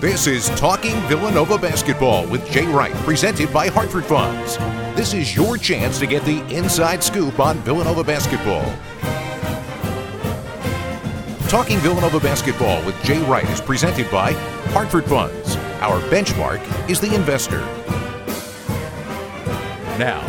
This 0.00 0.26
is 0.26 0.50
Talking 0.50 0.94
Villanova 1.08 1.56
Basketball 1.56 2.26
with 2.26 2.46
Jay 2.50 2.66
Wright, 2.66 2.92
presented 2.96 3.50
by 3.50 3.68
Hartford 3.68 4.04
Funds. 4.04 4.58
This 4.94 5.14
is 5.14 5.34
your 5.34 5.56
chance 5.56 5.98
to 6.00 6.06
get 6.06 6.22
the 6.26 6.46
inside 6.54 7.02
scoop 7.02 7.40
on 7.40 7.56
Villanova 7.60 8.04
basketball. 8.04 8.62
Talking 11.48 11.78
Villanova 11.78 12.20
Basketball 12.20 12.84
with 12.84 12.94
Jay 13.04 13.22
Wright 13.22 13.48
is 13.48 13.62
presented 13.62 14.10
by 14.10 14.32
Hartford 14.74 15.06
Funds. 15.06 15.56
Our 15.80 15.98
benchmark 16.10 16.60
is 16.90 17.00
the 17.00 17.14
investor. 17.14 17.60
Now, 19.98 20.22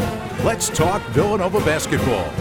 let's 0.45 0.70
talk 0.70 1.02
Villanova 1.08 1.59
basketball. 1.59 2.31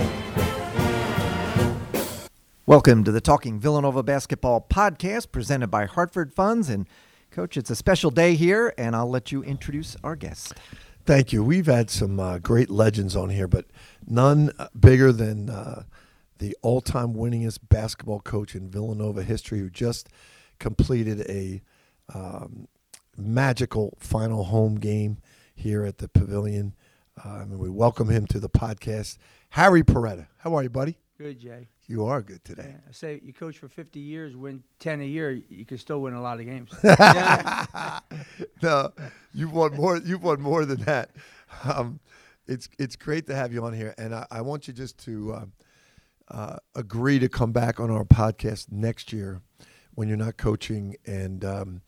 Welcome 2.66 3.02
to 3.02 3.10
the 3.12 3.20
Talking 3.20 3.58
Villanova 3.60 4.04
Basketball 4.04 4.64
podcast 4.68 5.32
presented 5.32 5.68
by 5.68 5.86
Hartford 5.86 6.32
Funds. 6.32 6.68
And, 6.68 6.88
Coach, 7.36 7.58
it's 7.58 7.68
a 7.68 7.76
special 7.76 8.10
day 8.10 8.34
here, 8.34 8.72
and 8.78 8.96
I'll 8.96 9.10
let 9.10 9.30
you 9.30 9.42
introduce 9.42 9.94
our 10.02 10.16
guest. 10.16 10.54
Thank 11.04 11.34
you. 11.34 11.44
We've 11.44 11.66
had 11.66 11.90
some 11.90 12.18
uh, 12.18 12.38
great 12.38 12.70
legends 12.70 13.14
on 13.14 13.28
here, 13.28 13.46
but 13.46 13.66
none 14.06 14.52
bigger 14.80 15.12
than 15.12 15.50
uh, 15.50 15.82
the 16.38 16.56
all 16.62 16.80
time 16.80 17.12
winningest 17.12 17.58
basketball 17.68 18.20
coach 18.20 18.54
in 18.54 18.70
Villanova 18.70 19.22
history 19.22 19.58
who 19.58 19.68
just 19.68 20.08
completed 20.58 21.26
a 21.28 21.60
um, 22.14 22.68
magical 23.18 23.98
final 24.00 24.44
home 24.44 24.76
game 24.76 25.18
here 25.54 25.84
at 25.84 25.98
the 25.98 26.08
Pavilion. 26.08 26.74
Uh, 27.22 27.40
and 27.40 27.58
we 27.58 27.68
welcome 27.68 28.08
him 28.08 28.26
to 28.28 28.40
the 28.40 28.48
podcast. 28.48 29.18
Harry 29.50 29.82
Perretta. 29.82 30.28
How 30.38 30.54
are 30.54 30.62
you, 30.62 30.70
buddy? 30.70 30.96
Good, 31.18 31.40
Jay. 31.40 31.68
You 31.86 32.04
are 32.04 32.20
good 32.20 32.44
today. 32.44 32.66
Yeah, 32.72 32.80
I 32.88 32.92
say 32.92 33.20
you 33.24 33.32
coach 33.32 33.56
for 33.56 33.68
50 33.68 34.00
years, 34.00 34.36
win 34.36 34.62
10 34.80 35.00
a 35.00 35.04
year, 35.04 35.30
you 35.48 35.64
can 35.64 35.78
still 35.78 36.02
win 36.02 36.12
a 36.12 36.20
lot 36.20 36.40
of 36.40 36.44
games. 36.44 36.70
no, 38.62 38.92
you've 39.32 39.52
won 39.52 39.74
more. 39.76 39.96
You've 39.96 40.22
won 40.22 40.42
more 40.42 40.66
than 40.66 40.80
that. 40.82 41.10
Um, 41.64 42.00
it's 42.46 42.68
it's 42.78 42.96
great 42.96 43.26
to 43.28 43.34
have 43.34 43.50
you 43.52 43.64
on 43.64 43.72
here, 43.72 43.94
and 43.96 44.14
I, 44.14 44.26
I 44.30 44.40
want 44.42 44.68
you 44.68 44.74
just 44.74 44.98
to 45.04 45.32
uh, 45.32 45.44
uh, 46.28 46.56
agree 46.74 47.18
to 47.18 47.30
come 47.30 47.52
back 47.52 47.80
on 47.80 47.90
our 47.90 48.04
podcast 48.04 48.70
next 48.70 49.10
year 49.12 49.40
when 49.94 50.08
you're 50.08 50.18
not 50.18 50.36
coaching 50.36 50.96
and. 51.06 51.44
Um, 51.44 51.80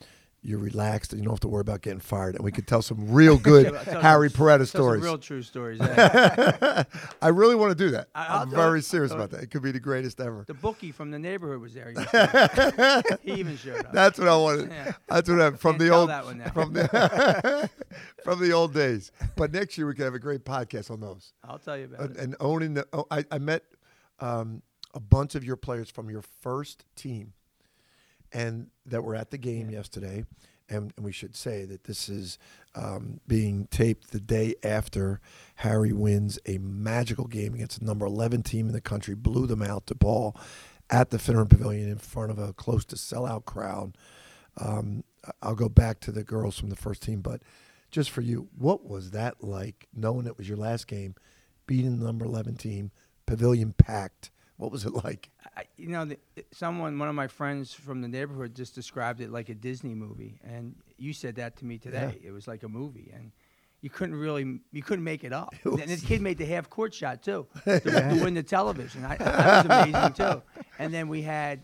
you're 0.42 0.58
relaxed 0.58 1.12
and 1.12 1.20
you 1.20 1.24
don't 1.24 1.34
have 1.34 1.40
to 1.40 1.48
worry 1.48 1.60
about 1.60 1.82
getting 1.82 1.98
fired. 1.98 2.36
And 2.36 2.44
we 2.44 2.52
could 2.52 2.66
tell 2.66 2.80
some 2.80 3.12
real 3.12 3.36
good 3.36 3.74
Harry 3.86 4.30
Perretta 4.30 4.66
stories. 4.66 5.02
real 5.02 5.18
true 5.18 5.42
stories. 5.42 5.80
Yeah. 5.88 6.84
I 7.22 7.28
really 7.28 7.54
want 7.54 7.70
to 7.70 7.74
do 7.74 7.90
that. 7.90 8.08
I, 8.14 8.42
am 8.42 8.50
very 8.50 8.82
serious 8.82 9.12
about 9.12 9.30
that. 9.30 9.42
It 9.42 9.50
could 9.50 9.62
be 9.62 9.72
the 9.72 9.80
greatest 9.80 10.20
ever. 10.20 10.44
The 10.46 10.54
bookie 10.54 10.92
from 10.92 11.10
the 11.10 11.18
neighborhood 11.18 11.60
was 11.60 11.74
there. 11.74 11.92
he 13.22 13.32
even 13.32 13.56
showed 13.56 13.84
up. 13.84 13.92
That's 13.92 14.18
what 14.18 14.28
I 14.28 14.36
wanted. 14.36 14.70
Yeah. 14.70 14.92
That's 15.08 15.28
what 15.28 15.40
I 15.40 15.50
from 15.52 15.78
Can't 15.78 15.78
the 15.78 15.90
old 15.90 16.10
from 16.52 16.72
the 16.72 17.70
from 18.24 18.40
the 18.40 18.52
old 18.52 18.74
days. 18.74 19.10
But 19.36 19.52
next 19.52 19.78
year 19.78 19.86
we 19.86 19.94
can 19.94 20.04
have 20.04 20.14
a 20.14 20.18
great 20.18 20.44
podcast 20.44 20.90
on 20.90 21.00
those. 21.00 21.32
I'll 21.42 21.58
tell 21.58 21.76
you 21.76 21.86
about 21.86 22.00
and, 22.00 22.16
it. 22.16 22.22
And 22.22 22.36
owning 22.40 22.74
the, 22.74 22.86
oh, 22.92 23.06
I, 23.10 23.24
I 23.30 23.38
met 23.38 23.64
um, 24.20 24.62
a 24.94 25.00
bunch 25.00 25.34
of 25.34 25.44
your 25.44 25.56
players 25.56 25.90
from 25.90 26.10
your 26.10 26.22
first 26.22 26.84
team 26.96 27.32
and 28.32 28.68
that 28.86 29.02
were 29.02 29.14
at 29.14 29.30
the 29.30 29.38
game 29.38 29.70
yeah. 29.70 29.78
yesterday. 29.78 30.24
And, 30.70 30.92
and, 30.96 31.06
we 31.06 31.12
should 31.12 31.34
say 31.34 31.64
that 31.64 31.84
this 31.84 32.10
is 32.10 32.38
um, 32.74 33.20
being 33.26 33.68
taped 33.70 34.10
the 34.10 34.20
day 34.20 34.54
after 34.62 35.18
Harry 35.56 35.94
wins 35.94 36.38
a 36.44 36.58
magical 36.58 37.26
game 37.26 37.54
against 37.54 37.80
the 37.80 37.86
number 37.86 38.04
11 38.04 38.42
team 38.42 38.66
in 38.66 38.74
the 38.74 38.80
country, 38.82 39.14
blew 39.14 39.46
them 39.46 39.62
out 39.62 39.86
to 39.86 39.94
ball 39.94 40.36
at 40.90 41.08
the 41.08 41.16
Finneran 41.16 41.48
Pavilion 41.48 41.88
in 41.88 41.96
front 41.96 42.30
of 42.30 42.38
a 42.38 42.52
close 42.52 42.84
to 42.86 42.96
sellout 42.96 43.46
crowd. 43.46 43.96
Um, 44.58 45.04
I'll 45.42 45.54
go 45.54 45.68
back 45.68 46.00
to 46.00 46.12
the 46.12 46.24
girls 46.24 46.58
from 46.58 46.70
the 46.70 46.76
first 46.76 47.02
team, 47.02 47.20
but 47.20 47.42
just 47.90 48.10
for 48.10 48.20
you, 48.20 48.48
what 48.56 48.84
was 48.84 49.12
that 49.12 49.42
like 49.42 49.88
knowing 49.94 50.26
it 50.26 50.36
was 50.36 50.48
your 50.48 50.58
last 50.58 50.86
game, 50.86 51.14
beating 51.66 51.98
the 51.98 52.06
number 52.06 52.24
11 52.24 52.56
team, 52.56 52.90
pavilion 53.26 53.72
packed? 53.72 54.30
What 54.56 54.72
was 54.72 54.84
it 54.84 54.92
like? 54.92 55.30
I, 55.58 55.64
you 55.76 55.88
know, 55.88 56.04
the, 56.04 56.18
someone, 56.52 56.96
one 57.00 57.08
of 57.08 57.16
my 57.16 57.26
friends 57.26 57.74
from 57.74 58.00
the 58.00 58.06
neighborhood, 58.06 58.54
just 58.54 58.76
described 58.76 59.20
it 59.20 59.32
like 59.32 59.48
a 59.48 59.54
Disney 59.54 59.92
movie, 59.92 60.38
and 60.44 60.76
you 60.96 61.12
said 61.12 61.34
that 61.36 61.56
to 61.56 61.64
me 61.64 61.78
today. 61.78 62.16
Yeah. 62.22 62.28
It 62.28 62.32
was 62.32 62.46
like 62.46 62.62
a 62.62 62.68
movie, 62.68 63.10
and 63.12 63.32
you 63.80 63.90
couldn't 63.90 64.14
really, 64.14 64.60
you 64.70 64.82
couldn't 64.84 65.04
make 65.04 65.24
it 65.24 65.32
up. 65.32 65.52
It 65.64 65.80
and 65.80 65.90
this 65.90 66.02
kid 66.02 66.22
made 66.22 66.38
the 66.38 66.46
half 66.46 66.70
court 66.70 66.94
shot 66.94 67.24
too 67.24 67.48
to, 67.64 67.80
to 67.80 68.20
win 68.22 68.34
the 68.34 68.42
television. 68.44 69.04
I, 69.04 69.16
that 69.16 69.66
was 69.66 69.88
amazing 69.88 70.12
too. 70.12 70.42
And 70.78 70.94
then 70.94 71.08
we 71.08 71.22
had 71.22 71.62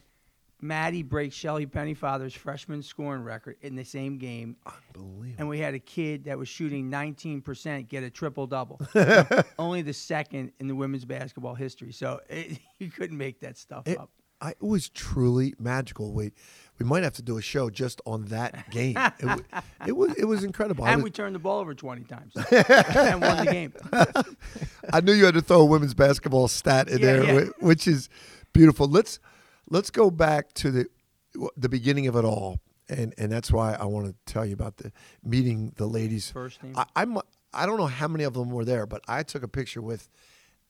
Maddie 0.65 1.03
breaks 1.03 1.37
Shelly 1.37 1.67
Pennefather's 1.67 2.33
freshman 2.33 2.83
scoring 2.83 3.23
record 3.23 3.57
in 3.61 3.77
the 3.77 3.85
same 3.85 4.17
game. 4.17 4.57
Unbelievable. 4.67 5.35
And 5.39 5.49
we 5.49 5.59
had 5.59 5.75
a 5.75 5.79
kid 5.79 6.25
that 6.25 6.39
was 6.39 6.49
shooting 6.49 6.91
19% 6.91 7.87
get 7.87 8.03
a 8.03 8.09
triple 8.09 8.47
double. 8.47 8.81
Only 9.59 9.83
the 9.83 9.93
second 9.93 10.53
in 10.59 10.67
the 10.67 10.75
women's 10.75 11.05
basketball 11.05 11.55
history. 11.55 11.93
So 11.93 12.21
it, 12.31 12.59
you 12.79 12.91
couldn't 12.91 13.19
make 13.19 13.41
that 13.41 13.59
stuff 13.59 13.87
it, 13.87 13.99
up. 13.99 14.11
I, 14.41 14.51
it 14.51 14.63
was 14.63 14.89
truly 14.89 15.55
magical. 15.59 16.13
We 16.13 16.33
we 16.79 16.87
might 16.87 17.03
have 17.03 17.15
to 17.15 17.23
do 17.23 17.37
a 17.37 17.43
show 17.43 17.69
just 17.71 18.01
on 18.07 18.25
that 18.27 18.71
game. 18.71 18.97
it, 18.97 19.45
it, 19.87 19.93
was 19.93 20.15
it 20.17 20.25
was 20.25 20.45
incredible. 20.45 20.87
And 20.87 20.97
was, 20.97 21.05
we 21.05 21.11
turned 21.11 21.35
the 21.35 21.39
ball 21.41 21.61
over 21.61 21.75
20 21.75 22.05
times 22.05 22.33
and 22.37 23.21
won 23.21 23.45
the 23.45 23.51
game. 23.51 23.73
I 24.93 25.01
knew 25.03 25.13
you 25.13 25.27
had 25.27 25.35
to 25.35 25.43
throw 25.43 25.61
a 25.61 25.65
women's 25.65 25.95
basketball 25.95 26.49
stat 26.49 26.89
in 26.89 26.99
yeah, 26.99 27.05
there, 27.05 27.45
yeah. 27.45 27.51
which 27.61 27.87
is 27.87 28.09
beautiful. 28.53 28.89
Let's 28.89 29.21
let's 29.69 29.91
go 29.91 30.11
back 30.11 30.53
to 30.55 30.71
the 30.71 30.87
the 31.57 31.69
beginning 31.69 32.07
of 32.07 32.17
it 32.17 32.25
all, 32.25 32.61
and 32.89 33.15
and 33.19 33.31
that's 33.31 33.51
why 33.51 33.75
I 33.75 33.85
want 33.85 34.07
to 34.07 34.33
tell 34.33 34.47
you 34.47 34.55
about 34.55 34.77
the 34.77 34.93
meeting 35.23 35.73
the 35.77 35.87
ladies. 35.87 36.31
First 36.31 36.61
team. 36.61 36.75
I, 36.77 36.87
I'm 36.97 37.19
I 37.53 37.67
don't 37.67 37.79
know 37.79 37.87
how 37.87 38.09
many 38.09 38.25
of 38.25 38.35
them 38.35 38.51
were 38.51 38.65
there, 38.65 38.87
but 38.87 39.03
I 39.09 39.23
took 39.23 39.43
a 39.43 39.49
picture 39.49 39.83
with 39.83 40.09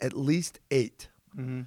at 0.01 0.13
least 0.13 0.61
8 0.71 1.09
mm-hmm. 1.37 1.63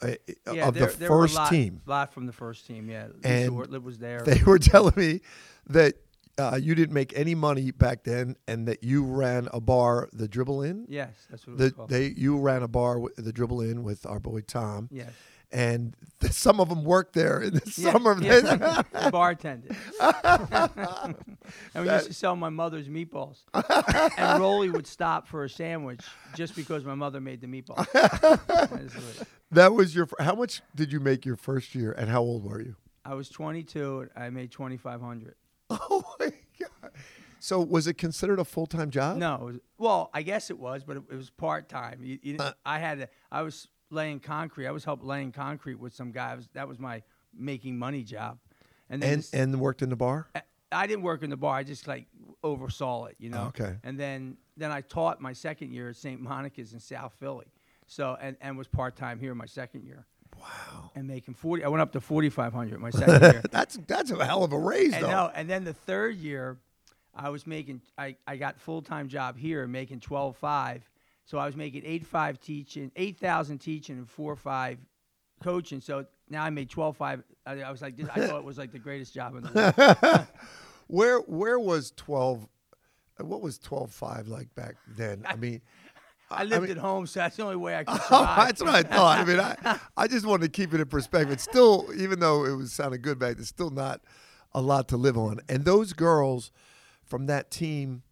uh, 0.00 0.14
yeah, 0.52 0.68
of 0.68 0.74
there, 0.74 0.86
the 0.86 0.98
there 0.98 1.08
first 1.08 1.34
lot, 1.34 1.50
team. 1.50 1.82
lot 1.86 2.12
from 2.12 2.26
the 2.26 2.32
first 2.32 2.66
team. 2.66 2.88
Yeah, 2.88 3.08
and 3.24 3.54
was 3.84 3.98
there. 3.98 4.22
They 4.22 4.42
were 4.46 4.58
telling 4.58 4.94
me 4.96 5.20
that. 5.68 5.94
Uh, 6.38 6.58
you 6.58 6.74
didn't 6.74 6.94
make 6.94 7.12
any 7.14 7.34
money 7.34 7.70
back 7.72 8.04
then, 8.04 8.34
and 8.48 8.66
that 8.66 8.82
you 8.82 9.04
ran 9.04 9.50
a 9.52 9.60
bar, 9.60 10.08
the 10.14 10.26
Dribble 10.26 10.62
In. 10.62 10.86
Yes, 10.88 11.10
that's 11.30 11.46
what 11.46 11.52
it 11.52 11.58
the, 11.58 11.64
was 11.64 11.72
called. 11.74 11.90
They 11.90 12.14
you 12.16 12.38
ran 12.38 12.62
a 12.62 12.68
bar, 12.68 13.02
the 13.18 13.34
Dribble 13.34 13.60
In, 13.60 13.82
with 13.82 14.06
our 14.06 14.18
boy 14.18 14.40
Tom. 14.40 14.88
Yes 14.90 15.12
and 15.52 15.94
th- 16.20 16.32
some 16.46 16.60
of 16.60 16.68
them 16.68 16.84
worked 16.84 17.12
there 17.12 17.40
in 17.42 17.54
the 17.54 17.74
yeah, 17.76 17.92
summer. 17.92 18.16
Yeah. 18.20 18.40
the 18.92 19.10
bartender. 19.10 19.76
and 21.74 21.84
we 21.84 21.92
used 21.92 22.06
to 22.06 22.14
sell 22.14 22.34
my 22.36 22.48
mother's 22.48 22.88
meatballs. 22.88 23.42
and 24.16 24.40
Rolly 24.40 24.70
would 24.70 24.86
stop 24.86 25.28
for 25.28 25.44
a 25.44 25.48
sandwich 25.48 26.00
just 26.34 26.56
because 26.56 26.84
my 26.84 26.94
mother 26.94 27.20
made 27.20 27.40
the 27.40 27.46
meatballs. 27.46 27.86
that 29.50 29.72
was 29.72 29.94
your. 29.94 30.08
How 30.18 30.34
much 30.34 30.62
did 30.74 30.92
you 30.92 31.00
make 31.00 31.24
your 31.26 31.36
first 31.36 31.74
year, 31.74 31.92
and 31.92 32.08
how 32.08 32.22
old 32.22 32.44
were 32.44 32.60
you? 32.60 32.76
I 33.04 33.14
was 33.14 33.28
22. 33.28 34.10
I 34.16 34.30
made 34.30 34.52
2,500. 34.52 35.34
Oh 35.70 36.02
my 36.18 36.32
god! 36.58 36.92
So 37.40 37.60
was 37.60 37.88
it 37.88 37.94
considered 37.94 38.38
a 38.38 38.44
full 38.44 38.66
time 38.66 38.90
job? 38.90 39.16
No. 39.16 39.38
Was, 39.42 39.56
well, 39.76 40.10
I 40.14 40.22
guess 40.22 40.48
it 40.50 40.58
was, 40.58 40.84
but 40.84 40.98
it, 40.98 41.02
it 41.10 41.16
was 41.16 41.30
part 41.30 41.68
time. 41.68 42.18
Uh, 42.38 42.52
I 42.64 42.78
had. 42.78 42.98
To, 43.00 43.08
I 43.32 43.42
was 43.42 43.66
laying 43.92 44.20
concrete. 44.20 44.66
I 44.66 44.70
was 44.70 44.84
helping 44.84 45.06
laying 45.06 45.32
concrete 45.32 45.78
with 45.78 45.94
some 45.94 46.10
guy. 46.10 46.34
Was, 46.34 46.48
that 46.54 46.66
was 46.66 46.78
my 46.78 47.02
making 47.36 47.78
money 47.78 48.02
job. 48.02 48.38
And 48.90 49.02
and, 49.02 49.20
this, 49.20 49.32
and 49.32 49.58
worked 49.60 49.82
in 49.82 49.90
the 49.90 49.96
bar. 49.96 50.28
I, 50.34 50.42
I, 50.70 50.86
didn't 50.86 51.02
work 51.02 51.22
in 51.22 51.30
the 51.30 51.36
bar. 51.36 51.56
I 51.56 51.62
just 51.62 51.86
like 51.86 52.06
oversaw 52.42 53.06
it, 53.06 53.16
you 53.18 53.30
know. 53.30 53.44
Okay. 53.48 53.76
And 53.84 53.98
then 53.98 54.36
then 54.56 54.70
I 54.70 54.80
taught 54.80 55.20
my 55.20 55.32
second 55.32 55.72
year 55.72 55.90
at 55.90 55.96
St. 55.96 56.20
Monica's 56.20 56.72
in 56.72 56.80
South 56.80 57.14
Philly. 57.18 57.46
So 57.86 58.16
and 58.20 58.36
and 58.40 58.58
was 58.58 58.68
part 58.68 58.96
time 58.96 59.18
here 59.18 59.34
my 59.34 59.46
second 59.46 59.84
year. 59.84 60.06
Wow. 60.38 60.90
And 60.94 61.06
making 61.06 61.34
forty. 61.34 61.64
I 61.64 61.68
went 61.68 61.82
up 61.82 61.92
to 61.92 62.00
forty 62.00 62.28
five 62.28 62.52
hundred 62.52 62.80
my 62.80 62.90
second 62.90 63.22
year. 63.32 63.42
that's 63.50 63.78
that's 63.86 64.10
a 64.10 64.24
hell 64.24 64.44
of 64.44 64.52
a 64.52 64.58
raise, 64.58 64.92
and 64.94 65.04
though. 65.04 65.10
No, 65.10 65.30
and 65.34 65.48
then 65.48 65.64
the 65.64 65.74
third 65.74 66.16
year, 66.16 66.58
I 67.14 67.28
was 67.28 67.46
making. 67.46 67.82
I 67.96 68.16
I 68.26 68.36
got 68.36 68.58
full 68.58 68.82
time 68.82 69.08
job 69.08 69.38
here 69.38 69.66
making 69.66 70.00
twelve 70.00 70.36
five 70.36 70.88
so 71.24 71.38
I 71.38 71.46
was 71.46 71.56
making 71.56 71.82
eight 71.84 72.06
five 72.06 72.40
teaching, 72.40 72.90
eight 72.96 73.18
thousand 73.18 73.58
teaching, 73.58 73.98
and 73.98 74.08
four 74.08 74.36
five 74.36 74.78
coaching. 75.42 75.80
So 75.80 76.06
now 76.28 76.44
I 76.44 76.50
made 76.50 76.70
twelve 76.70 76.96
five. 76.96 77.22
I, 77.46 77.62
I 77.62 77.70
was 77.70 77.82
like, 77.82 77.94
I 78.00 78.26
thought 78.26 78.38
it 78.38 78.44
was 78.44 78.58
like 78.58 78.72
the 78.72 78.78
greatest 78.78 79.14
job 79.14 79.36
in 79.36 79.42
the 79.42 79.74
world. 80.02 80.26
where 80.88 81.18
where 81.20 81.58
was 81.58 81.92
twelve? 81.92 82.46
What 83.18 83.40
was 83.40 83.58
twelve 83.58 83.92
five 83.92 84.28
like 84.28 84.54
back 84.54 84.76
then? 84.88 85.24
I 85.26 85.36
mean. 85.36 85.60
I 86.30 86.44
lived 86.44 86.64
I 86.64 86.66
mean, 86.68 86.70
at 86.70 86.78
home, 86.78 87.06
so 87.06 87.20
that's 87.20 87.36
the 87.36 87.42
only 87.42 87.56
way 87.56 87.76
I 87.76 87.84
could 87.84 87.92
oh, 87.92 88.04
survive. 88.04 88.38
Oh, 88.38 88.44
that's 88.46 88.62
what 88.62 88.74
I 88.74 88.82
thought. 88.82 89.18
I 89.18 89.24
mean, 89.26 89.38
I, 89.38 89.78
I 89.98 90.06
just 90.06 90.24
wanted 90.24 90.44
to 90.44 90.48
keep 90.48 90.72
it 90.72 90.80
in 90.80 90.86
perspective. 90.86 91.30
It's 91.30 91.42
still, 91.42 91.90
even 91.94 92.20
though 92.20 92.46
it 92.46 92.56
was 92.56 92.72
sounding 92.72 93.02
good 93.02 93.18
back, 93.18 93.36
it's 93.38 93.48
still 93.48 93.68
not 93.68 94.00
a 94.52 94.62
lot 94.62 94.88
to 94.88 94.96
live 94.96 95.18
on. 95.18 95.40
And 95.50 95.66
those 95.66 95.92
girls 95.92 96.50
from 97.04 97.26
that 97.26 97.50
team, 97.50 98.02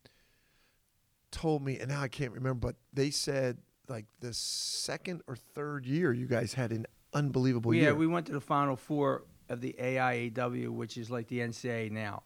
told 1.30 1.62
me, 1.62 1.78
and 1.78 1.88
now 1.90 2.00
I 2.00 2.08
can't 2.08 2.32
remember, 2.32 2.68
but 2.68 2.76
they 2.92 3.10
said 3.10 3.58
like 3.88 4.06
the 4.20 4.32
second 4.32 5.22
or 5.26 5.36
third 5.36 5.84
year 5.86 6.12
you 6.12 6.26
guys 6.26 6.54
had 6.54 6.70
an 6.70 6.86
unbelievable 7.12 7.74
yeah, 7.74 7.80
year. 7.82 7.90
Yeah, 7.90 7.96
we 7.96 8.06
went 8.06 8.26
to 8.26 8.32
the 8.32 8.40
Final 8.40 8.76
Four 8.76 9.24
of 9.48 9.60
the 9.60 9.74
AIAW, 9.80 10.68
which 10.70 10.96
is 10.96 11.10
like 11.10 11.26
the 11.28 11.40
NCAA 11.40 11.90
now. 11.90 12.22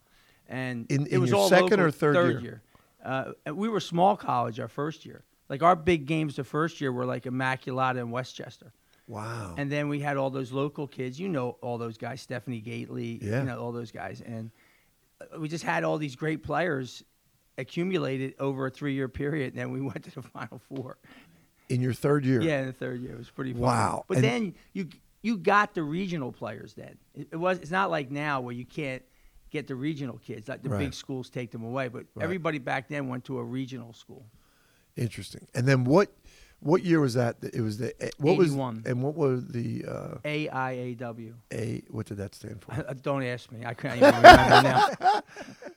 and 0.49 0.87
In- 0.91 1.07
it 1.07 1.13
in 1.15 1.21
was 1.23 1.31
your 1.31 1.41
all 1.41 1.49
second 1.49 1.71
local, 1.71 1.85
or 1.87 1.91
third 1.91 2.15
third 2.15 2.43
year? 2.43 2.63
Uh, 3.03 3.33
we 3.53 3.69
were 3.69 3.81
small 3.81 4.17
college 4.17 4.61
our 4.61 4.69
first 4.69 5.05
year. 5.07 5.25
Like 5.49 5.63
our 5.63 5.77
big 5.77 6.07
games 6.07 6.37
the 6.37 6.45
first 6.45 6.81
year 6.81 6.91
were 6.93 7.05
like 7.05 7.25
Immaculata 7.25 7.99
and 7.99 8.11
West 8.11 8.35
Chester. 8.35 8.73
Wow. 9.07 9.55
And 9.59 9.71
then 9.71 9.89
we 9.89 10.01
had 10.01 10.17
all 10.17 10.31
those 10.31 10.53
local 10.53 10.87
kids. 10.87 11.21
You 11.21 11.29
know 11.29 11.59
all 11.61 11.77
those 11.77 11.99
guys, 11.99 12.23
Stephanie 12.23 12.63
Gaitley, 12.63 13.23
Yeah. 13.23 13.41
you 13.41 13.45
know 13.47 13.59
all 13.61 13.73
those 13.73 13.91
guys, 13.91 14.23
and 14.23 14.51
uh, 15.21 15.39
we 15.39 15.49
just 15.49 15.65
had 15.65 15.85
all 15.85 15.99
these 15.99 16.17
great 16.17 16.43
players 16.43 17.05
accumulated 17.59 18.35
over 18.39 18.67
a 18.67 18.71
three-year 18.71 19.09
period. 19.09 19.53
And 19.55 19.59
then 19.61 19.71
we 19.73 19.81
went 19.91 20.05
to 20.05 20.11
the 20.15 20.23
Final 20.23 20.61
Four. 20.69 20.99
in 21.69 21.81
your 21.81 21.93
third 21.93 22.25
year. 22.25 22.41
Yeah, 22.43 22.61
in 22.61 22.67
the 22.67 22.73
third 22.73 23.01
year, 23.01 23.13
it 23.13 23.19
was 23.19 23.31
pretty 23.31 23.53
fun. 23.53 23.63
Wow. 23.63 24.05
But 24.09 24.19
And- 24.19 24.25
then 24.25 24.55
you 24.73 24.89
you 25.23 25.39
got 25.39 25.75
the 25.75 25.83
regional 25.83 26.33
players. 26.33 26.75
Then 26.75 26.99
it, 27.15 27.29
it 27.33 27.37
was. 27.37 27.59
It's 27.59 27.71
not 27.71 27.91
like 27.91 28.11
now 28.11 28.43
where 28.43 28.55
you 28.55 28.67
can't 28.67 29.03
get 29.51 29.67
the 29.69 29.75
regional 29.75 30.19
kids. 30.19 30.49
Like 30.49 30.63
the 30.63 30.69
Right. 30.69 30.81
big 30.81 30.93
schools 30.95 31.31
take 31.31 31.51
them 31.51 31.63
away. 31.65 31.89
But 31.89 32.05
Right. 32.15 32.25
everybody 32.25 32.59
back 32.59 32.89
then 32.89 33.09
went 33.09 33.25
to 33.27 33.39
a 33.39 33.43
regional 33.45 33.93
school. 33.95 34.27
Interesting. 34.97 35.47
And 35.55 35.67
then 35.67 35.85
what? 35.85 36.13
What 36.61 36.83
year 36.83 37.01
was 37.01 37.15
that? 37.15 37.37
It 37.53 37.61
was 37.61 37.77
the 37.79 37.93
eh, 38.03 38.09
what 38.19 38.33
81. 38.35 38.77
was 38.77 38.85
and 38.87 39.03
what 39.03 39.15
was 39.17 39.47
the 39.49 39.85
uh, 39.87 40.19
AIAW. 40.25 41.35
A? 41.53 41.83
What 41.91 42.07
did 42.07 42.17
that 42.19 42.35
stand 42.35 42.63
for? 42.63 42.73
Don't 43.03 43.23
ask 43.23 43.51
me. 43.53 43.65
I 43.67 43.75
can't 43.75 43.97
even 43.99 44.15
remember 44.15 44.63
now. 44.63 44.91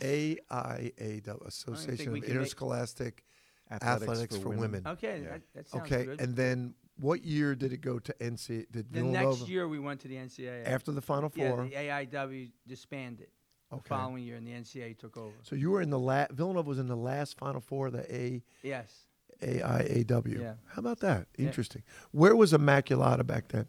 AIAW, 0.00 1.46
Association 1.46 1.92
of 1.92 1.98
can 1.98 2.12
make- 2.14 2.24
Interscholastic 2.24 3.24
Athletics 3.70 4.02
Athletics, 4.02 4.36
for 4.36 4.42
for, 4.42 4.48
Women. 4.50 4.60
Women. 4.82 4.86
Okay, 4.92 5.20
that, 5.28 5.42
that 5.54 5.68
sounds 5.68 5.84
Okay, 5.84 6.04
good. 6.04 6.20
and 6.20 6.34
then 6.34 6.74
what 6.98 7.22
year 7.24 7.54
did 7.54 7.72
it 7.72 7.80
go 7.82 7.98
to 7.98 8.12
NC? 8.14 8.66
Did 8.72 8.90
the 8.92 9.00
Villanova 9.00 9.36
next 9.36 9.48
year 9.48 9.68
we 9.68 9.78
went 9.78 10.00
to 10.00 10.08
the 10.08 10.16
NCAA. 10.16 10.66
after 10.66 10.90
the 10.90 11.02
Final 11.02 11.30
yeah, 11.34 11.50
Four? 11.50 11.64
the 11.64 11.74
AIW 11.74 12.50
disbanded. 12.66 13.28
The 13.70 13.76
Okay. 13.76 13.88
following 13.90 14.24
year, 14.24 14.36
and 14.36 14.46
the 14.46 14.52
NCAA 14.52 14.94
took 14.96 15.18
over. 15.18 15.34
So 15.42 15.54
you 15.54 15.70
were 15.70 15.82
in 15.82 15.90
the 15.90 15.98
last. 15.98 16.30
Villanova 16.32 16.66
was 16.66 16.78
in 16.78 16.86
the 16.88 16.96
last 16.96 17.36
Final 17.36 17.60
Four, 17.60 17.88
of 17.88 17.92
the 17.92 18.14
A 18.14 18.42
Yes. 18.62 19.04
AIAW. 19.42 20.40
Yeah. 20.40 20.54
How 20.68 20.80
about 20.80 21.00
that? 21.00 21.28
Yeah. 21.36 21.46
Interesting. 21.48 21.82
Where 22.10 22.34
was 22.34 22.52
Immaculata 22.54 23.26
back 23.26 23.48
then? 23.48 23.66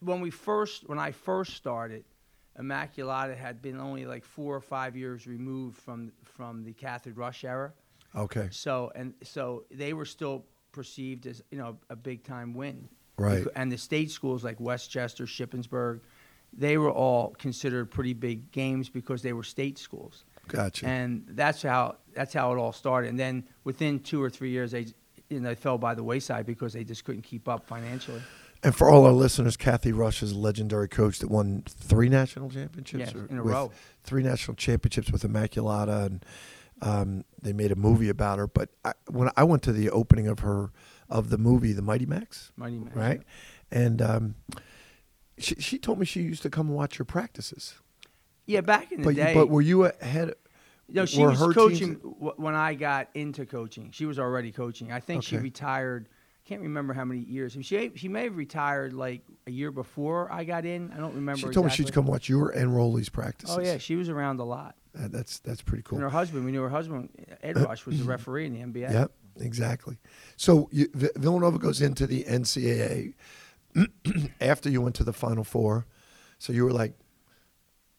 when 0.00 0.20
we 0.22 0.30
first 0.30 0.86
when 0.88 0.98
I 0.98 1.10
first 1.12 1.54
started, 1.54 2.04
Immaculata 2.58 3.36
had 3.36 3.62
been 3.62 3.78
only 3.78 4.06
like 4.06 4.24
four 4.24 4.54
or 4.54 4.60
five 4.60 4.96
years 4.96 5.26
removed 5.26 5.78
from 5.78 6.12
from 6.24 6.64
the 6.64 6.72
Cathy 6.72 7.12
Rush 7.12 7.44
era. 7.44 7.72
Okay. 8.14 8.48
So 8.50 8.92
and 8.94 9.14
so 9.22 9.64
they 9.70 9.92
were 9.92 10.04
still 10.04 10.44
perceived 10.72 11.26
as 11.26 11.42
you 11.50 11.58
know 11.58 11.78
a 11.88 11.96
big 11.96 12.24
time 12.24 12.54
win. 12.54 12.88
Right. 13.16 13.46
And 13.54 13.70
the 13.70 13.78
state 13.78 14.10
schools 14.10 14.42
like 14.42 14.58
West 14.58 14.90
Chester, 14.90 15.26
Shippensburg, 15.26 16.00
they 16.52 16.78
were 16.78 16.90
all 16.90 17.34
considered 17.38 17.90
pretty 17.90 18.14
big 18.14 18.50
games 18.50 18.88
because 18.88 19.22
they 19.22 19.32
were 19.32 19.42
state 19.42 19.78
schools. 19.78 20.24
Gotcha. 20.48 20.86
And 20.86 21.24
that's 21.28 21.62
how 21.62 21.96
that's 22.14 22.32
how 22.32 22.52
it 22.52 22.58
all 22.58 22.72
started. 22.72 23.10
And 23.10 23.18
then 23.18 23.44
within 23.64 24.00
two 24.00 24.22
or 24.22 24.30
three 24.30 24.50
years, 24.50 24.72
they 24.72 24.86
you 25.28 25.40
know 25.40 25.50
they 25.50 25.54
fell 25.54 25.78
by 25.78 25.94
the 25.94 26.02
wayside 26.02 26.46
because 26.46 26.72
they 26.72 26.84
just 26.84 27.04
couldn't 27.04 27.22
keep 27.22 27.48
up 27.48 27.66
financially. 27.66 28.22
And 28.62 28.74
for 28.74 28.90
all 28.90 29.06
our 29.06 29.12
listeners, 29.12 29.56
Cathy 29.56 29.90
Rush 29.92 30.22
is 30.22 30.32
a 30.32 30.38
legendary 30.38 30.88
coach 30.88 31.18
that 31.20 31.28
won 31.30 31.62
three 31.66 32.08
national 32.10 32.50
championships 32.50 33.12
Yeah, 33.14 33.22
in 33.30 33.38
a 33.38 33.42
with 33.42 33.52
row. 33.54 33.72
Three 34.04 34.22
national 34.22 34.54
championships 34.56 35.10
with 35.10 35.22
Immaculata, 35.22 36.06
and 36.06 36.24
um, 36.82 37.24
they 37.40 37.54
made 37.54 37.72
a 37.72 37.76
movie 37.76 38.10
about 38.10 38.38
her. 38.38 38.46
But 38.46 38.68
I, 38.84 38.92
when 39.08 39.30
I 39.36 39.44
went 39.44 39.62
to 39.62 39.72
the 39.72 39.88
opening 39.90 40.26
of 40.26 40.40
her 40.40 40.70
of 41.08 41.30
the 41.30 41.38
movie, 41.38 41.72
The 41.72 41.82
Mighty 41.82 42.04
Macs, 42.06 42.52
Mighty 42.56 42.78
Macs, 42.78 42.94
right? 42.96 43.22
And 43.70 44.02
um, 44.02 44.34
she, 45.38 45.54
she 45.56 45.78
told 45.78 45.98
me 45.98 46.04
she 46.04 46.20
used 46.22 46.42
to 46.42 46.50
come 46.50 46.66
and 46.68 46.76
watch 46.76 46.98
your 46.98 47.06
practices. 47.06 47.74
Yeah, 48.46 48.60
back 48.60 48.92
in 48.92 49.00
the 49.00 49.04
But 49.06 49.14
day. 49.16 49.32
but 49.34 49.48
were 49.48 49.62
you 49.62 49.84
ahead? 49.86 50.34
No, 50.88 51.06
she 51.06 51.24
was 51.24 51.38
teams- 51.40 51.54
coaching 51.54 51.94
w- 51.94 52.34
when 52.36 52.54
I 52.54 52.74
got 52.74 53.08
into 53.14 53.46
coaching. 53.46 53.90
She 53.92 54.04
was 54.06 54.18
already 54.18 54.52
coaching. 54.52 54.92
I 54.92 55.00
think 55.00 55.22
she 55.22 55.38
retired. 55.38 56.08
Can't 56.50 56.62
remember 56.62 56.92
how 56.94 57.04
many 57.04 57.20
years. 57.20 57.56
She 57.60 57.92
she 57.94 58.08
may 58.08 58.24
have 58.24 58.36
retired 58.36 58.92
like 58.92 59.22
a 59.46 59.52
year 59.52 59.70
before 59.70 60.32
I 60.32 60.42
got 60.42 60.64
in. 60.64 60.90
I 60.90 60.96
don't 60.96 61.14
remember. 61.14 61.38
She 61.46 61.48
told 61.50 61.66
me 61.66 61.70
she'd 61.70 61.92
come 61.92 62.06
watch 62.06 62.28
your 62.28 62.50
and 62.50 62.74
Rolly's 62.74 63.08
practices. 63.08 63.56
Oh 63.56 63.60
yeah, 63.60 63.78
she 63.78 63.94
was 63.94 64.08
around 64.08 64.40
a 64.40 64.44
lot. 64.44 64.74
That- 64.94 65.12
that's 65.12 65.38
that's 65.38 65.62
pretty 65.62 65.84
cool. 65.84 65.98
And 65.98 66.02
her 66.02 66.10
husband, 66.10 66.44
we 66.44 66.50
knew 66.50 66.62
her 66.62 66.68
husband, 66.68 67.10
Ed 67.40 67.56
Rush, 67.60 67.86
was 67.86 68.00
the 68.00 68.04
referee 68.04 68.46
in 68.46 68.52
the 68.54 68.80
NBA. 68.80 68.92
Yep, 68.92 69.12
exactly. 69.38 69.98
So 70.36 70.68
you, 70.72 70.88
Villanova 70.92 71.56
goes 71.56 71.80
into 71.80 72.04
the 72.08 72.24
NCAA 72.24 73.14
after 74.40 74.68
you 74.68 74.80
went 74.80 74.96
to 74.96 75.04
the 75.04 75.12
Final 75.12 75.44
Four. 75.44 75.86
So 76.40 76.52
you 76.52 76.64
were 76.64 76.72
like 76.72 76.94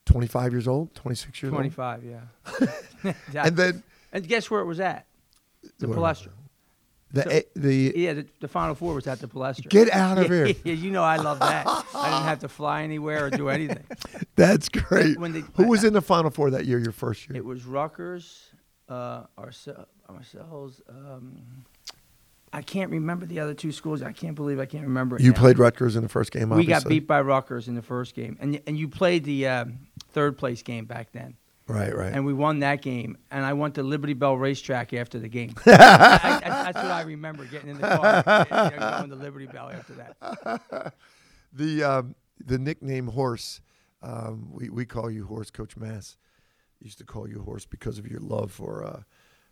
25 0.07 0.51
years 0.51 0.67
old, 0.67 0.93
26 0.95 1.41
years 1.41 1.53
Twenty-five, 1.53 2.03
yeah. 2.03 2.19
old, 2.59 2.69
Exactly. 3.05 3.39
and 3.47 3.55
then 3.55 3.83
and 4.11 4.27
guess 4.27 4.51
where 4.51 4.59
it 4.59 4.65
was 4.65 4.81
at? 4.81 5.05
The? 5.79 5.87
Palestra. 5.87 6.31
The 7.13 7.23
So- 7.23 7.29
A- 7.29 7.43
the 7.55 7.93
Yeah, 7.95 8.13
the, 8.13 8.27
the 8.39 8.47
Final 8.47 8.75
Four 8.75 8.93
was 8.93 9.07
at 9.07 9.19
the 9.19 9.27
Palestra. 9.27 9.69
Get 9.69 9.89
out 9.93 10.17
of 10.17 10.29
Yeah, 10.29 10.45
here. 10.45 10.55
Yeah, 10.63 10.73
you 10.73 10.91
know 10.91 11.03
I 11.03 11.17
love 11.17 11.39
that. 11.39 11.65
I 11.67 12.09
didn't 12.09 12.23
have 12.25 12.39
to 12.39 12.47
fly 12.49 12.83
anywhere 12.83 13.25
or 13.25 13.29
do 13.29 13.49
anything. 13.49 13.83
that's 14.35 14.69
great. 14.69 15.19
They- 15.19 15.43
Who 15.55 15.67
was 15.67 15.83
in 15.83 15.93
the 15.93 16.01
Final 16.01 16.31
Four 16.31 16.49
that 16.51 16.65
year? 16.65 16.79
Your 16.79 16.91
first 16.91 17.27
year? 17.29 17.37
It 17.37 17.45
was 17.45 17.65
Rutgers, 17.65 18.51
uh, 18.89 19.23
ourse- 19.37 19.67
ourselves. 20.09 20.81
Um, 20.89 21.37
I 22.53 22.61
can't 22.61 22.91
remember 22.91 23.25
the 23.25 23.39
other 23.39 23.53
two 23.53 23.71
schools. 23.71 24.01
I 24.01 24.11
can't 24.11 24.35
believe 24.35 24.59
I 24.59 24.65
can't 24.65 24.83
remember. 24.83 25.17
You 25.19 25.31
now. 25.31 25.39
played 25.39 25.57
Rutgers 25.57 25.95
in 25.95 26.03
the 26.03 26.09
first 26.09 26.31
game. 26.33 26.49
We 26.49 26.65
got 26.65 26.85
beat 26.85 27.07
by 27.07 27.21
Rutgers 27.21 27.67
in 27.69 27.75
the 27.75 27.81
first 27.81 28.13
game, 28.13 28.37
and 28.41 28.59
and 28.67 28.77
you 28.77 28.89
played 28.89 29.23
the 29.23 29.47
um, 29.47 29.79
third 30.11 30.37
place 30.37 30.61
game 30.61 30.83
back 30.83 31.13
then, 31.13 31.35
Right, 31.67 31.95
right. 31.95 32.13
and 32.13 32.25
we 32.25 32.33
won 32.33 32.59
that 32.59 32.81
game. 32.81 33.17
And 33.29 33.45
I 33.45 33.53
went 33.53 33.75
to 33.75 33.83
Liberty 33.83 34.13
Bell 34.13 34.35
Racetrack 34.37 34.93
after 34.93 35.19
the 35.19 35.29
game. 35.29 35.53
I, 35.65 36.41
I, 36.43 36.49
that's 36.49 36.75
what 36.75 36.91
I 36.91 37.01
remember 37.03 37.45
getting 37.45 37.69
in 37.69 37.79
the 37.79 37.87
car, 37.87 38.45
you 38.71 38.77
know, 38.77 38.97
going 38.97 39.09
to 39.09 39.15
Liberty 39.15 39.47
Bell 39.47 39.69
after 39.69 39.93
that. 39.93 40.93
the 41.53 41.83
um, 41.83 42.15
the 42.45 42.57
nickname 42.57 43.07
Horse, 43.07 43.61
um, 44.01 44.49
we 44.51 44.69
we 44.69 44.85
call 44.85 45.09
you 45.09 45.25
Horse, 45.25 45.49
Coach 45.49 45.77
Mass. 45.77 46.17
Used 46.81 46.97
to 46.97 47.05
call 47.05 47.29
you 47.29 47.41
Horse 47.41 47.65
because 47.65 47.99
of 47.99 48.07
your 48.07 48.19
love 48.19 48.51
for 48.51 48.83
uh, 48.83 49.01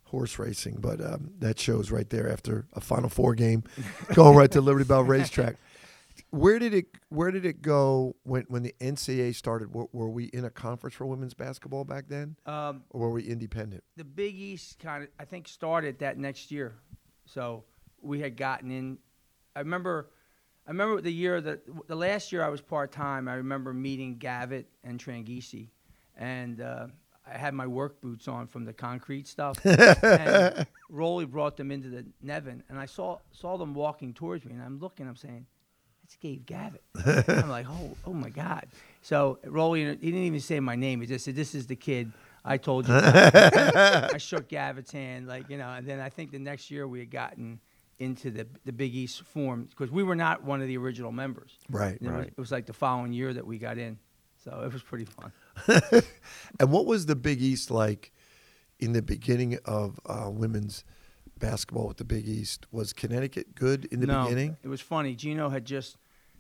horse 0.10 0.40
racing, 0.40 0.78
but 0.80 1.00
um, 1.02 1.32
that 1.40 1.60
shows 1.60 1.92
right 1.92 2.10
there 2.10 2.30
after 2.30 2.66
a 2.74 2.82
Final 2.82 3.10
Four 3.10 3.36
game, 3.36 3.64
going 4.14 4.36
right 4.36 4.52
to 4.52 4.62
Liberty 4.62 4.86
Bell 4.86 5.04
Racetrack. 5.04 5.56
Where 6.30 6.60
did 6.60 6.74
it 6.74 6.86
Where 7.10 7.32
did 7.32 7.46
it 7.46 7.62
go 7.62 8.16
when 8.24 8.44
when 8.50 8.64
the 8.64 8.74
NCAA 8.80 9.36
started? 9.36 9.74
Were, 9.74 9.88
were 9.92 10.10
we 10.10 10.26
in 10.26 10.46
a 10.46 10.50
conference 10.50 10.96
for 10.96 11.06
women's 11.06 11.34
basketball 11.34 11.84
back 11.86 12.06
then, 12.08 12.36
Um, 12.46 12.84
or 12.90 13.02
were 13.02 13.12
we 13.12 13.24
independent? 13.24 13.84
the 13.98 14.04
Big 14.04 14.36
East 14.36 14.80
kind 14.80 15.04
of 15.04 15.10
I 15.20 15.26
think 15.26 15.48
started 15.48 16.00
that 16.00 16.18
next 16.18 16.52
year, 16.52 16.76
so 17.26 17.64
we 18.02 18.20
had 18.20 18.38
gotten 18.38 18.72
in. 18.72 18.98
I 19.56 19.60
remember, 19.60 20.12
I 20.68 20.72
remember 20.72 21.02
the 21.02 21.12
year 21.12 21.42
that 21.42 21.88
the 21.88 21.96
last 21.96 22.32
year 22.32 22.44
I 22.44 22.50
was 22.50 22.62
part 22.62 22.92
time. 22.92 23.28
I 23.28 23.34
remember 23.36 23.74
meeting 23.74 24.18
Gavitt 24.18 24.68
and 24.84 25.00
Tranghese, 25.00 25.70
and 26.16 26.62
uh, 26.62 26.88
I 27.28 27.38
had 27.38 27.54
my 27.54 27.68
work 27.68 28.00
boots 28.02 28.28
on 28.28 28.48
from 28.48 28.64
the 28.66 28.74
concrete 28.74 29.28
stuff. 29.28 29.60
and 29.66 30.66
Rolly 30.90 31.26
brought 31.26 31.58
them 31.58 31.72
into 31.72 31.90
the 31.90 32.06
Nevin, 32.22 32.64
and 32.70 32.80
I 32.80 32.86
saw 32.86 33.20
saw 33.32 33.58
them 33.58 33.74
walking 33.74 34.14
towards 34.14 34.46
me, 34.46 34.54
and 34.54 34.62
I'm 34.64 34.80
looking, 34.80 35.08
I'm 35.08 35.16
saying. 35.16 35.46
It's 36.10 36.18
Dave 36.18 36.44
Gavitt. 36.48 36.82
I'm 37.28 37.50
like, 37.50 37.68
oh, 37.70 37.96
oh 38.08 38.14
my 38.14 38.30
God. 38.30 38.66
So 39.04 39.38
Rolly, 39.46 39.86
he 39.86 39.96
didn't 39.96 40.24
even 40.24 40.40
say 40.40 40.60
my 40.60 40.76
name. 40.76 41.02
He 41.02 41.08
just 41.08 41.24
said, 41.24 41.36
"This 41.36 41.54
is 41.54 41.68
the 41.68 41.76
kid 41.76 42.12
I 42.44 42.58
told 42.58 42.88
you." 42.88 42.96
I 42.98 44.18
shook 44.18 44.50
Gavitt's 44.50 44.92
hand, 44.92 45.28
like 45.28 45.48
you 45.52 45.58
know, 45.60 45.70
and 45.70 45.86
then 45.86 46.00
I 46.00 46.10
think 46.10 46.32
the 46.32 46.40
next 46.40 46.72
year 46.72 46.88
we 46.88 46.98
had 46.98 47.12
gotten 47.12 47.60
into 48.00 48.32
the 48.32 48.48
the 48.66 48.74
Big 48.74 48.96
East 48.96 49.22
form 49.22 49.68
because 49.70 49.92
we 49.92 50.02
were 50.02 50.16
not 50.16 50.44
one 50.44 50.64
of 50.64 50.68
the 50.68 50.78
original 50.78 51.12
members. 51.12 51.52
Right, 51.70 52.00
It 52.02 52.10
was, 52.10 52.26
it 52.26 52.38
was 52.40 52.52
like 52.52 52.66
the 52.66 52.74
following 52.74 53.14
year 53.14 53.32
that 53.32 53.46
we 53.46 53.60
got 53.60 53.78
in, 53.78 54.00
so 54.44 54.64
it 54.66 54.74
was 54.74 54.82
pretty 54.82 55.06
fun. 55.06 55.32
And 56.60 56.72
what 56.72 56.88
was 56.88 57.06
the 57.06 57.16
Big 57.16 57.40
East 57.40 57.70
like 57.70 58.12
in 58.80 58.94
the 58.94 59.04
beginning 59.04 59.60
of 59.64 60.00
uh, 60.08 60.32
women's 60.32 60.84
basketball 61.40 61.88
with 61.88 61.98
the 61.98 62.04
Big 62.04 62.28
East? 62.28 62.68
Was 62.72 62.94
Connecticut 62.94 63.56
good 63.56 63.86
in 63.86 64.00
the 64.00 64.08
no, 64.08 64.24
beginning? 64.24 64.58
it 64.64 64.68
was 64.68 64.82
funny. 64.82 65.16
Geno 65.16 65.50
had 65.50 65.66
just 65.66 65.98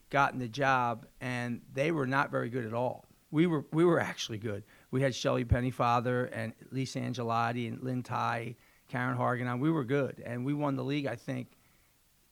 gotten 0.10 0.39
the 0.39 0.48
job, 0.48 1.06
and 1.22 1.62
they 1.74 1.91
were 1.91 2.08
not 2.08 2.32
very 2.32 2.50
good 2.50 2.65
at 2.65 2.74
all. 2.74 3.06
We 3.32 3.48
were 3.48 3.65
we 3.72 3.86
were 3.86 4.00
actually 4.00 4.39
good. 4.39 4.63
We 4.91 5.01
had 5.01 5.13
Shelly 5.13 5.46
Pennefather 5.46 6.29
and 6.34 6.53
Lisa 6.72 7.00
Angelotti 7.00 7.68
and 7.68 7.82
Lynn 7.84 8.01
Ty, 8.01 8.56
Karen 8.88 9.18
Hargan. 9.18 9.48
On. 9.48 9.60
We 9.60 9.72
were 9.72 9.84
good, 9.84 10.22
and 10.25 10.46
we 10.46 10.53
won 10.53 10.75
the 10.75 10.84
league. 10.84 11.06
I 11.06 11.15
think 11.15 11.48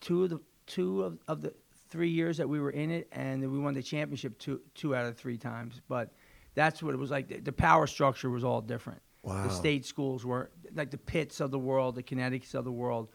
two 0.02 0.24
of 0.24 0.30
the 0.32 0.40
two 0.66 1.04
of, 1.04 1.20
of 1.28 1.42
the 1.42 1.54
three 1.90 2.10
years 2.10 2.38
that 2.38 2.50
we 2.50 2.60
were 2.60 2.72
in 2.72 2.92
it, 2.92 3.08
and 3.12 3.42
we 3.42 3.60
won 3.60 3.74
the 3.74 3.84
championship 3.84 4.40
two 4.40 4.62
two 4.74 4.96
out 4.96 5.06
of 5.06 5.18
three 5.18 5.38
times. 5.38 5.82
But 5.88 6.14
that's 6.56 6.82
what 6.82 6.94
it 6.94 6.98
was 6.98 7.12
like. 7.12 7.28
The, 7.28 7.40
the 7.40 7.52
power 7.54 7.86
structure 7.86 8.30
was 8.30 8.44
all 8.44 8.62
different. 8.62 9.02
Wow. 9.28 9.44
The 9.44 9.50
state 9.50 9.86
schools 9.86 10.26
were 10.26 10.52
like 10.74 10.90
the 10.90 10.98
Pitts 10.98 11.42
of 11.42 11.52
the 11.52 11.60
world, 11.60 11.96
the 11.96 12.04
Connecticut's 12.04 12.54
of 12.54 12.64
the 12.64 12.72
world. 12.72 13.10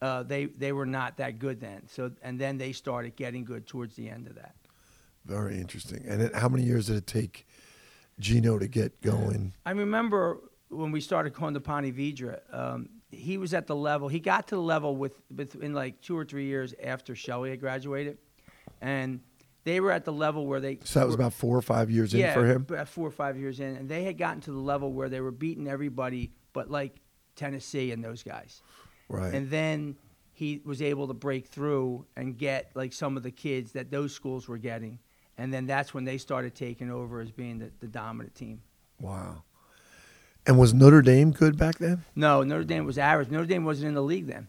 Uh, 0.00 0.24
they 0.24 0.46
they 0.46 0.72
were 0.72 0.86
not 0.86 1.18
that 1.18 1.38
good 1.38 1.60
then. 1.60 1.86
So 1.86 2.10
and 2.20 2.36
then 2.36 2.58
they 2.58 2.72
started 2.72 3.14
getting 3.14 3.44
good 3.44 3.68
towards 3.68 3.94
the 3.94 4.08
end 4.08 4.26
of 4.26 4.34
that. 4.34 4.56
Very 5.24 5.58
interesting. 5.58 6.04
And 6.08 6.20
it, 6.20 6.34
how 6.34 6.48
many 6.48 6.64
years 6.64 6.88
did 6.88 6.96
it 6.96 7.06
take 7.06 7.46
Geno 8.18 8.58
to 8.58 8.66
get 8.66 9.00
going? 9.02 9.52
I 9.64 9.70
remember 9.70 10.40
when 10.68 10.90
we 10.90 11.00
started 11.00 11.32
going 11.32 11.54
to 11.54 11.60
Ponte 11.60 11.94
Vedra, 11.94 12.40
um, 12.52 12.88
he 13.12 13.38
was 13.38 13.54
at 13.54 13.68
the 13.68 13.76
level. 13.76 14.08
He 14.08 14.18
got 14.18 14.48
to 14.48 14.56
the 14.56 14.62
level 14.62 14.96
with, 14.96 15.20
with 15.32 15.54
in 15.62 15.74
like 15.74 16.00
two 16.00 16.18
or 16.18 16.24
three 16.24 16.46
years 16.46 16.74
after 16.82 17.14
Shelley 17.14 17.50
had 17.50 17.60
graduated, 17.60 18.18
and 18.80 19.20
they 19.64 19.80
were 19.80 19.90
at 19.92 20.04
the 20.04 20.12
level 20.12 20.46
where 20.46 20.60
they. 20.60 20.78
So 20.84 21.00
that 21.00 21.06
was 21.06 21.16
were- 21.16 21.22
about 21.22 21.32
four 21.32 21.56
or 21.56 21.62
five 21.62 21.90
years 21.90 22.12
yeah, 22.12 22.28
in 22.28 22.34
for 22.34 22.46
him. 22.46 22.66
about 22.68 22.88
four 22.88 23.06
or 23.06 23.10
five 23.12 23.36
years 23.38 23.60
in, 23.60 23.76
and 23.76 23.88
they 23.88 24.04
had 24.04 24.18
gotten 24.18 24.40
to 24.42 24.50
the 24.52 24.58
level 24.58 24.92
where 24.92 25.08
they 25.08 25.20
were 25.20 25.30
beating 25.30 25.68
everybody, 25.68 26.32
but 26.52 26.70
like 26.70 26.96
Tennessee 27.36 27.92
and 27.92 28.02
those 28.04 28.22
guys. 28.22 28.62
Right. 29.08 29.32
And 29.34 29.50
then 29.50 29.96
he 30.32 30.60
was 30.64 30.80
able 30.82 31.06
to 31.08 31.14
break 31.14 31.46
through 31.46 32.06
and 32.16 32.36
get 32.38 32.70
like 32.74 32.92
some 32.92 33.16
of 33.16 33.22
the 33.22 33.30
kids 33.30 33.72
that 33.72 33.90
those 33.90 34.14
schools 34.14 34.48
were 34.48 34.58
getting, 34.58 34.98
and 35.38 35.52
then 35.52 35.66
that's 35.66 35.92
when 35.94 36.04
they 36.04 36.18
started 36.18 36.54
taking 36.54 36.90
over 36.90 37.20
as 37.20 37.30
being 37.30 37.58
the, 37.58 37.70
the 37.80 37.86
dominant 37.88 38.34
team. 38.34 38.62
wow. 39.00 39.42
And 40.44 40.58
was 40.58 40.74
Notre 40.74 41.02
Dame 41.02 41.30
good 41.30 41.56
back 41.56 41.78
then? 41.78 42.04
No, 42.16 42.42
Notre 42.42 42.64
Dame 42.64 42.84
was 42.84 42.98
average. 42.98 43.30
Notre 43.30 43.46
Dame 43.46 43.64
wasn't 43.64 43.86
in 43.90 43.94
the 43.94 44.02
league 44.02 44.26
then. 44.26 44.48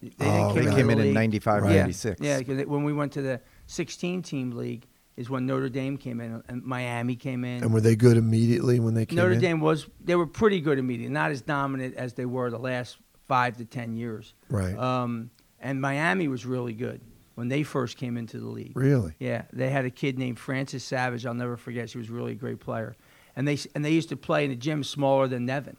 They 0.00 0.10
Oh, 0.18 0.52
They 0.52 0.64
Yeah. 0.64 0.74
came 0.74 0.90
in 0.90 0.98
in 0.98 1.04
league. 1.06 1.14
95, 1.14 1.62
yeah. 1.70 1.76
96. 1.82 2.20
Yeah, 2.20 2.38
because 2.38 2.66
when 2.66 2.82
we 2.82 2.92
went 2.92 3.12
to 3.12 3.22
the 3.22 3.40
16 3.72 4.22
team 4.22 4.50
league 4.50 4.86
is 5.16 5.28
when 5.28 5.46
Notre 5.46 5.68
Dame 5.68 5.96
came 5.96 6.20
in 6.20 6.42
and 6.48 6.62
Miami 6.62 7.16
came 7.16 7.44
in. 7.44 7.62
And 7.62 7.72
were 7.72 7.80
they 7.80 7.96
good 7.96 8.16
immediately 8.16 8.80
when 8.80 8.94
they 8.94 9.06
came 9.06 9.16
Notre 9.16 9.32
in? 9.32 9.38
Notre 9.38 9.48
Dame 9.48 9.60
was 9.60 9.86
they 10.04 10.14
were 10.14 10.26
pretty 10.26 10.60
good 10.60 10.78
immediately, 10.78 11.12
not 11.12 11.30
as 11.30 11.42
dominant 11.42 11.96
as 11.96 12.14
they 12.14 12.26
were 12.26 12.50
the 12.50 12.58
last 12.58 12.98
five 13.28 13.56
to 13.56 13.64
ten 13.64 13.96
years. 13.96 14.34
Right. 14.48 14.76
Um, 14.76 15.30
and 15.60 15.80
Miami 15.80 16.28
was 16.28 16.44
really 16.44 16.72
good 16.72 17.00
when 17.34 17.48
they 17.48 17.62
first 17.62 17.96
came 17.96 18.16
into 18.16 18.38
the 18.38 18.46
league. 18.46 18.76
Really? 18.76 19.14
Yeah, 19.18 19.42
they 19.52 19.70
had 19.70 19.84
a 19.84 19.90
kid 19.90 20.18
named 20.18 20.38
Francis 20.38 20.84
Savage. 20.84 21.24
I'll 21.24 21.34
never 21.34 21.56
forget. 21.56 21.88
She 21.88 21.98
was 21.98 22.10
really 22.10 22.32
a 22.32 22.36
great 22.36 22.60
player, 22.60 22.96
and 23.36 23.46
they 23.46 23.58
and 23.74 23.84
they 23.84 23.92
used 23.92 24.10
to 24.10 24.16
play 24.16 24.44
in 24.44 24.50
a 24.50 24.56
gym 24.56 24.84
smaller 24.84 25.28
than 25.28 25.46
Nevin. 25.46 25.76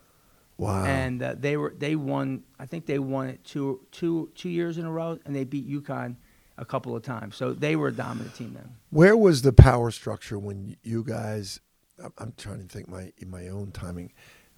Wow. 0.57 0.85
And 0.85 1.21
uh, 1.21 1.35
they 1.37 1.57
were 1.57 1.73
they 1.77 1.95
won. 1.95 2.43
I 2.59 2.65
think 2.65 2.85
they 2.85 2.99
won 2.99 3.27
it 3.27 3.43
two 3.43 3.81
two 3.91 4.31
two 4.35 4.49
years 4.49 4.77
in 4.77 4.85
a 4.85 4.91
row, 4.91 5.19
and 5.25 5.35
they 5.35 5.43
beat 5.43 5.69
UConn 5.69 6.15
a 6.57 6.65
couple 6.65 6.95
of 6.95 7.03
times. 7.03 7.35
So 7.35 7.53
they 7.53 7.75
were 7.75 7.87
a 7.89 7.91
dominant 7.93 8.35
team 8.35 8.53
then. 8.53 8.69
Where 8.89 9.17
was 9.17 9.41
the 9.41 9.53
power 9.53 9.91
structure 9.91 10.37
when 10.39 10.75
you 10.83 11.03
guys? 11.03 11.59
I'm- 12.01 12.13
I'm 12.17 12.33
trying 12.37 12.59
to 12.61 12.67
think 12.67 12.87
my 12.89 13.11
my 13.25 13.47
own 13.47 13.71
timing. 13.71 14.11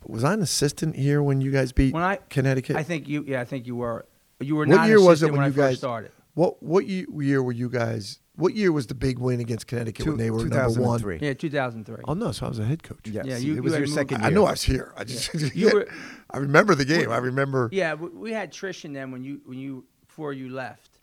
Was 0.08 0.24
I 0.24 0.34
an 0.34 0.42
assistant 0.42 0.96
here 0.96 1.22
when 1.24 1.42
you 1.42 1.52
guys 1.52 1.72
beat 1.72 1.94
When 1.94 2.04
I 2.04 2.18
Connecticut? 2.30 2.76
I 2.76 2.84
think 2.84 3.08
you 3.08 3.24
yeah 3.28 3.42
I 3.42 3.46
think 3.46 3.66
you 3.68 3.76
were 3.76 4.06
you 4.40 4.56
were 4.56 4.66
What 4.66 4.76
not 4.76 4.88
year 4.88 4.98
was 5.00 5.24
it 5.24 5.28
assistant 5.32 5.38
when 5.38 5.46
you 5.48 5.52
first 5.54 5.58
guys- 5.58 5.78
started. 5.80 6.12
what 6.34 6.62
what 6.62 6.86
year 6.88 7.42
were 7.44 7.52
you 7.52 7.70
guys? 7.70 8.20
What 8.38 8.54
year 8.54 8.72
was 8.74 8.88
the 8.88 8.96
big 8.96 9.18
win 9.18 9.40
against 9.40 9.66
Connecticut 9.68 10.06
when 10.06 10.18
they 10.18 10.30
were 10.30 10.40
number 10.46 10.58
one? 10.82 11.00
2003. 11.00 11.20
Yeah, 11.26 11.34
2003. 11.34 12.04
Oh 12.06 12.14
no, 12.14 12.32
so 12.34 12.46
I 12.46 12.50
was 12.50 12.60
a 12.60 12.66
head 12.66 12.84
coach. 12.84 13.00
Yes. 13.06 13.26
Yeah, 13.26 13.38
you- 13.38 13.56
it 13.56 13.64
was 13.64 13.72
you 13.74 13.80
your 13.80 13.88
had 13.88 13.94
second 13.96 14.24
I 14.26 14.30
know 14.30 14.46
I 14.46 14.52
was 14.52 14.64
here. 14.64 14.94
I 14.98 15.06
just 15.06 15.34
You 15.56 15.70
were- 15.74 15.88
I 16.30 16.38
remember 16.40 16.76
the 16.76 16.84
game. 16.86 17.10
I 17.12 17.18
remember. 17.18 17.70
Yeah, 17.72 17.94
we, 17.96 18.10
we 18.10 18.32
had 18.34 18.52
Trish 18.52 18.84
in 18.86 18.92
them 18.94 19.12
when 19.12 19.24
you 19.24 19.42
when 19.46 19.58
you 19.58 19.86
before 20.06 20.34
you 20.34 20.50
left, 20.50 20.95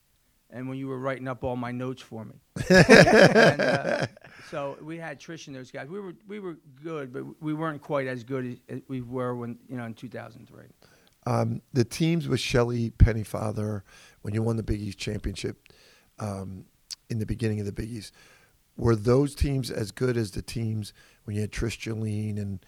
and 0.53 0.69
when 0.69 0.79
you 0.79 0.87
were 0.87 0.99
writing 0.99 1.27
up 1.27 1.43
all 1.43 1.57
my 1.57 1.73
notes 1.73 2.03
for 2.03 2.25
me. 2.25 2.35
and, 2.69 3.61
uh, 3.61 4.07
so 4.51 4.77
we 4.83 4.99
had 4.99 5.19
Trish 5.19 5.47
and 5.47 5.57
those 5.57 5.71
guys. 5.71 5.89
We 5.89 5.99
were 5.99 6.15
we 6.29 6.39
were 6.39 6.59
good, 6.83 7.13
but 7.13 7.25
we 7.43 7.55
weren't 7.55 7.81
quite 7.81 8.07
as 8.07 8.23
good 8.23 8.61
as, 8.69 8.81
we 8.89 9.01
were 9.01 9.35
when 9.35 9.59
you 9.69 9.77
know 9.77 9.85
in 9.85 9.95
2003. 9.95 10.65
Um, 11.25 11.63
the 11.73 11.85
teams 11.85 12.29
with 12.29 12.41
Shelley 12.41 12.91
Pennefather 12.91 13.83
when 14.23 14.35
you 14.35 14.43
won 14.43 14.57
the 14.57 14.63
Big 14.63 14.81
East 14.81 14.99
championship 14.99 15.57
um, 16.19 16.65
in 17.09 17.19
the 17.19 17.27
beginning 17.27 17.61
of 17.61 17.67
the 17.67 17.73
Big 17.73 17.91
East, 17.91 18.13
were 18.77 18.97
those 18.97 19.35
teams 19.35 19.71
as 19.71 19.91
good 19.91 20.17
as 20.17 20.33
the 20.33 20.43
teams 20.43 20.93
when 21.25 21.37
you 21.37 21.43
had 21.43 21.53
Trish 21.53 21.79
Jolene 21.79 22.41
and 22.41 22.65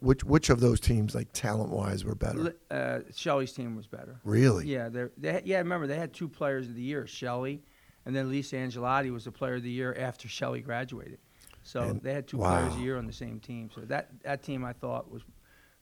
which 0.00 0.24
which 0.24 0.50
of 0.50 0.60
those 0.60 0.80
teams 0.80 1.14
like 1.14 1.28
talent 1.32 1.70
wise 1.70 2.04
were 2.04 2.14
better? 2.14 2.54
Uh, 2.70 3.00
Shelly's 3.14 3.52
team 3.52 3.76
was 3.76 3.86
better. 3.86 4.18
Really? 4.24 4.66
Yeah, 4.66 4.88
they 4.88 5.42
yeah. 5.44 5.58
Remember 5.58 5.86
they 5.86 5.96
had 5.98 6.12
two 6.12 6.28
players 6.28 6.68
of 6.68 6.74
the 6.74 6.82
year, 6.82 7.06
Shelly, 7.06 7.62
and 8.04 8.14
then 8.14 8.28
Lisa 8.28 8.56
Angelotti 8.56 9.10
was 9.12 9.24
the 9.24 9.32
player 9.32 9.54
of 9.54 9.62
the 9.62 9.70
year 9.70 9.94
after 9.98 10.28
Shelly 10.28 10.60
graduated. 10.60 11.18
So 11.62 11.82
And- 11.82 12.02
they 12.02 12.12
had 12.14 12.26
two 12.26 12.38
players 12.38 12.74
a 12.74 12.78
year 12.80 12.96
on 12.98 13.06
the 13.06 13.12
same 13.12 13.38
team. 13.40 13.70
So 13.74 13.82
that 13.82 14.10
that 14.22 14.42
team 14.42 14.64
I 14.64 14.72
thought 14.72 15.10
was 15.10 15.22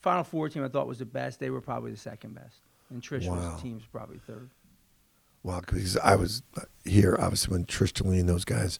Final 0.02 0.24
Four 0.24 0.48
team 0.48 0.62
I 0.64 0.68
thought 0.68 0.86
was 0.86 0.98
the 0.98 1.06
best. 1.06 1.40
They 1.40 1.50
were 1.50 1.60
probably 1.62 1.90
the 1.90 1.96
second 1.96 2.34
best, 2.34 2.60
and 2.90 3.00
Trish 3.02 3.26
Wow. 3.28 3.36
was 3.52 3.62
team's 3.62 3.84
probably 3.90 4.18
third. 4.18 4.50
Well, 5.42 5.60
because 5.60 5.96
I 5.98 6.16
was 6.16 6.42
here, 6.84 7.16
obviously, 7.20 7.52
when 7.52 7.64
Trish 7.66 7.92
Delaney 7.92 8.18
and 8.20 8.28
those 8.28 8.44
guys 8.44 8.78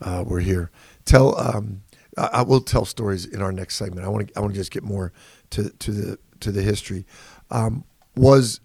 uh, 0.00 0.24
were 0.26 0.40
here. 0.40 0.72
Tell, 1.04 1.38
um, 1.38 1.82
I, 2.16 2.26
I 2.32 2.42
will 2.42 2.60
tell 2.60 2.84
stories 2.84 3.24
in 3.26 3.40
our 3.42 3.52
next 3.52 3.76
segment. 3.76 4.06
I 4.06 4.08
want 4.10 4.28
to, 4.28 4.36
I 4.36 4.40
want 4.40 4.52
to 4.54 4.58
just 4.60 4.70
get 4.70 4.82
more 4.82 5.12
to 5.50 5.70
to 5.70 5.90
the 5.90 6.18
to 6.40 6.52
the 6.52 6.62
history. 6.62 7.06
Um, 7.50 7.84
was 8.16 8.60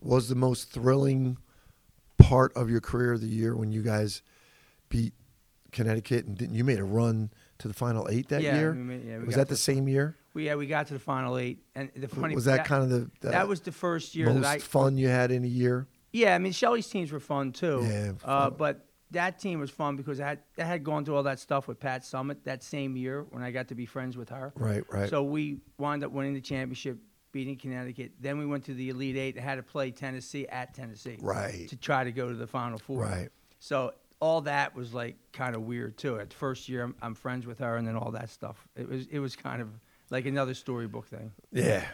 was 0.00 0.28
the 0.28 0.34
most 0.34 0.70
thrilling 0.70 1.38
part 2.18 2.52
of 2.56 2.70
your 2.70 2.80
career 2.80 3.12
of 3.12 3.20
the 3.20 3.26
year 3.28 3.56
when 3.56 3.72
you 3.72 3.82
guys 3.82 4.22
beat 4.88 5.12
Connecticut 5.72 6.26
and 6.26 6.36
didn't 6.36 6.54
you 6.54 6.64
made 6.64 6.78
a 6.78 6.84
run 6.84 7.30
to 7.58 7.68
the 7.68 7.74
final 7.74 8.08
eight 8.10 8.28
that 8.28 8.42
Yeah, 8.42 8.56
year? 8.58 8.72
made- 8.74 9.04
yeah, 9.04 9.18
was 9.18 9.34
that 9.34 9.48
the 9.48 9.56
same 9.56 9.88
year? 9.88 10.16
We 10.34 10.46
yeah 10.46 10.54
we 10.54 10.66
got 10.66 10.86
to 10.88 10.94
the 10.94 11.00
final 11.00 11.36
eight, 11.38 11.58
and 11.74 11.90
the 11.96 12.06
funny 12.06 12.34
was 12.34 12.44
that, 12.44 12.64
kind 12.64 12.84
of 12.84 12.90
the, 12.90 13.10
the 13.20 13.30
that 13.30 13.48
was 13.48 13.60
the 13.60 13.72
first 13.72 14.14
year 14.14 14.26
most 14.26 14.42
that 14.42 14.46
I 14.46 14.58
fun 14.58 14.96
you 14.96 15.08
had 15.08 15.30
in 15.32 15.42
a 15.44 15.48
year? 15.48 15.86
Yeah, 16.12 16.34
I 16.34 16.38
mean 16.38 16.52
Shelly's 16.52 16.86
teams 16.86 17.10
were 17.10 17.20
fun 17.20 17.50
too. 17.52 17.84
Yeah, 17.88 18.12
Uh, 18.24 18.50
but 18.50 18.86
that 19.10 19.38
team 19.38 19.60
was 19.60 19.70
fun 19.70 19.96
because 19.96 20.20
I 20.20 20.28
had, 20.28 20.38
I 20.58 20.64
had 20.64 20.84
gone 20.84 21.04
through 21.04 21.16
all 21.16 21.22
that 21.24 21.38
stuff 21.38 21.68
with 21.68 21.80
Pat 21.80 22.02
Summitt 22.02 22.44
that 22.44 22.62
same 22.62 22.96
year 22.96 23.24
when 23.30 23.42
I 23.42 23.50
got 23.50 23.68
to 23.68 23.74
be 23.74 23.86
friends 23.86 24.16
with 24.16 24.28
her. 24.28 24.52
Right, 24.54 24.84
right. 24.90 25.08
So 25.08 25.22
we 25.22 25.58
wound 25.78 26.04
up 26.04 26.12
winning 26.12 26.34
the 26.34 26.40
championship, 26.40 26.98
beating 27.32 27.56
Connecticut. 27.56 28.12
Then 28.20 28.38
we 28.38 28.46
went 28.46 28.64
to 28.64 28.74
the 28.74 28.90
Elite 28.90 29.16
Eight 29.16 29.36
and 29.36 29.44
had 29.44 29.56
to 29.56 29.62
play 29.62 29.90
Tennessee 29.90 30.46
at 30.48 30.74
Tennessee. 30.74 31.18
Right. 31.20 31.68
To 31.68 31.76
try 31.76 32.04
to 32.04 32.12
go 32.12 32.28
to 32.28 32.34
the 32.34 32.46
Final 32.46 32.78
Four. 32.78 33.02
Right. 33.02 33.28
So 33.60 33.92
all 34.20 34.40
that 34.42 34.74
was 34.74 34.92
like 34.94 35.16
kind 35.32 35.54
of 35.54 35.62
weird 35.62 35.96
too. 35.96 36.18
At 36.18 36.32
first 36.32 36.68
year, 36.68 36.84
I'm, 36.84 36.94
I'm 37.02 37.14
friends 37.14 37.46
with 37.46 37.58
her, 37.60 37.76
and 37.76 37.86
then 37.86 37.96
all 37.96 38.10
that 38.12 38.30
stuff. 38.30 38.66
It 38.76 38.88
was 38.88 39.06
it 39.06 39.20
was 39.20 39.36
kind 39.36 39.62
of 39.62 39.68
like 40.10 40.26
another 40.26 40.54
storybook 40.54 41.06
thing. 41.06 41.32
Yeah, 41.52 41.84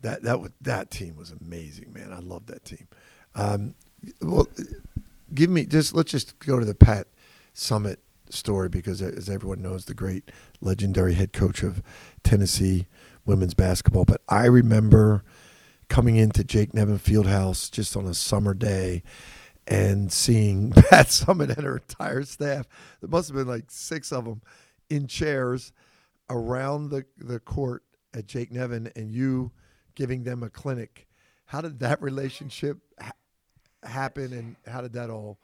that 0.00 0.22
that 0.22 0.40
was, 0.40 0.50
that 0.62 0.90
team 0.90 1.16
was 1.16 1.32
amazing, 1.32 1.92
man. 1.92 2.12
I 2.12 2.18
love 2.18 2.46
that 2.46 2.64
team. 2.64 2.88
Um, 3.34 3.74
well, 4.20 4.46
give 5.34 5.50
me 5.50 5.66
just 5.66 5.94
let's 5.94 6.10
just 6.10 6.38
go 6.38 6.58
to 6.58 6.64
the 6.64 6.74
Pat 6.74 7.08
Summitt 7.54 7.98
story 8.30 8.68
because, 8.68 9.02
as 9.02 9.28
everyone 9.28 9.62
knows, 9.62 9.86
the 9.86 9.94
great 9.94 10.30
legendary 10.60 11.14
head 11.14 11.32
coach 11.32 11.62
of 11.62 11.82
Tennessee 12.22 12.86
women's 13.24 13.54
basketball. 13.54 14.04
But 14.04 14.22
I 14.28 14.46
remember 14.46 15.24
coming 15.88 16.16
into 16.16 16.44
Jake 16.44 16.74
Nevin 16.74 16.98
Fieldhouse 16.98 17.70
just 17.70 17.96
on 17.96 18.06
a 18.06 18.14
summer 18.14 18.54
day 18.54 19.02
and 19.66 20.12
seeing 20.12 20.70
Pat 20.90 21.06
Summitt 21.06 21.56
and 21.56 21.64
her 21.64 21.76
entire 21.76 22.22
staff. 22.24 22.66
There 23.00 23.10
must 23.10 23.28
have 23.28 23.36
been 23.36 23.48
like 23.48 23.70
six 23.70 24.12
of 24.12 24.24
them 24.24 24.42
in 24.90 25.06
chairs 25.06 25.72
around 26.30 26.90
the, 26.90 27.04
the 27.16 27.40
court 27.40 27.82
at 28.14 28.26
Jake 28.26 28.50
Nevin 28.52 28.90
and 28.96 29.10
you 29.10 29.52
giving 29.94 30.24
them 30.24 30.42
a 30.42 30.50
clinic. 30.50 31.06
How 31.46 31.60
did 31.60 31.80
that 31.80 32.02
relationship 32.02 32.78
happen 33.82 34.32
and 34.32 34.56
how 34.66 34.80
did 34.80 34.92
that 34.94 35.10
all 35.10 35.38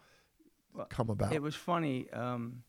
Well, 0.74 0.86
come 0.86 1.10
about? 1.10 1.32
It 1.32 1.42
was 1.42 1.54
funny. 1.54 2.10
Um, 2.10 2.62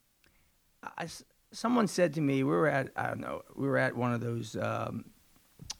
I 0.98 1.08
someone 1.52 1.88
said 1.88 2.14
to 2.16 2.22
me, 2.22 2.44
we 2.44 2.52
were 2.52 2.68
at 2.68 2.90
I 2.96 3.08
don't 3.08 3.22
know, 3.22 3.42
we 3.56 3.68
were 3.68 3.78
at 3.78 3.96
one 3.96 4.14
of 4.14 4.22
those, 4.22 4.56
um, 4.56 5.06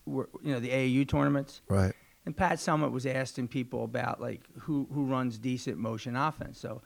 were- 0.04 0.30
you 0.42 0.52
know, 0.52 0.60
the 0.60 0.70
AAU 0.70 1.04
tournaments, 1.06 1.60
right. 1.68 1.92
and 2.24 2.36
Pat 2.36 2.58
Summitt 2.58 2.90
was 2.90 3.06
asking 3.06 3.48
people 3.48 3.84
about 3.84 4.20
like 4.20 4.42
who 4.60 4.88
who 4.92 5.04
runs 5.04 5.38
decent 5.38 5.78
motion 5.78 6.16
offense. 6.16 6.58
So 6.58 6.82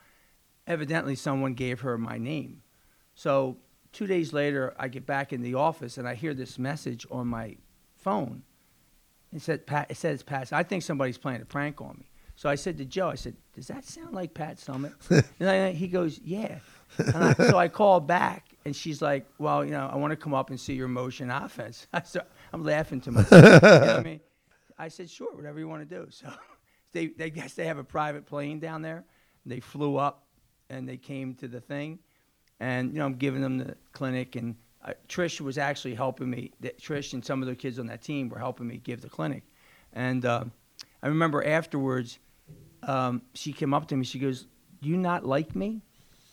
evidently, 0.66 1.14
someone 1.14 1.54
gave 1.54 1.80
her 1.80 1.96
my 1.96 2.18
name. 2.18 2.62
So 3.14 3.56
two 3.92 4.06
days 4.06 4.32
later, 4.32 4.74
I 4.78 4.88
get 4.88 5.06
back 5.06 5.32
in 5.32 5.42
the 5.42 5.54
office 5.54 5.96
and 5.98 6.06
I 6.06 6.14
hear 6.14 6.34
this 6.34 6.58
message 6.58 7.06
on 7.10 7.26
my 7.28 7.56
phone. 7.96 8.42
It 9.32 9.42
said 9.42 9.66
Pat. 9.66 9.90
It 9.90 9.96
says 9.96 10.22
Pat. 10.22 10.52
I 10.52 10.62
think 10.62 10.82
somebody's 10.82 11.18
playing 11.18 11.40
a 11.40 11.44
prank 11.46 11.80
on 11.80 11.96
me. 11.98 12.09
So 12.40 12.48
I 12.48 12.54
said 12.54 12.78
to 12.78 12.86
Joe, 12.86 13.10
I 13.10 13.16
said, 13.16 13.36
"Does 13.52 13.66
that 13.66 13.84
sound 13.84 14.14
like 14.14 14.32
Pat 14.32 14.56
Summitt?" 14.56 14.94
and 15.40 15.46
I, 15.46 15.72
he 15.72 15.88
goes, 15.88 16.18
"Yeah." 16.24 16.60
And 16.96 17.14
I, 17.14 17.34
so 17.34 17.58
I 17.58 17.68
called 17.68 18.06
back, 18.06 18.56
and 18.64 18.74
she's 18.74 19.02
like, 19.02 19.26
"Well, 19.36 19.62
you 19.62 19.72
know, 19.72 19.90
I 19.92 19.96
want 19.96 20.12
to 20.12 20.16
come 20.16 20.32
up 20.32 20.48
and 20.48 20.58
see 20.58 20.72
your 20.72 20.88
motion 20.88 21.30
offense." 21.30 21.86
I 21.92 22.00
said, 22.00 22.22
"I'm 22.50 22.64
laughing 22.64 23.02
to 23.02 23.12
myself." 23.12 23.62
you 23.62 23.68
know 23.68 23.96
I 23.98 24.02
mean? 24.02 24.20
I 24.78 24.88
said, 24.88 25.10
"Sure, 25.10 25.36
whatever 25.36 25.58
you 25.58 25.68
want 25.68 25.86
to 25.86 25.94
do." 25.94 26.06
So 26.08 26.32
they, 26.92 27.08
they 27.08 27.28
guess 27.28 27.52
they 27.52 27.66
have 27.66 27.76
a 27.76 27.84
private 27.84 28.24
plane 28.24 28.58
down 28.58 28.80
there. 28.80 29.04
They 29.44 29.60
flew 29.60 29.98
up, 29.98 30.24
and 30.70 30.88
they 30.88 30.96
came 30.96 31.34
to 31.34 31.46
the 31.46 31.60
thing, 31.60 31.98
and 32.58 32.94
you 32.94 33.00
know, 33.00 33.04
I'm 33.04 33.16
giving 33.16 33.42
them 33.42 33.58
the 33.58 33.76
clinic, 33.92 34.36
and 34.36 34.56
uh, 34.82 34.94
Trish 35.10 35.42
was 35.42 35.58
actually 35.58 35.94
helping 35.94 36.30
me. 36.30 36.52
That 36.60 36.80
Trish 36.80 37.12
and 37.12 37.22
some 37.22 37.42
of 37.42 37.48
the 37.48 37.54
kids 37.54 37.78
on 37.78 37.86
that 37.88 38.00
team 38.00 38.30
were 38.30 38.38
helping 38.38 38.66
me 38.66 38.78
give 38.78 39.02
the 39.02 39.10
clinic, 39.10 39.42
and 39.92 40.24
uh, 40.24 40.44
I 41.02 41.08
remember 41.08 41.46
afterwards, 41.46 42.18
um, 42.82 43.22
she 43.34 43.52
came 43.52 43.74
up 43.74 43.88
to 43.88 43.96
me. 43.96 44.04
She 44.04 44.18
goes, 44.18 44.46
"Do 44.82 44.88
you 44.88 44.96
not 44.96 45.24
like 45.24 45.54
me?" 45.54 45.82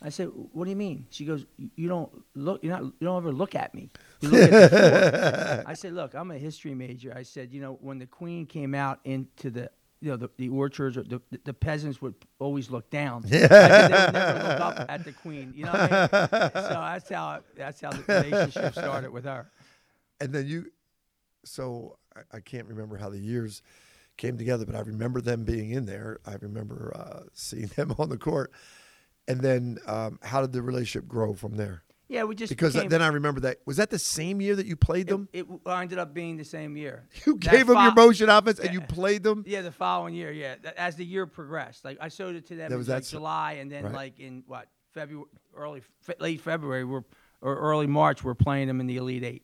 I 0.01 0.09
said, 0.09 0.29
"What 0.53 0.65
do 0.65 0.69
you 0.69 0.75
mean?" 0.75 1.07
She 1.09 1.25
goes, 1.25 1.45
"You 1.57 1.69
you 1.75 1.87
don't 1.87 2.11
look. 2.35 2.63
You're 2.63 2.73
not. 2.73 2.83
You 2.83 3.07
don't 3.07 3.17
ever 3.17 3.31
look 3.31 3.55
at 3.55 3.73
me. 3.73 3.89
You 4.21 4.29
look 4.29 4.51
at. 4.51 5.67
I 5.67 5.73
said, 5.73 5.93
"Look, 5.93 6.13
I'm 6.13 6.31
a 6.31 6.37
history 6.37 6.75
major." 6.75 7.13
I 7.15 7.23
said, 7.23 7.51
"You 7.51 7.61
know, 7.61 7.77
when 7.81 7.97
the 7.97 8.05
queen 8.05 8.45
came 8.45 8.75
out 8.75 8.99
into 9.05 9.49
the, 9.49 9.71
you 9.99 10.11
know, 10.11 10.17
the, 10.17 10.29
the 10.37 10.49
orchards, 10.49 10.97
or 10.97 11.03
the, 11.03 11.21
the 11.43 11.53
peasants 11.53 12.01
would 12.01 12.13
always 12.39 12.69
look 12.69 12.89
down. 12.89 13.23
I 13.25 13.29
said, 13.29 13.49
they 13.49 14.05
would 14.05 14.13
never 14.13 14.47
look 14.47 14.59
up 14.61 14.85
at 14.89 15.03
the 15.03 15.11
queen. 15.11 15.53
You 15.55 15.65
know 15.65 15.71
what 15.71 15.91
I 15.91 15.99
mean? 15.99 16.09
So 16.09 16.49
that's 16.69 17.09
how 17.09 17.39
that's 17.55 17.81
how 17.81 17.91
the 17.91 18.03
relationship 18.07 18.73
started 18.73 19.11
with 19.11 19.25
her. 19.25 19.49
And 20.19 20.33
then 20.33 20.47
you, 20.47 20.71
so 21.43 21.97
I, 22.15 22.37
I 22.37 22.39
can't 22.39 22.67
remember 22.67 22.97
how 22.97 23.09
the 23.09 23.19
years 23.19 23.61
came 24.17 24.37
together, 24.37 24.65
but 24.65 24.75
I 24.75 24.79
remember 24.81 25.21
them 25.21 25.43
being 25.43 25.71
in 25.71 25.85
there. 25.85 26.19
I 26.25 26.35
remember 26.41 26.91
uh, 26.95 27.27
seeing 27.33 27.67
them 27.75 27.93
on 27.97 28.09
the 28.09 28.17
court. 28.17 28.51
And 29.27 29.41
then 29.41 29.77
um, 29.87 30.19
how 30.23 30.41
did 30.41 30.53
the 30.53 30.61
relationship 30.61 31.07
grow 31.07 31.33
from 31.33 31.55
there? 31.57 31.83
Yeah, 32.09 32.23
we 32.23 32.35
just 32.35 32.49
Because 32.49 32.73
became, 32.73 32.87
then 32.89 33.01
I 33.01 33.07
remember 33.07 33.41
that 33.41 33.57
was 33.65 33.75
that 33.77 33.89
the 33.89 33.99
same 33.99 34.39
year 34.39 34.55
that 34.55 34.65
you 34.65 34.77
played 34.77 35.07
them. 35.07 35.27
it, 35.33 35.45
it 35.45 35.69
ended 35.69 35.99
up 35.99 36.13
being 36.13 36.37
the 36.37 36.45
same 36.45 36.77
year. 36.77 37.03
you 37.25 37.33
That 37.39 37.51
gave 37.51 37.67
them 37.67 37.75
your 37.83 37.93
motion 37.93 38.29
offense 38.29 38.59
and 38.59 38.73
you 38.73 38.79
played 38.79 39.23
them. 39.23 39.43
Yeah, 39.45 39.61
the 39.61 39.73
following 39.73 40.13
year. 40.13 40.31
Yeah, 40.31 40.55
as 40.77 40.95
the 40.95 41.03
year 41.03 41.27
progressed, 41.27 41.83
like 41.83 41.97
I 41.99 42.07
showed 42.07 42.35
it 42.37 42.47
to 42.47 42.55
them 42.55 42.69
That 42.69 42.75
in 42.75 42.77
was 42.77 42.87
like 42.87 42.99
that 42.99 43.03
s- 43.03 43.11
July, 43.11 43.53
and 43.53 43.69
then 43.69 43.83
right. 43.83 43.93
like 43.93 44.19
in 44.21 44.43
what 44.47 44.69
February, 44.93 45.25
early, 45.53 45.81
late 46.21 46.39
February, 46.39 46.85
we're 46.85 47.03
or 47.41 47.57
early 47.59 47.87
March, 47.87 48.23
we're 48.23 48.35
playing 48.35 48.67
them 48.69 48.79
in 48.79 48.87
the 48.87 48.95
Elite 48.95 49.25
Eight. 49.25 49.43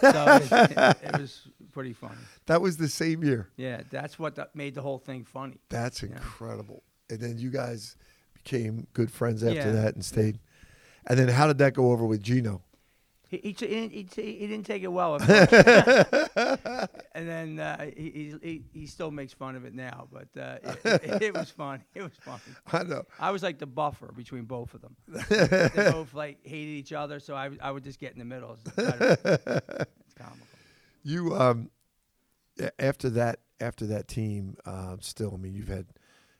So 0.00 0.10
it, 0.42 0.52
it, 0.52 0.96
it 1.02 1.18
was 1.18 1.48
pretty 1.72 1.92
funny. 1.92 2.14
That 2.46 2.60
was 2.60 2.76
the 2.76 2.88
same 2.88 3.24
year. 3.24 3.48
Yeah, 3.56 3.82
that's 3.90 4.18
what 4.18 4.34
the, 4.36 4.48
made 4.54 4.74
the 4.74 4.82
whole 4.82 4.98
thing 4.98 5.24
funny. 5.24 5.58
That's 5.68 6.02
incredible. 6.02 6.82
And 7.10 7.20
then 7.20 7.38
you 7.38 7.50
guys 7.50 7.96
became 8.34 8.86
good 8.92 9.10
friends 9.10 9.42
after 9.42 9.54
Yeah. 9.56 9.70
that 9.72 9.94
and 9.94 10.04
stayed. 10.04 10.38
And 11.06 11.18
then 11.18 11.28
how 11.28 11.46
did 11.48 11.58
that 11.58 11.74
go 11.74 11.90
over 11.90 12.06
with 12.06 12.22
Geno? 12.22 12.62
He, 13.28 13.38
he, 13.38 13.48
he, 13.48 13.52
didn't, 13.54 13.92
he, 13.92 14.02
he 14.34 14.46
didn't 14.46 14.66
take 14.66 14.82
it 14.82 14.92
well 14.92 15.14
and 15.24 15.28
then 17.14 17.58
uh, 17.58 17.86
he, 17.96 18.10
he, 18.10 18.34
he, 18.42 18.62
he 18.80 18.86
still 18.86 19.10
makes 19.10 19.32
fun 19.32 19.56
of 19.56 19.64
it 19.64 19.74
now, 19.74 20.06
but 20.12 20.28
uh, 20.38 20.58
it, 20.84 21.02
it, 21.02 21.22
it 21.22 21.34
was 21.34 21.50
fun. 21.50 21.82
It 21.94 22.02
was 22.02 22.12
fun. 22.20 22.40
I 22.70 22.82
know. 22.82 23.04
I 23.18 23.30
was 23.30 23.42
like 23.42 23.58
the 23.58 23.66
buffer 23.66 24.12
between 24.14 24.44
both 24.44 24.74
of 24.74 24.82
them. 24.82 24.96
they 25.08 25.90
both 25.90 26.12
like 26.12 26.38
hated 26.42 26.72
each 26.72 26.92
other, 26.92 27.20
so 27.20 27.34
I, 27.34 27.50
I 27.62 27.70
would 27.70 27.84
just 27.84 27.98
get 27.98 28.12
in 28.12 28.18
the 28.18 28.24
middle. 28.26 28.58
It's, 31.04 31.12
it's 31.12 31.20
comical. 31.20 31.30
You 31.30 31.40
um 31.40 31.70
after 32.78 33.10
that 33.10 33.40
after 33.60 33.86
that 33.86 34.08
team, 34.08 34.56
uh, 34.66 34.96
still 35.00 35.32
I 35.34 35.36
mean 35.36 35.54
you've 35.54 35.68
had 35.68 35.86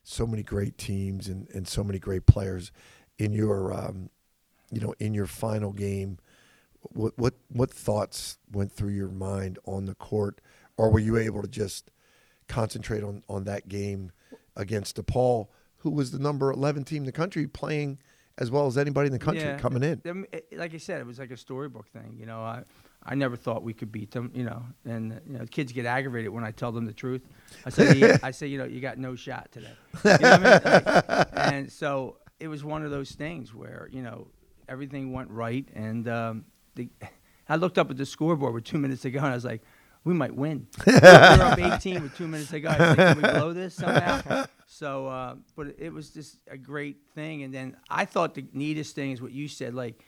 so 0.04 0.26
many 0.26 0.42
great 0.42 0.78
teams 0.78 1.28
and, 1.28 1.48
and 1.54 1.66
so 1.68 1.84
many 1.84 1.98
great 1.98 2.26
players 2.26 2.72
in 3.18 3.32
your 3.32 3.72
um, 3.72 4.10
you 4.70 4.80
know, 4.80 4.94
in 4.98 5.14
your 5.14 5.26
final 5.26 5.72
game. 5.72 6.18
What 6.80 7.16
what 7.16 7.34
what 7.48 7.70
thoughts 7.70 8.38
went 8.50 8.72
through 8.72 8.90
your 8.92 9.10
mind 9.10 9.58
on 9.64 9.84
the 9.84 9.94
court? 9.94 10.40
Or 10.76 10.90
were 10.90 10.98
you 10.98 11.16
able 11.18 11.42
to 11.42 11.48
just 11.48 11.90
concentrate 12.48 13.04
on, 13.04 13.22
on 13.28 13.44
that 13.44 13.68
game 13.68 14.10
against 14.56 14.96
DePaul, 14.96 15.48
who 15.78 15.90
was 15.90 16.10
the 16.10 16.18
number 16.18 16.50
eleven 16.50 16.82
team 16.84 17.02
in 17.02 17.06
the 17.06 17.12
country 17.12 17.46
playing 17.46 17.98
as 18.38 18.50
well 18.50 18.66
as 18.66 18.78
anybody 18.78 19.06
in 19.06 19.12
the 19.12 19.18
country 19.18 19.44
Yeah, 19.44 19.58
coming 19.58 19.82
in? 19.82 20.26
like 20.56 20.74
I 20.74 20.78
said, 20.78 21.00
it 21.00 21.06
was 21.06 21.18
like 21.18 21.30
a 21.30 21.36
storybook 21.36 21.88
thing. 21.88 22.16
You 22.18 22.26
know, 22.26 22.40
I 22.40 22.64
I 23.04 23.14
never 23.14 23.36
thought 23.36 23.62
we 23.62 23.72
could 23.74 23.90
beat 23.90 24.10
them. 24.12 24.30
You 24.34 24.44
know, 24.44 24.62
and 24.84 25.20
you 25.26 25.38
know, 25.38 25.44
kids 25.50 25.72
get 25.72 25.86
aggravated 25.86 26.30
when 26.30 26.44
I 26.44 26.50
tell 26.52 26.72
them 26.72 26.84
the 26.86 26.92
truth. 26.92 27.22
I 27.66 27.70
say, 27.70 27.94
"Yeah," 27.96 28.18
I 28.22 28.30
say, 28.30 28.46
you 28.46 28.58
know, 28.58 28.64
you 28.64 28.80
got 28.80 28.98
no 28.98 29.14
shot 29.16 29.50
today. 29.52 29.72
You 30.04 30.10
know 30.10 30.18
what 30.20 30.24
I 30.24 30.38
mean? 30.38 31.02
Like, 31.08 31.28
and 31.52 31.72
so 31.72 32.18
it 32.40 32.48
was 32.48 32.62
one 32.64 32.84
of 32.84 32.90
those 32.90 33.12
things 33.12 33.54
where 33.54 33.88
you 33.92 34.02
know 34.02 34.28
everything 34.68 35.12
went 35.12 35.30
right, 35.30 35.66
and 35.74 36.08
um, 36.08 36.44
the, 36.76 36.88
I 37.48 37.56
looked 37.56 37.78
up 37.78 37.90
at 37.90 37.96
the 37.96 38.06
scoreboard 38.06 38.54
with 38.54 38.64
two 38.64 38.78
minutes 38.78 39.02
to 39.02 39.10
go, 39.10 39.18
and 39.18 39.28
I 39.28 39.34
was 39.34 39.44
like. 39.44 39.62
We 40.04 40.14
might 40.14 40.34
win. 40.34 40.66
we 40.84 40.94
were 40.94 40.98
up 41.04 41.60
18 41.60 42.02
with 42.02 42.16
two 42.16 42.26
minutes 42.26 42.50
to 42.50 42.58
go. 42.58 42.70
I 42.70 42.76
said, 42.76 42.96
Can 42.96 43.16
we 43.18 43.22
blow 43.22 43.52
this 43.52 43.72
somehow? 43.76 44.46
So, 44.66 45.06
uh, 45.06 45.36
but 45.54 45.76
it- 45.78 45.92
was 45.92 46.10
just 46.10 46.38
a 46.50 46.58
great 46.58 46.96
thing. 47.14 47.44
And 47.44 47.54
then 47.54 47.76
I 47.88 48.04
thought 48.04 48.34
the 48.34 48.44
neatest 48.52 48.96
thing 48.96 49.12
is 49.12 49.22
what 49.22 49.30
you 49.30 49.46
said. 49.46 49.74
Like, 49.74 50.02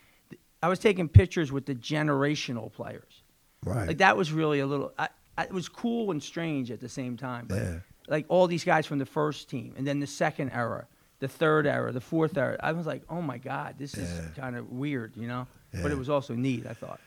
I 0.63 0.67
was 0.69 0.79
taking 0.79 1.07
pictures 1.09 1.51
with 1.51 1.65
the 1.65 1.75
generational 1.75 2.71
players. 2.71 3.21
Right. 3.63 3.87
Like 3.87 3.97
that 3.99 4.17
was 4.17 4.31
really 4.31 4.59
a 4.59 4.65
little. 4.67 4.93
I, 4.97 5.09
I, 5.37 5.43
it 5.43 5.51
was 5.53 5.67
cool 5.69 6.11
and 6.11 6.21
strange 6.21 6.71
at 6.71 6.79
the 6.79 6.89
same 6.89 7.17
time. 7.17 7.45
But 7.47 7.61
Yeah. 7.61 7.79
Like 8.07 8.25
all 8.29 8.45
these 8.47 8.63
guys 8.63 8.85
from 8.85 8.99
the 8.99 9.05
first 9.05 9.49
team, 9.49 9.73
and 9.77 9.85
then 9.87 9.99
the 9.99 10.05
second 10.07 10.51
era, 10.51 10.87
the 11.19 11.27
third 11.27 11.65
era, 11.65 11.91
the 11.91 11.99
fourth 12.01 12.37
era. 12.37 12.55
I 12.61 12.71
was 12.73 12.85
like, 12.85 13.01
oh 13.09 13.21
my 13.21 13.39
god, 13.39 13.75
this 13.79 13.95
is 13.95 14.07
Yeah. 14.11 14.27
kind 14.39 14.55
of 14.55 14.69
weird, 14.71 15.17
you 15.17 15.27
know. 15.27 15.47
Yeah. 15.73 15.81
But 15.81 15.91
it 15.91 15.97
was 15.97 16.09
also 16.09 16.35
neat. 16.35 16.65
I 16.67 16.73
thought. 16.73 16.99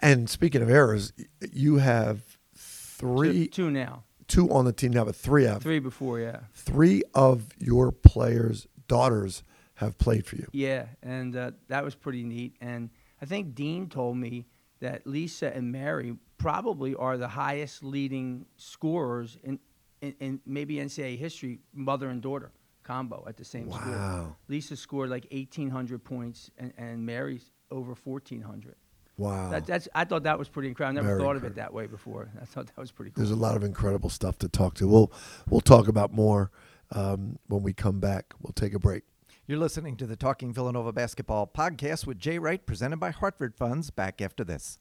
And 0.00 0.28
speaking 0.28 0.60
of 0.60 0.68
errors, 0.68 1.12
you 1.52 1.76
have 1.76 2.36
three, 2.56 3.46
two 3.46 3.70
now, 3.70 4.02
two 4.26 4.50
on 4.50 4.64
the 4.64 4.72
team 4.72 4.92
now, 4.92 5.04
but 5.04 5.14
three 5.16 5.46
of 5.46 5.62
three 5.62 5.78
before, 5.78 6.18
yeah. 6.18 6.40
three 6.52 7.02
of 7.14 7.46
your 7.58 7.92
players' 7.92 8.66
daughters 8.88 9.42
have 9.74 9.98
played 9.98 10.26
for 10.26 10.36
you. 10.36 10.48
Yeah, 10.52 10.86
and 11.02 11.36
uh, 11.36 11.52
that 11.68 11.84
was 11.84 11.94
pretty 11.94 12.24
neat. 12.24 12.56
And 12.60 12.90
I 13.20 13.26
think 13.26 13.54
Dean 13.54 13.88
told 13.88 14.16
me 14.16 14.46
that 14.80 15.06
Lisa 15.06 15.54
and 15.54 15.72
Mary 15.72 16.16
probably 16.38 16.94
are 16.94 17.16
the 17.16 17.28
highest 17.28 17.82
leading 17.82 18.46
scorers 18.56 19.38
in, 19.42 19.58
in, 20.00 20.14
in 20.20 20.40
maybe 20.46 20.76
NCAA 20.76 21.18
history, 21.18 21.60
mother 21.72 22.08
and 22.08 22.20
daughter 22.20 22.52
combo 22.84 23.24
at 23.26 23.36
the 23.36 23.44
same 23.44 23.70
school. 23.70 23.92
Wow. 23.92 24.36
Lisa 24.48 24.76
scored 24.76 25.10
like 25.10 25.26
1,800 25.32 26.04
points, 26.04 26.50
and, 26.58 26.72
and 26.76 27.04
Mary's 27.04 27.50
over 27.70 27.94
1,400. 27.94 28.76
Wow. 29.16 29.50
That, 29.50 29.66
that's 29.66 29.88
I 29.94 30.04
thought 30.04 30.24
that 30.24 30.38
was 30.38 30.48
pretty 30.48 30.68
incredible. 30.68 30.98
I 30.98 31.02
never 31.02 31.16
Very 31.16 31.26
thought 31.26 31.36
of 31.36 31.44
it 31.44 31.54
that 31.54 31.72
way 31.72 31.86
before. 31.86 32.28
I 32.40 32.44
thought 32.44 32.66
that 32.66 32.78
was 32.78 32.90
pretty 32.90 33.12
cool. 33.12 33.22
There's 33.22 33.30
a 33.30 33.40
lot 33.40 33.56
of 33.56 33.62
incredible 33.62 34.10
stuff 34.10 34.38
to 34.38 34.48
talk 34.48 34.74
to. 34.74 34.88
We'll 34.88 35.12
we'll 35.48 35.60
talk 35.60 35.86
about 35.86 36.12
more 36.12 36.50
um, 36.90 37.38
when 37.46 37.62
we 37.62 37.72
come 37.72 38.00
back. 38.00 38.34
We'll 38.42 38.52
take 38.52 38.74
a 38.74 38.78
break. 38.80 39.04
You're 39.46 39.58
listening 39.58 39.98
to 39.98 40.06
the 40.06 40.16
Talking 40.16 40.54
Villanova 40.54 40.90
Basketball 40.90 41.46
podcast 41.46 42.06
with 42.06 42.18
Jay 42.18 42.38
Wright, 42.38 42.64
presented 42.64 42.96
by 42.96 43.10
Hartford 43.10 43.54
Funds. 43.54 43.90
Back 43.90 44.22
after 44.22 44.42
this. 44.42 44.78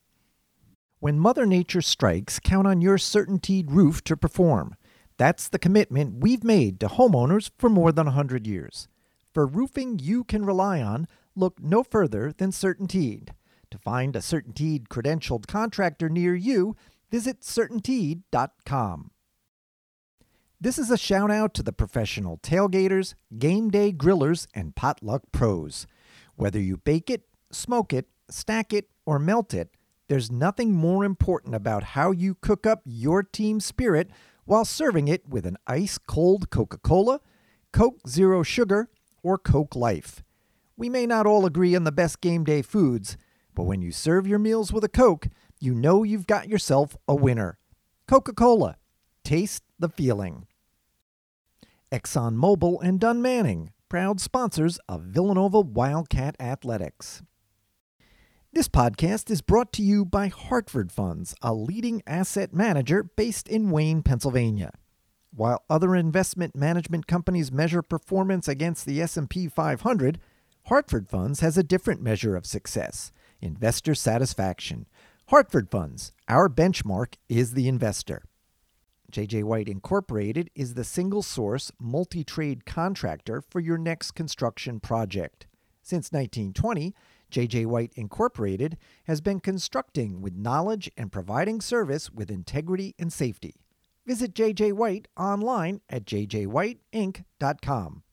When 1.02 1.20
Mother 1.20 1.46
Nature 1.46 1.82
strikes, 1.82 2.40
count 2.40 2.66
on 2.66 2.80
your 2.80 2.96
CertainTeed 2.98 3.66
roof 3.68 4.02
to 4.06 4.16
perform. 4.16 4.78
That's 5.18 5.50
the 5.50 5.60
commitment 5.60 6.22
we've 6.24 6.46
made 6.46 6.80
to 6.80 6.88
homeowners 6.88 7.52
for 7.58 7.70
more 7.70 7.92
than 7.92 8.06
100 8.06 8.48
years. 8.48 8.88
For 9.34 9.46
roofing 9.46 10.00
you 10.00 10.24
can 10.24 10.46
rely 10.46 10.82
on, 10.82 11.10
look 11.36 11.62
no 11.62 11.84
further 11.84 12.32
than 12.32 12.52
CertainTeed. 12.52 13.32
To 13.70 13.78
find 13.78 14.16
a 14.16 14.20
CertainTeed 14.20 14.88
credentialed 14.88 15.46
contractor 15.46 16.08
near 16.08 16.36
you, 16.36 16.78
visit 17.12 17.42
CertainTeed.com. 17.42 19.12
This 20.64 20.80
is 20.80 20.90
a 20.90 20.98
shout 20.98 21.30
out 21.30 21.54
to 21.56 21.62
the 21.62 21.74
professional 21.74 22.38
tailgaters, 22.38 23.16
game 23.38 23.70
day 23.70 23.92
grillers, 23.92 24.48
and 24.56 24.74
potluck 24.74 25.24
pros. 25.34 25.88
Whether 26.38 26.62
you 26.62 26.78
bake 26.78 27.10
it, 27.10 27.24
smoke 27.52 27.92
it, 27.92 28.08
stack 28.30 28.72
it, 28.72 28.88
or 29.06 29.20
melt 29.20 29.54
it, 29.54 29.72
there's 30.08 30.32
nothing 30.32 30.72
more 30.72 31.04
important 31.04 31.54
about 31.54 31.84
how 31.84 32.12
you 32.12 32.36
cook 32.36 32.66
up 32.66 32.80
your 32.86 33.24
team 33.24 33.60
spirit 33.60 34.10
while 34.46 34.64
serving 34.64 35.10
it 35.10 35.28
with 35.28 35.46
an 35.46 35.58
ice 35.68 35.98
cold 35.98 36.50
Coca 36.50 36.78
Cola, 36.78 37.20
Coke 37.74 38.00
Zero 38.08 38.42
Sugar, 38.42 38.90
or 39.22 39.38
Coke 39.38 39.76
Life. 39.76 40.24
We 40.78 40.88
may 40.88 41.06
not 41.06 41.26
all 41.26 41.46
agree 41.46 41.76
on 41.76 41.84
the 41.84 41.92
best 41.92 42.22
game 42.22 42.46
day 42.46 42.62
foods, 42.62 43.18
but 43.54 43.64
when 43.64 43.82
you 43.82 43.92
serve 43.92 44.26
your 44.26 44.40
meals 44.40 44.72
with 44.72 44.86
a 44.86 44.90
Coke, 44.90 45.28
you 45.60 45.74
know 45.74 46.04
you've 46.04 46.26
got 46.26 46.48
yourself 46.48 46.96
a 47.06 47.14
winner. 47.14 47.58
Coca 48.08 48.32
Cola. 48.32 48.78
Taste 49.26 49.64
the 49.78 49.90
feeling. 49.90 50.48
ExxonMobil 51.94 52.80
and 52.82 53.00
Dunn 53.00 53.22
Manning, 53.22 53.72
proud 53.88 54.20
sponsors 54.20 54.80
of 54.90 55.04
Villanova 55.04 55.60
Wildcat 55.62 56.36
Athletics. 56.40 57.22
This 58.52 58.68
podcast 58.68 59.30
is 59.30 59.44
brought 59.44 59.72
to 59.74 59.84
you 59.84 60.04
by 60.04 60.30
Hartford 60.30 60.92
Funds, 60.92 61.36
a 61.44 61.54
leading 61.54 62.02
asset 62.08 62.52
manager 62.52 63.04
based 63.04 63.48
in 63.48 63.70
Wayne, 63.70 64.02
Pennsylvania. 64.02 64.72
While 65.36 65.64
other 65.70 65.96
investment 65.96 66.56
management 66.56 67.06
companies 67.06 67.52
measure 67.52 67.84
performance 67.84 68.48
against 68.48 68.88
the 68.88 69.00
S&P 69.00 69.48
500, 69.48 70.20
Hartford 70.66 71.08
Funds 71.08 71.42
has 71.42 71.60
a 71.60 71.64
different 71.64 72.02
measure 72.02 72.36
of 72.36 72.48
success: 72.48 73.12
investor 73.40 73.94
satisfaction. 73.94 74.88
Hartford 75.28 75.70
Funds, 75.70 76.12
our 76.28 76.50
benchmark 76.50 77.18
is 77.30 77.54
the 77.54 77.68
investor. 77.68 78.24
JJ 79.14 79.44
White 79.44 79.70
Incorporated 79.70 80.50
is 80.56 80.74
the 80.74 80.84
single 80.84 81.22
source 81.22 81.72
multi 81.80 82.24
trade 82.24 82.66
contractor 82.66 83.44
for 83.48 83.60
your 83.60 83.78
next 83.78 84.14
construction 84.14 84.80
project. 84.80 85.46
Since 85.84 86.12
1920, 86.12 86.96
JJ 87.32 87.68
White 87.68 87.94
Incorporated 87.94 88.76
has 89.04 89.22
been 89.22 89.40
constructing 89.40 90.20
with 90.20 90.34
knowledge 90.34 90.90
and 90.98 91.12
providing 91.12 91.62
service 91.62 92.10
with 92.10 92.32
integrity 92.32 92.96
and 92.98 93.14
safety. 93.14 93.62
Visit 94.08 94.34
JJ 94.34 94.74
White 94.74 95.08
online 95.16 95.82
at 95.92 96.06
jjwhiteinc.com. 96.06 98.04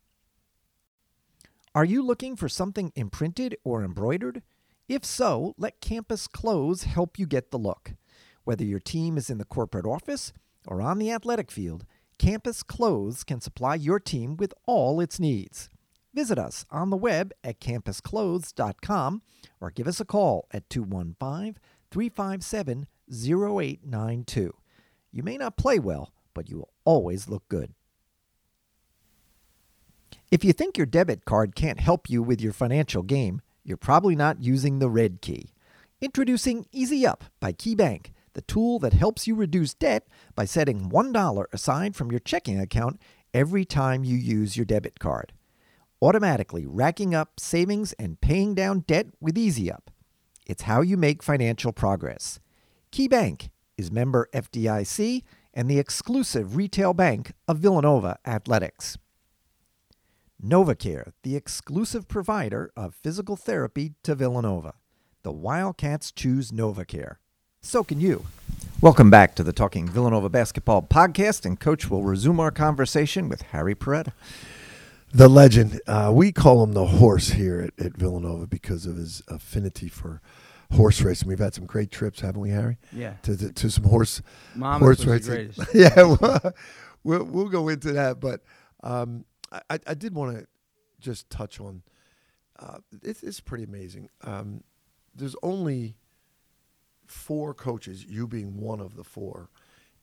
Are 1.74 1.84
you 1.86 2.02
looking 2.02 2.36
for 2.36 2.50
something 2.50 2.92
imprinted 2.94 3.56
or 3.64 3.82
embroidered? 3.82 4.42
If 4.86 5.06
so, 5.06 5.54
let 5.56 5.80
Campus 5.80 6.26
Clothes 6.26 6.82
help 6.82 7.18
you 7.18 7.26
get 7.26 7.52
the 7.52 7.58
look. 7.58 7.94
Whether 8.44 8.64
your 8.64 8.80
team 8.80 9.16
is 9.16 9.30
in 9.30 9.38
the 9.38 9.46
corporate 9.46 9.86
office 9.86 10.34
or 10.66 10.82
on 10.82 10.98
the 10.98 11.10
athletic 11.10 11.50
field, 11.50 11.84
Campus 12.18 12.62
Clothes 12.62 13.24
can 13.24 13.40
supply 13.40 13.74
your 13.74 13.98
team 13.98 14.36
with 14.36 14.52
all 14.66 15.00
its 15.00 15.18
needs. 15.18 15.68
Visit 16.12 16.38
us 16.38 16.66
on 16.70 16.90
the 16.90 16.96
web 16.96 17.32
at 17.44 17.60
campusclothes.com 17.60 19.22
or 19.60 19.70
give 19.70 19.86
us 19.86 20.00
a 20.00 20.04
call 20.04 20.46
at 20.50 20.68
215 20.68 21.56
357 21.90 22.86
0892. 23.10 24.54
You 25.12 25.22
may 25.22 25.36
not 25.36 25.56
play 25.56 25.78
well, 25.78 26.12
but 26.34 26.48
you 26.48 26.58
will 26.58 26.72
always 26.84 27.28
look 27.28 27.48
good. 27.48 27.74
If 30.30 30.44
you 30.44 30.52
think 30.52 30.76
your 30.76 30.86
debit 30.86 31.24
card 31.24 31.54
can't 31.54 31.80
help 31.80 32.08
you 32.08 32.22
with 32.22 32.40
your 32.40 32.52
financial 32.52 33.02
game, 33.02 33.40
you're 33.64 33.76
probably 33.76 34.14
not 34.14 34.42
using 34.42 34.78
the 34.78 34.88
red 34.88 35.20
key. 35.20 35.52
Introducing 36.00 36.64
EasyUp 36.72 37.22
by 37.40 37.52
KeyBank, 37.52 38.12
the 38.34 38.42
tool 38.42 38.78
that 38.80 38.92
helps 38.92 39.26
you 39.26 39.34
reduce 39.34 39.74
debt 39.74 40.06
by 40.34 40.44
setting 40.44 40.90
$1 40.90 41.44
aside 41.52 41.96
from 41.96 42.10
your 42.10 42.20
checking 42.20 42.60
account 42.60 43.00
every 43.34 43.64
time 43.64 44.04
you 44.04 44.16
use 44.16 44.56
your 44.56 44.66
debit 44.66 44.98
card. 44.98 45.32
Automatically 46.02 46.66
racking 46.66 47.14
up 47.14 47.38
savings 47.38 47.92
and 47.94 48.20
paying 48.20 48.54
down 48.54 48.80
debt 48.80 49.06
with 49.20 49.36
EasyUp. 49.36 49.88
It's 50.46 50.62
how 50.62 50.80
you 50.80 50.96
make 50.96 51.22
financial 51.22 51.72
progress. 51.72 52.40
KeyBank 52.92 53.50
is 53.76 53.92
member 53.92 54.28
FDIC 54.32 55.22
and 55.54 55.68
the 55.68 55.78
exclusive 55.78 56.56
retail 56.56 56.94
bank 56.94 57.32
of 57.46 57.58
Villanova 57.58 58.18
Athletics. 58.26 58.96
NovaCare, 60.42 61.12
the 61.22 61.36
exclusive 61.36 62.08
provider 62.08 62.72
of 62.76 62.94
physical 62.94 63.36
therapy 63.36 63.92
to 64.02 64.14
Villanova. 64.14 64.74
The 65.22 65.32
Wildcats 65.32 66.12
choose 66.12 66.50
NovaCare. 66.50 67.16
So 67.62 67.84
can 67.84 68.00
you. 68.00 68.24
Welcome 68.80 69.10
back 69.10 69.34
to 69.34 69.42
the 69.42 69.52
Talking 69.52 69.86
Villanova 69.86 70.30
Basketball 70.30 70.80
podcast, 70.80 71.44
and 71.44 71.60
Coach 71.60 71.90
will 71.90 72.02
resume 72.02 72.40
our 72.40 72.50
conversation 72.50 73.28
with 73.28 73.42
Harry 73.42 73.74
Perretta. 73.74 74.12
The 75.12 75.28
legend. 75.28 75.78
Uh, 75.86 76.10
we 76.14 76.32
call 76.32 76.64
him 76.64 76.72
the 76.72 76.86
horse 76.86 77.28
here 77.30 77.60
at, 77.60 77.84
at 77.84 77.98
Villanova 77.98 78.46
because 78.46 78.86
of 78.86 78.96
his 78.96 79.22
affinity 79.28 79.88
for 79.88 80.22
horse 80.72 81.02
racing. 81.02 81.28
We've 81.28 81.38
had 81.38 81.52
some 81.52 81.66
great 81.66 81.90
trips, 81.90 82.20
haven't 82.20 82.40
we, 82.40 82.48
Harry? 82.48 82.78
Yeah. 82.92 83.14
To, 83.24 83.36
to, 83.36 83.52
to 83.52 83.70
some 83.70 83.84
horse 83.84 84.22
Monmouth 84.54 85.04
horse 85.04 85.04
was 85.04 85.28
racing. 85.28 85.66
yeah, 85.74 85.94
we'll, 85.96 86.40
we'll 87.04 87.24
we'll 87.24 87.48
go 87.50 87.68
into 87.68 87.92
that, 87.92 88.20
but 88.20 88.40
um, 88.82 89.26
I, 89.52 89.78
I 89.86 89.92
did 89.92 90.14
want 90.14 90.38
to 90.38 90.46
just 90.98 91.28
touch 91.28 91.60
on. 91.60 91.82
Uh, 92.58 92.78
it's, 93.02 93.22
it's 93.22 93.40
pretty 93.40 93.64
amazing. 93.64 94.08
Um, 94.24 94.64
there's 95.14 95.36
only 95.42 95.96
four 97.10 97.52
coaches, 97.54 98.04
you 98.04 98.26
being 98.26 98.60
one 98.60 98.80
of 98.80 98.96
the 98.96 99.04
four, 99.04 99.50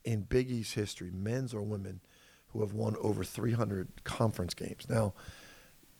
in 0.03 0.21
Big 0.21 0.51
East 0.51 0.73
history, 0.73 1.11
men's 1.11 1.53
or 1.53 1.61
women, 1.61 2.01
who 2.49 2.61
have 2.61 2.73
won 2.73 2.95
over 3.01 3.23
300 3.23 4.03
conference 4.03 4.53
games. 4.53 4.87
Now, 4.89 5.13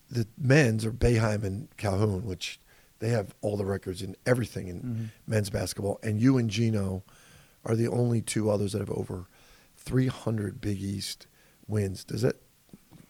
the 0.10 0.28
men's 0.38 0.86
are 0.86 0.92
Boeheim 0.92 1.44
and 1.44 1.68
Calhoun, 1.78 2.26
which 2.26 2.60
they 3.00 3.10
have 3.10 3.36
all 3.42 3.58
the 3.58 3.66
records 3.66 4.02
in 4.02 4.16
everything 4.26 4.68
in 4.68 4.82
mm-hmm. 4.82 5.06
men's 5.28 5.50
basketball, 5.50 6.00
and 6.04 6.20
you 6.22 6.38
and 6.38 6.50
Geno 6.50 7.04
are 7.66 7.76
the 7.76 7.88
only 7.88 8.22
two 8.22 8.50
others 8.50 8.72
that 8.74 8.80
have 8.80 8.92
over 8.92 9.28
300 9.76 10.62
Big 10.62 10.82
East 10.82 11.28
wins. 11.68 12.04
Does 12.04 12.22
that 12.22 12.36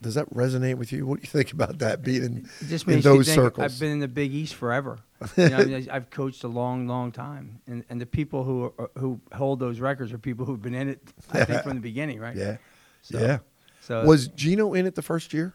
does 0.02 0.14
that 0.14 0.32
resonate 0.34 0.76
with 0.76 0.92
you? 0.92 1.08
What 1.08 1.20
do 1.20 1.24
you 1.24 1.30
think 1.30 1.52
about 1.52 1.80
that 1.80 2.04
being 2.04 2.24
in, 2.24 2.50
just 2.68 2.88
in 2.88 3.02
those 3.02 3.32
circles? 3.32 3.74
I've 3.74 3.80
been 3.80 3.92
in 3.92 4.00
the 4.00 4.08
Big 4.08 4.32
East 4.32 4.54
forever. 4.54 5.00
You 5.36 5.50
know, 5.50 5.58
I 5.58 5.66
mean, 5.66 5.88
I've 5.92 6.10
coached 6.10 6.44
a 6.44 6.48
long, 6.48 6.88
long 6.88 7.12
time, 7.12 7.60
and 7.68 7.84
and 7.90 8.00
the 8.00 8.06
people 8.06 8.44
who 8.44 8.74
are, 8.78 8.90
who 8.98 9.20
hold 9.34 9.60
those 9.60 9.80
records 9.80 10.14
are 10.14 10.18
people 10.18 10.46
who've 10.46 10.62
been 10.62 10.76
in 10.76 10.90
it. 10.90 11.02
I 11.32 11.44
think 11.46 11.64
from 11.64 11.74
the 11.76 11.82
beginning, 11.82 12.20
right? 12.20 12.36
yeah, 12.36 12.58
So- 13.02 13.20
yeah. 13.20 13.40
So 13.82 14.04
Was 14.06 14.28
Geno 14.28 14.74
in 14.74 14.86
it 14.86 14.96
the 14.96 15.02
first 15.02 15.34
year? 15.34 15.54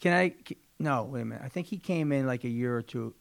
Can 0.00 0.12
I? 0.12 0.34
c- 0.48 0.56
No, 0.78 1.02
wait 1.04 1.22
a 1.22 1.24
minute. 1.24 1.42
I 1.44 1.48
think 1.48 1.66
he 1.66 1.78
came 1.78 2.12
in 2.12 2.26
like 2.28 2.44
a 2.44 2.48
year 2.48 2.76
or 2.76 2.82
two. 2.82 3.12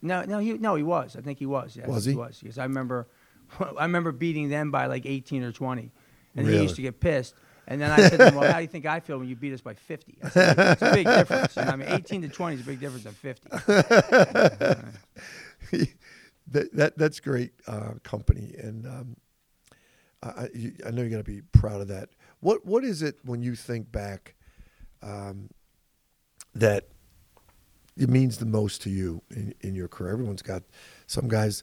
No, 0.00 0.22
no, 0.24 0.38
he 0.38 0.52
no, 0.52 0.76
he 0.76 0.84
was. 0.84 1.16
I 1.16 1.20
think 1.20 1.38
he 1.40 1.46
was. 1.46 1.76
Yes, 1.76 1.88
Was 1.88 2.04
he? 2.04 2.14
was 2.14 2.38
because 2.40 2.58
I 2.58 2.62
remember, 2.62 3.08
I 3.78 3.82
remember 3.82 4.12
beating 4.12 4.48
them 4.50 4.70
by 4.70 4.86
like 4.86 5.04
eighteen 5.04 5.42
or 5.42 5.50
twenty, 5.52 5.90
and 6.36 6.46
he 6.46 6.62
used 6.62 6.76
to 6.76 6.82
get 6.82 7.00
pissed. 7.00 7.34
And 7.70 7.82
then 7.82 7.90
I 7.90 8.08
said, 8.08 8.16
to 8.16 8.28
him, 8.28 8.34
"Well, 8.34 8.50
how 8.50 8.56
do 8.56 8.62
you 8.62 8.68
think 8.68 8.86
I 8.86 8.98
feel 8.98 9.18
when 9.18 9.28
you 9.28 9.36
beat 9.36 9.52
us 9.52 9.60
by 9.60 9.74
50? 9.74 10.16
I 10.24 10.28
said, 10.30 10.58
it's 10.58 10.82
a 10.82 10.94
big 10.94 11.06
difference. 11.06 11.54
You 11.54 11.66
know, 11.66 11.70
I 11.70 11.76
mean, 11.76 11.88
18 11.90 12.22
to 12.22 12.28
20 12.28 12.56
is 12.56 12.62
a 12.62 12.64
big 12.64 12.80
difference 12.80 13.04
than 13.04 13.12
50. 13.12 13.48
that, 16.48 16.72
that 16.72 16.96
that's 16.96 17.20
great 17.20 17.52
uh, 17.66 17.92
company, 18.02 18.54
and 18.56 18.86
um, 18.86 19.16
I, 20.22 20.48
you, 20.54 20.72
I 20.86 20.90
know 20.90 21.02
you're 21.02 21.10
going 21.10 21.22
to 21.22 21.30
be 21.30 21.42
proud 21.52 21.82
of 21.82 21.88
that. 21.88 22.08
What 22.40 22.64
what 22.64 22.84
is 22.84 23.02
it 23.02 23.18
when 23.22 23.42
you 23.42 23.54
think 23.54 23.92
back 23.92 24.34
um, 25.02 25.50
that 26.54 26.88
it 27.98 28.08
means 28.08 28.38
the 28.38 28.46
most 28.46 28.80
to 28.82 28.90
you 28.90 29.22
in, 29.30 29.54
in 29.60 29.74
your 29.74 29.88
career? 29.88 30.14
Everyone's 30.14 30.40
got 30.40 30.62
some 31.06 31.28
guys 31.28 31.62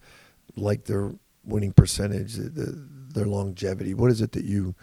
like 0.56 0.86
their 0.86 1.16
winning 1.44 1.74
percentage, 1.74 2.36
the, 2.36 2.50
the, 2.50 2.88
their 3.14 3.26
longevity. 3.26 3.96
What 3.96 4.12
is 4.12 4.22
it 4.22 4.34
that 4.34 4.46
you 4.46 4.76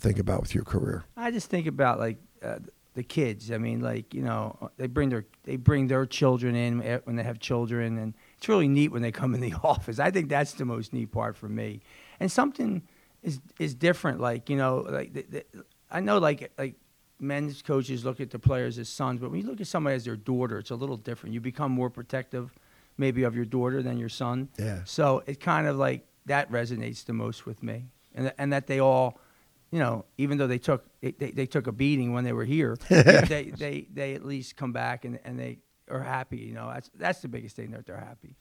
think 0.00 0.18
about 0.18 0.40
with 0.40 0.54
your 0.54 0.64
career? 0.64 1.04
I 1.16 1.30
just 1.30 1.48
think 1.48 1.66
about 1.66 1.98
like 1.98 2.18
uh, 2.42 2.58
the 2.94 3.02
kids. 3.02 3.50
I 3.50 3.58
mean, 3.58 3.80
like 3.80 4.14
you 4.14 4.22
know, 4.22 4.70
they 4.76 4.86
bring 4.86 5.08
their 5.08 5.26
they 5.44 5.56
bring 5.56 5.86
their 5.86 6.06
children 6.06 6.54
in 6.54 6.82
eh, 6.82 6.98
when 7.04 7.16
they 7.16 7.22
have 7.22 7.38
children, 7.38 7.98
and 7.98 8.14
it's 8.36 8.48
really 8.48 8.68
neat 8.68 8.90
when 8.92 9.02
they 9.02 9.12
come 9.12 9.34
in 9.34 9.40
the 9.40 9.54
office. 9.62 9.98
I 9.98 10.10
think 10.10 10.28
that's 10.28 10.52
the 10.54 10.64
most 10.64 10.92
neat 10.92 11.12
part 11.12 11.36
for 11.36 11.48
me. 11.48 11.80
And 12.18 12.30
something 12.30 12.82
is 13.22 13.40
is 13.58 13.74
different. 13.74 14.20
Like 14.20 14.50
you 14.50 14.56
know, 14.56 14.86
like 14.88 15.12
the, 15.12 15.22
the, 15.28 15.44
I 15.90 16.00
know 16.00 16.18
like 16.18 16.50
like 16.58 16.74
men's 17.20 17.62
coaches 17.62 18.04
look 18.04 18.20
at 18.20 18.30
the 18.30 18.38
players 18.38 18.78
as 18.78 18.88
sons, 18.88 19.20
but 19.20 19.30
when 19.30 19.40
you 19.40 19.46
look 19.46 19.60
at 19.60 19.66
somebody 19.66 19.96
as 19.96 20.04
their 20.04 20.16
daughter, 20.16 20.58
it's 20.58 20.70
a 20.70 20.74
little 20.74 20.96
different. 20.96 21.34
You 21.34 21.40
become 21.40 21.70
more 21.70 21.90
protective, 21.90 22.50
maybe 22.96 23.22
of 23.22 23.36
your 23.36 23.44
daughter 23.44 23.82
than 23.82 23.98
your 23.98 24.08
son. 24.08 24.48
Yeah. 24.58 24.80
So 24.84 25.22
it 25.26 25.40
kind 25.40 25.66
of 25.66 25.76
like 25.76 26.06
that 26.26 26.50
resonates 26.50 27.04
the 27.04 27.12
most 27.12 27.46
with 27.46 27.62
me, 27.62 27.86
and 28.14 28.32
and 28.38 28.52
that 28.52 28.66
they 28.66 28.80
all, 28.80 29.20
you 29.70 29.78
know, 29.78 30.04
even 30.18 30.38
though 30.38 30.46
they 30.46 30.58
took 30.58 30.84
they, 31.00 31.12
they, 31.12 31.30
they 31.30 31.46
took 31.46 31.66
a 31.66 31.72
beating 31.72 32.12
when 32.12 32.24
they 32.24 32.32
were 32.32 32.44
here, 32.44 32.76
they, 32.88 33.52
they 33.56 33.86
they 33.92 34.14
at 34.14 34.24
least 34.24 34.56
come 34.56 34.72
back 34.72 35.04
and, 35.04 35.18
and 35.24 35.38
they 35.38 35.58
are 35.90 36.02
happy. 36.02 36.38
You 36.38 36.54
know, 36.54 36.70
that's 36.72 36.90
that's 36.94 37.20
the 37.20 37.28
biggest 37.28 37.56
thing 37.56 37.70
that 37.72 37.86
they're 37.86 37.96
happy. 37.96 38.34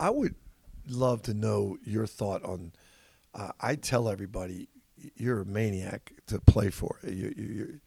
I 0.00 0.10
would 0.10 0.34
love 0.88 1.22
to 1.22 1.34
know 1.34 1.76
your 1.84 2.06
thought 2.06 2.42
on. 2.44 2.72
Uh, 3.34 3.50
I 3.60 3.74
tell 3.74 4.08
everybody 4.08 4.68
you're 5.16 5.40
a 5.40 5.44
maniac 5.44 6.12
to 6.28 6.40
play 6.40 6.70
for. 6.70 6.98
You 7.02 7.34
you 7.36 7.44
you, 7.44 7.80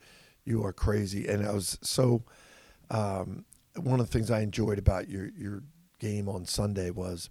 you 0.45 0.65
are 0.65 0.73
crazy, 0.73 1.27
and 1.27 1.45
I 1.45 1.53
was 1.53 1.77
so. 1.81 2.23
Um, 2.89 3.45
one 3.75 3.99
of 3.99 4.07
the 4.07 4.11
things 4.11 4.31
I 4.31 4.41
enjoyed 4.41 4.79
about 4.79 5.09
your 5.09 5.29
your 5.37 5.63
game 5.99 6.29
on 6.29 6.45
Sunday 6.45 6.89
was 6.89 7.29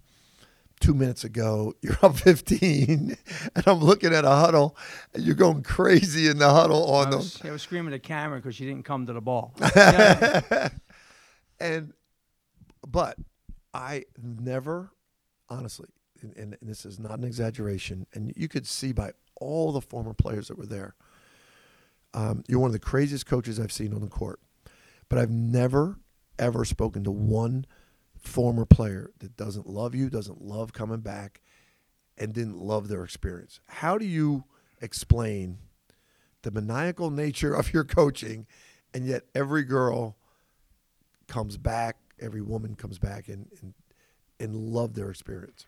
two 0.79 0.93
minutes 0.93 1.23
ago 1.23 1.73
you're 1.81 1.97
up 2.01 2.17
15, 2.17 3.17
and 3.55 3.67
I'm 3.67 3.79
looking 3.79 4.13
at 4.13 4.25
a 4.25 4.29
huddle, 4.29 4.77
and 5.13 5.23
you're 5.23 5.35
going 5.35 5.63
crazy 5.63 6.27
in 6.27 6.37
the 6.37 6.49
huddle 6.49 6.91
on 6.91 7.07
I 7.07 7.11
the 7.11 7.17
was, 7.17 7.41
I 7.43 7.51
was 7.51 7.61
screaming 7.61 7.93
at 7.93 8.03
Cameron 8.03 8.41
because 8.41 8.55
she 8.55 8.65
didn't 8.65 8.83
come 8.83 9.05
to 9.07 9.13
the 9.13 9.21
ball. 9.21 9.53
Yeah. 9.75 10.69
and 11.59 11.93
but 12.85 13.17
I 13.73 14.05
never, 14.21 14.91
honestly, 15.49 15.89
and, 16.21 16.35
and, 16.37 16.57
and 16.59 16.69
this 16.69 16.85
is 16.85 16.99
not 16.99 17.17
an 17.19 17.23
exaggeration, 17.23 18.05
and 18.13 18.33
you 18.35 18.47
could 18.47 18.65
see 18.67 18.91
by 18.91 19.11
all 19.35 19.71
the 19.71 19.81
former 19.81 20.13
players 20.13 20.47
that 20.47 20.57
were 20.57 20.65
there. 20.65 20.95
Um, 22.13 22.43
you're 22.47 22.59
one 22.59 22.69
of 22.69 22.73
the 22.73 22.79
craziest 22.79 23.25
coaches 23.25 23.59
I've 23.59 23.71
seen 23.71 23.93
on 23.93 24.01
the 24.01 24.07
court, 24.07 24.39
but 25.09 25.19
I've 25.19 25.29
never 25.29 25.99
ever 26.39 26.63
spoken 26.65 27.03
to 27.03 27.11
one 27.11 27.65
former 28.19 28.65
player 28.65 29.11
that 29.19 29.37
doesn't 29.37 29.67
love 29.67 29.95
you, 29.95 30.09
doesn't 30.09 30.41
love 30.41 30.73
coming 30.73 30.99
back, 30.99 31.41
and 32.17 32.33
didn't 32.33 32.59
love 32.59 32.87
their 32.87 33.03
experience. 33.03 33.59
How 33.67 33.97
do 33.97 34.05
you 34.05 34.45
explain 34.81 35.59
the 36.43 36.51
maniacal 36.51 37.09
nature 37.11 37.53
of 37.53 37.73
your 37.73 37.83
coaching, 37.83 38.45
and 38.93 39.05
yet 39.05 39.23
every 39.35 39.63
girl 39.63 40.17
comes 41.27 41.57
back, 41.57 41.97
every 42.19 42.41
woman 42.41 42.75
comes 42.75 42.97
back 42.99 43.27
and 43.27 43.47
and, 43.61 43.73
and 44.39 44.55
love 44.55 44.93
their 44.93 45.09
experience. 45.09 45.65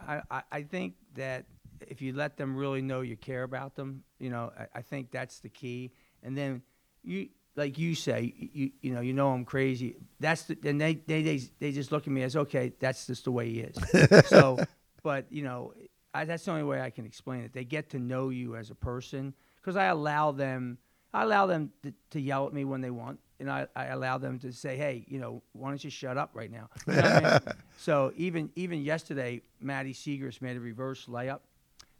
I, 0.00 0.42
I, 0.52 0.62
think 0.62 0.94
that 1.14 1.46
if 1.80 2.02
you 2.02 2.12
let 2.12 2.36
them 2.36 2.54
really 2.54 2.82
know 2.82 3.00
you 3.00 3.16
care 3.16 3.44
about 3.44 3.76
them, 3.76 4.02
you 4.18 4.28
know, 4.28 4.52
I, 4.58 4.78
I 4.78 4.82
think 4.82 5.10
that's 5.10 5.38
the 5.40 5.48
key. 5.48 5.90
And 6.22 6.36
then 6.36 6.62
you, 7.02 7.28
like 7.56 7.78
you 7.78 7.94
say, 7.94 8.34
you 8.36 8.70
you 8.82 8.94
know, 8.94 9.00
you 9.00 9.12
know 9.12 9.30
I'm 9.32 9.44
crazy. 9.44 9.96
That's 10.20 10.44
the, 10.44 10.58
and 10.64 10.80
they, 10.80 10.94
they 10.94 11.22
they 11.22 11.38
they 11.58 11.72
just 11.72 11.90
look 11.90 12.06
at 12.06 12.12
me 12.12 12.22
as 12.22 12.36
okay, 12.36 12.72
that's 12.78 13.06
just 13.06 13.24
the 13.24 13.32
way 13.32 13.48
he 13.50 13.60
is. 13.60 14.26
so, 14.28 14.58
but 15.02 15.26
you 15.30 15.42
know, 15.42 15.72
I, 16.14 16.24
that's 16.24 16.44
the 16.44 16.50
only 16.52 16.64
way 16.64 16.80
I 16.80 16.90
can 16.90 17.06
explain 17.06 17.42
it. 17.42 17.52
They 17.52 17.64
get 17.64 17.90
to 17.90 17.98
know 17.98 18.28
you 18.28 18.56
as 18.56 18.70
a 18.70 18.74
person 18.74 19.34
because 19.56 19.76
I 19.76 19.86
allow 19.86 20.32
them. 20.32 20.78
I 21.14 21.22
allow 21.22 21.46
them 21.46 21.72
to, 21.82 21.94
to 22.10 22.20
yell 22.20 22.46
at 22.46 22.52
me 22.52 22.64
when 22.64 22.82
they 22.82 22.90
want. 22.90 23.20
and 23.40 23.50
I, 23.50 23.66
I 23.74 23.86
allow 23.86 24.18
them 24.18 24.38
to 24.40 24.52
say, 24.52 24.76
hey, 24.76 25.04
you 25.08 25.18
know, 25.18 25.42
why 25.52 25.70
don't 25.70 25.82
you 25.82 25.88
shut 25.88 26.18
up 26.18 26.30
right 26.34 26.50
now? 26.50 26.68
You 26.86 26.94
know 26.94 27.02
I 27.02 27.20
mean? 27.20 27.54
So 27.78 28.12
even 28.16 28.50
even 28.56 28.82
yesterday, 28.82 29.42
Maddie 29.60 29.94
Siegrist 29.94 30.42
made 30.42 30.56
a 30.56 30.60
reverse 30.60 31.06
layup, 31.06 31.40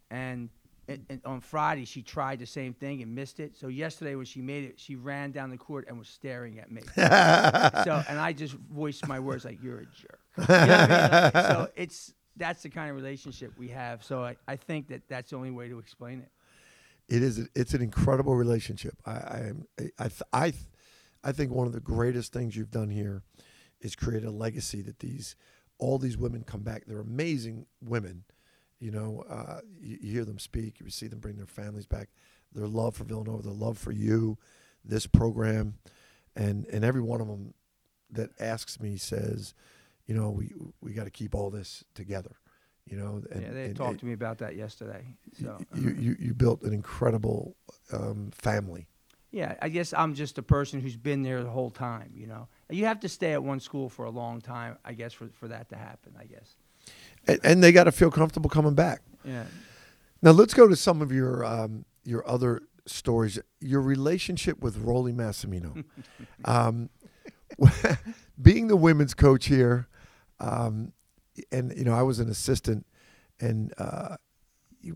and, 0.09 0.49
and, 0.87 1.05
and 1.09 1.21
on 1.25 1.41
Friday 1.41 1.85
she 1.85 2.01
tried 2.01 2.39
the 2.39 2.45
same 2.45 2.73
thing 2.73 3.01
and 3.01 3.13
missed 3.13 3.39
it. 3.39 3.57
So 3.57 3.67
yesterday 3.67 4.15
when 4.15 4.25
she 4.25 4.41
made 4.41 4.63
it, 4.63 4.79
she 4.79 4.95
ran 4.95 5.31
down 5.31 5.49
the 5.49 5.57
court 5.57 5.85
and 5.87 5.97
was 5.97 6.07
staring 6.07 6.59
at 6.59 6.71
me. 6.71 6.81
so 6.95 8.03
and 8.09 8.19
I 8.19 8.33
just 8.35 8.53
voiced 8.53 9.07
my 9.07 9.19
words 9.19 9.45
like, 9.45 9.61
"You're 9.61 9.79
a 9.79 9.85
jerk." 9.85 10.19
You 10.37 10.45
know 10.47 10.55
I 10.57 10.81
mean? 10.81 11.31
Like, 11.33 11.45
so 11.45 11.69
it's 11.75 12.13
that's 12.35 12.63
the 12.63 12.69
kind 12.69 12.89
of 12.89 12.95
relationship 12.95 13.51
we 13.57 13.69
have. 13.69 14.03
So 14.03 14.23
I, 14.23 14.35
I 14.47 14.55
think 14.55 14.87
that 14.89 15.01
that's 15.09 15.31
the 15.31 15.35
only 15.37 15.51
way 15.51 15.67
to 15.69 15.79
explain 15.79 16.19
it. 16.19 16.29
It 17.13 17.23
is. 17.23 17.47
It's 17.55 17.73
an 17.73 17.81
incredible 17.81 18.35
relationship. 18.35 18.95
I 19.05 19.11
I 19.11 19.37
am- 19.49 19.67
I 19.97 20.03
th- 20.07 20.21
I, 20.33 20.53
I 21.23 21.31
think 21.31 21.51
one 21.51 21.67
of 21.67 21.73
the 21.73 21.79
greatest 21.79 22.33
things 22.33 22.55
you've 22.55 22.71
done 22.71 22.89
here 22.89 23.23
is 23.81 23.95
create 23.95 24.23
a 24.23 24.31
legacy 24.31 24.81
that 24.83 24.99
these 24.99 25.35
all 25.79 25.97
these 25.99 26.17
women 26.17 26.43
come 26.43 26.61
back. 26.61 26.83
They're 26.87 26.99
amazing 26.99 27.65
women. 27.81 28.23
You 28.79 28.91
know, 28.91 29.23
uh, 29.29 29.59
you, 29.81 29.97
you 30.01 30.11
hear 30.13 30.25
them 30.25 30.39
speak. 30.39 30.79
You 30.79 30.89
see 30.89 31.07
them 31.07 31.19
bring 31.19 31.37
their 31.37 31.45
families 31.45 31.85
back. 31.85 32.09
Their 32.53 32.67
love 32.67 32.95
for 32.95 33.03
Villanova, 33.03 33.43
their 33.43 33.53
love 33.53 33.77
for 33.77 33.91
you, 33.91 34.37
this 34.85 35.07
program, 35.07 35.75
and 36.35 36.65
and 36.67 36.83
every 36.85 37.01
one 37.01 37.21
of 37.21 37.27
them 37.27 37.53
that 38.11 38.29
asks 38.39 38.79
me 38.79 38.97
says, 38.97 39.53
you 40.05 40.15
know, 40.15 40.29
we 40.29 40.53
we 40.81 40.93
got 40.93 41.03
to 41.03 41.11
keep 41.11 41.35
all 41.35 41.49
this 41.49 41.83
together. 41.93 42.35
You 42.85 42.97
know, 42.97 43.21
and, 43.31 43.41
yeah, 43.41 43.51
they 43.51 43.65
and- 43.65 43.75
talked 43.75 43.99
to 43.99 44.05
me 44.05 44.13
about 44.13 44.37
that 44.37 44.55
yesterday. 44.55 45.05
So 45.41 45.59
you, 45.75 45.89
you, 45.89 46.15
you 46.19 46.33
built 46.33 46.61
an 46.61 46.73
incredible 46.73 47.55
um, 47.91 48.31
family. 48.31 48.87
Yeah, 49.29 49.55
I 49.61 49.67
guess 49.67 49.93
I'm 49.93 50.13
just 50.13 50.37
a 50.37 50.41
person 50.41 50.79
who's 50.79 50.95
been 50.95 51.21
there 51.21 51.43
the 51.43 51.49
whole 51.49 51.69
time, 51.69 52.11
you 52.15 52.27
know. 52.27 52.47
You 52.69 52.85
have 52.85 53.01
to 53.01 53.09
stay 53.09 53.33
at 53.33 53.43
one 53.43 53.59
school 53.59 53.89
for 53.89 54.05
a 54.05 54.09
long 54.09 54.39
time, 54.39 54.77
I 54.85 54.93
guess, 54.93 55.11
for, 55.11 55.27
for 55.33 55.49
that 55.49 55.67
to 55.69 55.75
happen, 55.75 56.13
I 56.17 56.23
guess. 56.23 56.55
And, 57.27 57.39
and 57.43 57.63
they 57.63 57.71
got 57.71 57.85
to 57.85 57.91
feel 57.91 58.11
comfortable 58.11 58.49
coming 58.49 58.75
back. 58.75 59.01
Yeah. 59.23 59.45
Now 60.21 60.31
let's 60.31 60.53
go 60.53 60.67
to 60.67 60.75
some 60.75 61.01
of 61.01 61.11
your 61.11 61.45
um, 61.45 61.85
your 62.03 62.27
other 62.27 62.61
stories. 62.85 63.39
Your 63.59 63.81
relationship 63.81 64.59
with 64.59 64.77
Rolly 64.77 65.13
Massimino. 65.13 65.83
um, 66.45 66.89
being 68.41 68.67
the 68.67 68.75
women's 68.75 69.13
coach 69.13 69.45
here, 69.45 69.87
um, 70.39 70.93
and 71.51 71.73
you 71.77 71.83
know 71.83 71.93
I 71.93 72.01
was 72.01 72.19
an 72.19 72.29
assistant, 72.29 72.85
and 73.39 73.73
uh, 73.77 74.17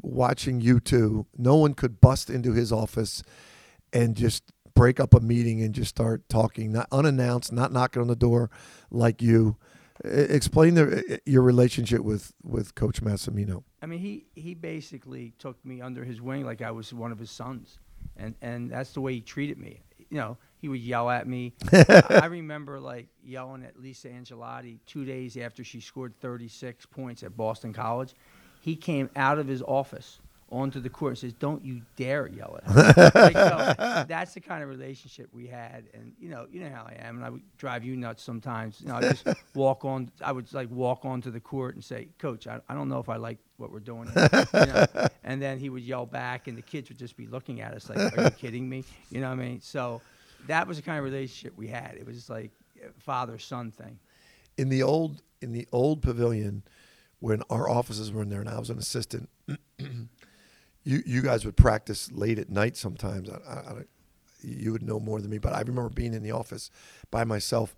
watching 0.02 0.62
you 0.62 0.80
two, 0.80 1.26
no 1.38 1.56
one 1.56 1.74
could 1.74 2.02
bust 2.02 2.30
into 2.30 2.54
his 2.54 2.72
office 2.72 3.24
and 3.94 4.16
just 4.16 4.44
break 4.74 5.00
up 5.00 5.14
a 5.14 5.20
meeting 5.20 5.62
and 5.62 5.76
just 5.76 5.90
start 5.90 6.28
talking, 6.30 6.72
not 6.72 6.88
unannounced, 6.92 7.52
not 7.52 7.72
knocking 7.72 8.02
on 8.02 8.08
the 8.08 8.16
door 8.16 8.50
like 8.90 9.22
you. 9.22 9.58
Explain 10.04 10.76
the, 10.76 11.20
your 11.26 11.44
relationship 11.44 12.02
with 12.02 12.34
with 12.44 12.76
Coach 12.76 13.02
Massimino. 13.04 13.64
I 13.82 13.86
mean, 13.86 14.00
he, 14.00 14.26
he 14.36 14.54
basically 14.54 15.34
took 15.38 15.64
me 15.66 15.82
under 15.82 16.04
his 16.06 16.22
wing 16.22 16.46
like 16.46 16.62
I 16.62 16.72
was 16.72 16.94
one 16.94 17.12
of 17.12 17.20
his 17.20 17.32
sons. 17.32 17.80
And, 18.18 18.36
and 18.42 18.70
that's 18.70 18.94
the 18.94 19.02
way 19.02 19.14
he 19.14 19.22
treated 19.22 19.58
me. 19.58 19.82
You 20.10 20.18
know, 20.18 20.38
he 20.58 20.68
would 20.70 20.80
yell 20.80 21.10
at 21.10 21.28
me. 21.28 21.54
I 21.72 22.22
I 22.24 22.26
remember, 22.26 22.80
like, 22.80 23.08
yelling 23.24 23.64
at 23.64 23.80
Lisa 23.80 24.10
Angelotti 24.10 24.80
two 24.86 25.06
days 25.06 25.38
after 25.38 25.64
she 25.64 25.80
scored 25.80 26.14
36 26.20 26.86
points 26.88 27.24
at 27.24 27.36
Boston 27.36 27.74
College. 27.74 28.14
He 28.62 28.76
came 28.76 29.10
out 29.16 29.40
of 29.40 29.48
his 29.48 29.62
office 29.64 30.20
onto 30.52 30.80
the 30.80 30.90
court 30.90 31.12
and 31.12 31.18
says, 31.18 31.34
"Don't 31.34 31.64
you 31.64 31.82
dare 31.96 32.28
yell 32.28 32.60
at 32.62 32.72
her." 32.96 33.12
like, 33.16 33.34
so 33.34 34.06
that's 34.08 34.34
the 34.34 34.42
kind 34.42 34.62
of 34.62 34.70
relationship 34.70 35.30
we 35.34 35.48
had, 35.48 35.86
and 35.94 36.14
you 36.20 36.30
know, 36.30 36.46
you 36.52 36.60
know 36.62 36.70
how 36.70 36.84
I 36.84 36.98
am, 37.02 37.16
and 37.16 37.26
I 37.26 37.30
would 37.30 37.42
drive 37.58 37.84
you 37.84 37.96
nuts 37.96 38.22
sometimes. 38.24 38.82
You 38.82 38.90
know, 38.90 38.96
I 38.96 39.02
just 39.02 39.28
walk 39.56 39.86
on. 39.86 40.12
I 40.24 40.32
would 40.32 40.52
like 40.54 40.70
walk 40.70 41.06
onto 41.06 41.32
the 41.32 41.40
court 41.40 41.76
and 41.76 41.84
say, 41.84 42.10
"Coach, 42.20 42.48
I, 42.48 42.60
I 42.68 42.74
don't 42.76 42.90
know 42.90 43.00
if 43.00 43.10
I 43.10 43.16
like 43.16 43.38
what 43.58 43.72
we're 43.72 43.80
doing." 43.80 44.10
Here. 44.12 44.30
You 44.54 44.66
know? 44.66 44.86
And 45.24 45.42
then 45.42 45.60
he 45.60 45.70
would 45.70 45.84
yell 45.84 46.06
back, 46.06 46.48
and 46.48 46.58
the 46.58 46.64
kids 46.64 46.90
would 46.90 46.98
just 46.98 47.16
be 47.16 47.28
looking 47.28 47.62
at 47.62 47.74
us 47.74 47.90
like, 47.90 48.18
"Are 48.18 48.24
you 48.24 48.30
kidding 48.32 48.68
me?" 48.68 48.84
You 49.12 49.22
know 49.22 49.30
what 49.30 49.40
I 49.40 49.44
mean? 49.44 49.62
So 49.62 50.02
that 50.48 50.68
was 50.68 50.78
the 50.78 50.84
kind 50.84 50.98
of 50.98 51.06
relationship 51.06 51.54
we 51.56 51.68
had. 51.68 51.96
It 51.98 52.06
was 52.06 52.16
just 52.16 52.30
like 52.30 52.52
father 52.98 53.38
son 53.38 53.72
thing. 53.72 54.00
in 54.58 54.70
the 54.70 54.82
old 54.84 55.22
in 55.42 55.54
the 55.54 55.68
old 55.72 56.02
pavilion 56.02 56.64
when 57.20 57.44
our 57.52 57.70
offices 57.70 58.12
were 58.12 58.24
in 58.24 58.30
there 58.30 58.40
and 58.42 58.50
I 58.50 58.58
was 58.58 58.72
an 58.72 58.80
assistant, 58.80 59.30
you 60.84 61.04
you 61.06 61.22
guys 61.22 61.46
would 61.46 61.58
practice 61.58 62.12
late 62.12 62.40
at 62.40 62.50
night 62.50 62.78
sometimes. 62.78 63.30
I, 63.30 63.36
I, 63.48 63.54
I, 63.54 63.74
you 64.42 64.72
would 64.72 64.84
know 64.84 65.00
more 65.00 65.22
than 65.22 65.30
me, 65.30 65.38
but 65.38 65.54
I 65.54 65.60
remember 65.60 65.90
being 65.90 66.14
in 66.14 66.24
the 66.24 66.32
office 66.32 66.72
by 67.12 67.24
myself, 67.24 67.76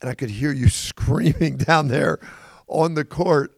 and 0.00 0.10
I 0.10 0.14
could 0.14 0.30
hear 0.30 0.52
you 0.52 0.68
screaming 0.68 1.56
down 1.56 1.88
there 1.88 2.18
on 2.66 2.94
the 2.94 3.04
court, 3.04 3.56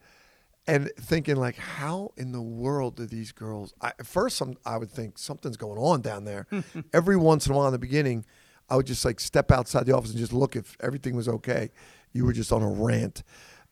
and 0.67 0.91
thinking 0.99 1.37
like, 1.37 1.57
how 1.57 2.13
in 2.17 2.33
the 2.33 2.43
world 2.43 2.97
do 2.97 3.07
these 3.07 3.33
girls? 3.33 3.75
I, 3.81 3.89
at 3.99 4.07
first, 4.07 4.37
some 4.37 4.57
I 4.65 4.77
would 4.77 4.91
think 4.91 5.19
something's 5.19 5.57
going 5.57 5.79
on 5.79 6.01
down 6.03 6.25
there. 6.25 6.47
Every 6.93 7.17
once 7.17 7.47
in 7.47 7.53
a 7.53 7.57
while 7.57 7.67
in 7.67 7.73
the 7.73 7.79
beginning, 7.79 8.25
I 8.69 8.77
would 8.77 8.87
just 8.87 9.05
like 9.05 9.21
step 9.21 9.51
outside 9.51 9.87
the 9.87 9.95
office 9.95 10.11
and 10.11 10.19
just 10.19 10.33
look 10.33 10.57
if 10.57 10.77
everything 10.81 11.17
was 11.17 11.29
okay. 11.29 11.71
You 12.13 12.25
were 12.25 12.33
just 12.33 12.53
on 12.53 12.63
a 12.63 12.69
rant. 12.69 13.23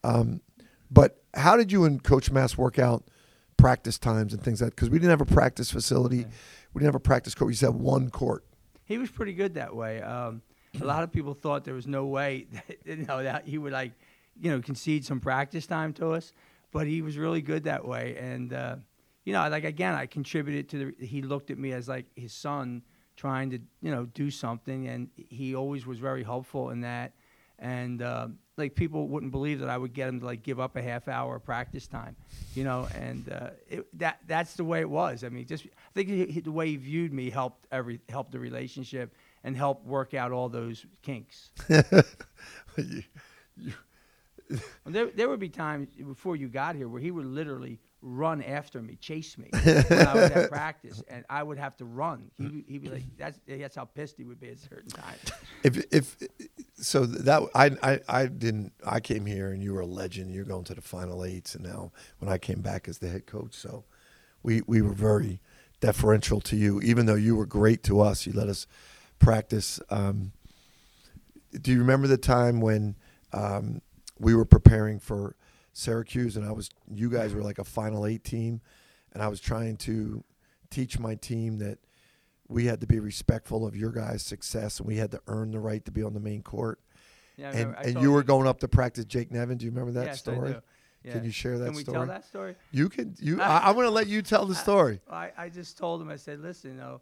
Um, 0.05 0.40
but 0.90 1.22
how 1.35 1.57
did 1.57 1.72
you 1.72 1.85
and 1.85 2.03
Coach 2.03 2.31
Mass 2.31 2.59
work 2.59 2.79
out 2.79 3.05
practice 3.62 3.96
times 3.98 4.33
and 4.35 4.42
things 4.42 4.61
like 4.61 4.70
that? 4.70 4.77
Because 4.77 4.90
we 4.90 4.98
didn't 4.98 5.11
have 5.11 5.20
a 5.20 5.35
practice 5.35 5.70
facility, 5.70 6.27
we 6.75 6.81
didn't 6.81 6.88
have 6.88 6.94
a 6.94 7.01
practice 7.01 7.35
court. 7.35 7.46
We 7.46 7.53
just 7.53 7.62
had 7.62 7.75
one 7.75 8.11
court. 8.11 8.44
He 8.85 8.98
was 8.98 9.11
pretty 9.11 9.35
good 9.35 9.55
that 9.55 9.75
way. 9.75 10.03
Um, 10.03 10.42
a 10.81 10.85
lot 10.85 11.03
of 11.03 11.12
people 11.12 11.33
thought 11.33 11.64
there 11.64 11.75
was 11.75 11.87
no 11.87 12.07
way, 12.07 12.46
that, 12.53 12.79
you 12.85 13.07
know, 13.07 13.22
that 13.22 13.46
he 13.46 13.59
would 13.59 13.72
like, 13.72 13.92
you 14.40 14.51
know, 14.51 14.61
concede 14.61 15.05
some 15.05 15.20
practice 15.20 15.66
time 15.66 15.92
to 15.94 16.11
us, 16.11 16.33
but 16.72 16.87
he 16.87 17.03
was 17.03 17.16
really 17.16 17.40
good 17.40 17.64
that 17.64 17.87
way. 17.87 18.16
And 18.18 18.53
uh, 18.53 18.77
you 19.25 19.33
know, 19.33 19.48
like 19.48 19.64
again, 19.64 19.94
I 19.94 20.07
contributed 20.07 20.68
to 20.70 20.79
the. 20.79 21.07
He 21.07 21.22
looked 21.22 21.51
at 21.51 21.59
me 21.59 21.72
as 21.72 21.88
like 21.88 22.07
his 22.16 22.33
son 22.33 22.83
trying 23.14 23.51
to, 23.51 23.59
you 23.81 23.90
know, 23.90 24.07
do 24.07 24.31
something, 24.31 24.88
and 24.88 25.09
he 25.16 25.55
always 25.55 25.87
was 25.87 25.98
very 25.98 26.25
helpful 26.25 26.70
in 26.70 26.81
that. 26.81 27.12
And 27.59 28.03
uh, 28.03 28.29
like 28.59 28.75
people 28.75 29.09
wouldn't 29.09 29.33
believe 29.33 29.61
that 29.61 29.69
I 29.71 29.79
would 29.79 29.95
get 29.95 30.09
him 30.09 30.21
to 30.21 30.27
like 30.27 30.43
give 30.43 30.61
up 30.61 30.77
a 30.77 30.83
half 30.83 31.09
hour 31.09 31.37
of 31.37 31.45
practice 31.45 31.87
time, 31.87 32.17
you 32.55 32.65
know. 32.65 32.87
And 32.95 33.31
uh, 33.33 33.51
it, 33.69 33.99
that 33.99 34.19
that's 34.27 34.55
the 34.55 34.65
way 34.65 34.81
it 34.81 34.91
was. 34.91 35.25
I 35.25 35.29
mean, 35.31 35.47
just 35.47 35.65
I 35.67 35.93
think 35.95 36.09
he, 36.09 36.27
he- 36.27 36.41
the 36.41 36.53
way 36.53 36.69
he 36.69 36.77
viewed 36.77 37.12
me 37.12 37.31
helped 37.31 37.67
every 37.73 38.01
helped 38.09 38.33
the 38.33 38.38
relationship 38.38 39.15
and 39.45 39.57
helped 39.57 39.87
work 39.87 40.15
out 40.15 40.33
all 40.33 40.49
those 40.49 40.85
kinks. 41.03 41.51
You- 43.57 43.73
And 44.85 44.95
There, 44.95 45.07
there 45.07 45.29
would 45.29 45.41
be 45.41 45.49
times 45.49 45.88
before 45.97 46.37
you 46.37 46.49
got 46.49 46.75
here 46.77 46.88
where 46.88 47.01
he 47.01 47.11
would 47.11 47.25
literally 47.27 47.79
run 48.03 48.43
after 48.43 48.83
me, 48.83 48.97
chase 48.97 49.38
me 49.38 49.49
when 49.62 50.07
I 50.07 50.15
was 50.15 50.31
at 50.31 50.51
practice, 50.51 51.03
and 51.09 51.25
I 51.31 51.43
would 51.43 51.59
have 51.59 51.77
to 51.79 51.85
run. 51.85 52.31
He, 52.37 52.65
he'd 52.67 52.83
be 52.83 52.88
like, 52.88 53.05
"That's 53.17 53.38
that's 53.47 53.77
how 53.77 53.85
pissed 53.85 54.19
he 54.19 54.25
would 54.25 54.41
be 54.41 54.51
at 54.51 54.59
certain 54.59 54.91
times." 54.91 55.33
if 55.62 55.83
if 55.93 56.17
so 56.75 57.07
that 57.07 57.49
I, 57.55 57.71
I 57.83 58.01
I 58.09 58.27
didn't 58.27 58.73
I 58.85 59.01
came 59.01 59.25
here 59.25 59.53
and 59.53 59.62
you 59.62 59.73
were 59.73 59.81
a 59.81 59.87
legend. 59.87 60.35
You're 60.35 60.45
going 60.45 60.65
to 60.65 60.75
the 60.75 60.83
final 60.83 61.25
eights, 61.25 61.55
and 61.55 61.65
now 61.65 61.93
when 62.19 62.31
I 62.31 62.38
came 62.38 62.61
back 62.61 62.88
as 62.88 62.99
the 62.99 63.09
head 63.09 63.27
coach, 63.27 63.55
so 63.55 63.85
we 64.43 64.62
we 64.67 64.83
were 64.83 64.93
very 64.93 65.41
deferential 65.81 66.41
to 66.41 66.57
you, 66.57 66.81
even 66.81 67.07
though 67.07 67.15
you 67.15 67.37
were 67.37 67.47
great 67.47 67.83
to 67.85 68.01
us. 68.01 68.27
You 68.27 68.33
let 68.33 68.49
us 68.49 68.67
practice. 69.19 69.81
Um, 69.88 70.33
do 71.61 71.71
you 71.71 71.79
remember 71.79 72.09
the 72.09 72.19
time 72.19 72.61
when 72.61 72.97
um, 73.33 73.83
we 74.19 74.35
were 74.35 74.45
preparing 74.45 74.99
for 74.99 75.37
Syracuse, 75.73 76.37
and 76.37 76.45
I 76.47 76.53
was 76.53 76.71
you 76.93 77.11
guys 77.11 77.35
were 77.35 77.43
like 77.43 77.59
a 77.59 77.65
final 77.65 78.07
eight 78.07 78.25
team, 78.25 78.61
and 79.13 79.23
I 79.23 79.29
was 79.29 79.41
trying 79.41 79.77
to 79.79 80.25
teach 80.71 80.99
my 80.99 81.15
team 81.15 81.59
that 81.59 81.79
we 82.49 82.67
had 82.67 82.81
to 82.81 82.87
be 82.87 82.99
respectful 82.99 83.67
of 83.67 83.77
your 83.77 83.91
guys' 83.91 84.23
success, 84.23 84.79
and 84.79 84.87
we 84.87 84.97
had 84.97 85.11
to 85.13 85.21
earn 85.27 85.51
the 85.51 85.61
right 85.61 85.85
to 85.85 85.91
be 85.91 86.03
on 86.03 86.15
the 86.15 86.21
main 86.21 86.43
court. 86.43 86.81
Yeah, 87.37 87.51
and 87.51 87.75
and 87.77 88.03
you 88.03 88.13
were 88.13 88.23
going 88.23 88.47
up 88.47 88.61
to 88.61 88.69
practice 88.69 89.05
Jake 89.05 89.31
Nevin. 89.31 89.59
Do 89.59 89.65
you 89.65 89.71
remember 89.71 89.93
that 89.93 90.07
Yes, 90.07 90.15
I 90.15 90.33
story? 90.33 90.53
do. 90.53 90.61
Yeah. 91.05 91.13
Can 91.15 91.25
you 91.25 91.33
share 91.33 91.59
that 91.59 91.65
Can 91.67 91.75
we 91.75 91.83
story? 91.83 91.99
tell 91.99 92.07
that 92.07 92.25
story? 92.25 92.55
You 92.71 92.89
can. 92.89 93.15
You. 93.19 93.41
I, 93.43 93.69
I'm 93.69 93.75
going 93.75 93.87
to 93.87 93.91
let 93.91 94.07
you 94.07 94.23
tell 94.23 94.47
the 94.47 94.55
story. 94.55 95.01
I, 95.11 95.33
I 95.37 95.49
just 95.49 95.77
told 95.77 96.01
him. 96.01 96.11
I 96.11 96.17
said, 96.17 96.41
"Listen, 96.41 96.73
you 96.73 96.77
know." 96.77 97.01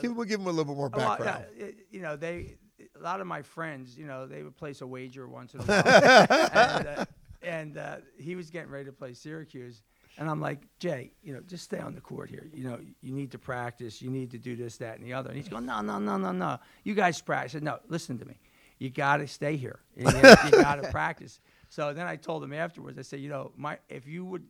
Give, 0.00 0.16
we'll 0.16 0.24
give 0.24 0.40
him 0.40 0.46
a 0.46 0.50
little 0.50 0.64
bit 0.64 0.76
more 0.76 0.88
well, 0.88 1.06
background. 1.06 1.44
yeah, 1.54 1.66
you 1.90 2.00
know, 2.00 2.16
they 2.16 2.56
a 2.98 3.02
lot 3.02 3.20
of 3.20 3.26
my 3.26 3.42
friends, 3.42 3.96
you 3.96 4.06
know, 4.06 4.26
they 4.26 4.42
would 4.42 4.56
place 4.56 4.80
a 4.80 4.86
wager 4.86 5.28
once 5.28 5.54
in 5.54 5.60
a 5.60 5.62
while, 5.64 5.82
and, 6.52 6.86
uh, 6.86 7.04
and 7.42 7.78
uh, 7.78 7.96
he 8.18 8.36
was 8.36 8.50
getting 8.50 8.70
ready 8.70 8.84
to 8.86 8.92
play 8.92 9.14
Syracuse, 9.14 9.82
and 10.18 10.28
I'm 10.28 10.40
like, 10.40 10.60
Jay, 10.78 11.12
you 11.22 11.32
know, 11.32 11.40
just 11.46 11.64
stay 11.64 11.78
on 11.78 11.94
the 11.94 12.00
court 12.00 12.28
here. 12.30 12.46
You 12.52 12.64
know, 12.64 12.78
you 13.00 13.12
need 13.12 13.30
to 13.32 13.38
practice. 13.38 14.02
You 14.02 14.10
need 14.10 14.30
to 14.32 14.38
do 14.38 14.56
this, 14.56 14.76
that, 14.78 14.98
and 14.98 15.06
the 15.06 15.12
other. 15.14 15.28
And 15.30 15.36
he's 15.38 15.48
going, 15.48 15.66
no, 15.66 15.80
no, 15.80 15.98
no, 15.98 16.18
no, 16.18 16.32
no. 16.32 16.58
You 16.84 16.94
guys 16.94 17.20
practice. 17.20 17.52
I 17.52 17.56
said, 17.56 17.62
no, 17.62 17.78
listen 17.88 18.18
to 18.18 18.24
me. 18.24 18.36
You 18.78 18.90
got 18.90 19.18
to 19.18 19.26
stay 19.28 19.56
here. 19.56 19.80
You, 19.96 20.06
you 20.06 20.50
got 20.50 20.82
to 20.82 20.88
practice. 20.90 21.40
So 21.68 21.92
then 21.94 22.06
I 22.06 22.16
told 22.16 22.44
him 22.44 22.52
afterwards. 22.52 22.98
I 22.98 23.02
said, 23.02 23.20
you 23.20 23.28
know, 23.30 23.52
my 23.56 23.78
if 23.88 24.06
you 24.06 24.24
would 24.24 24.44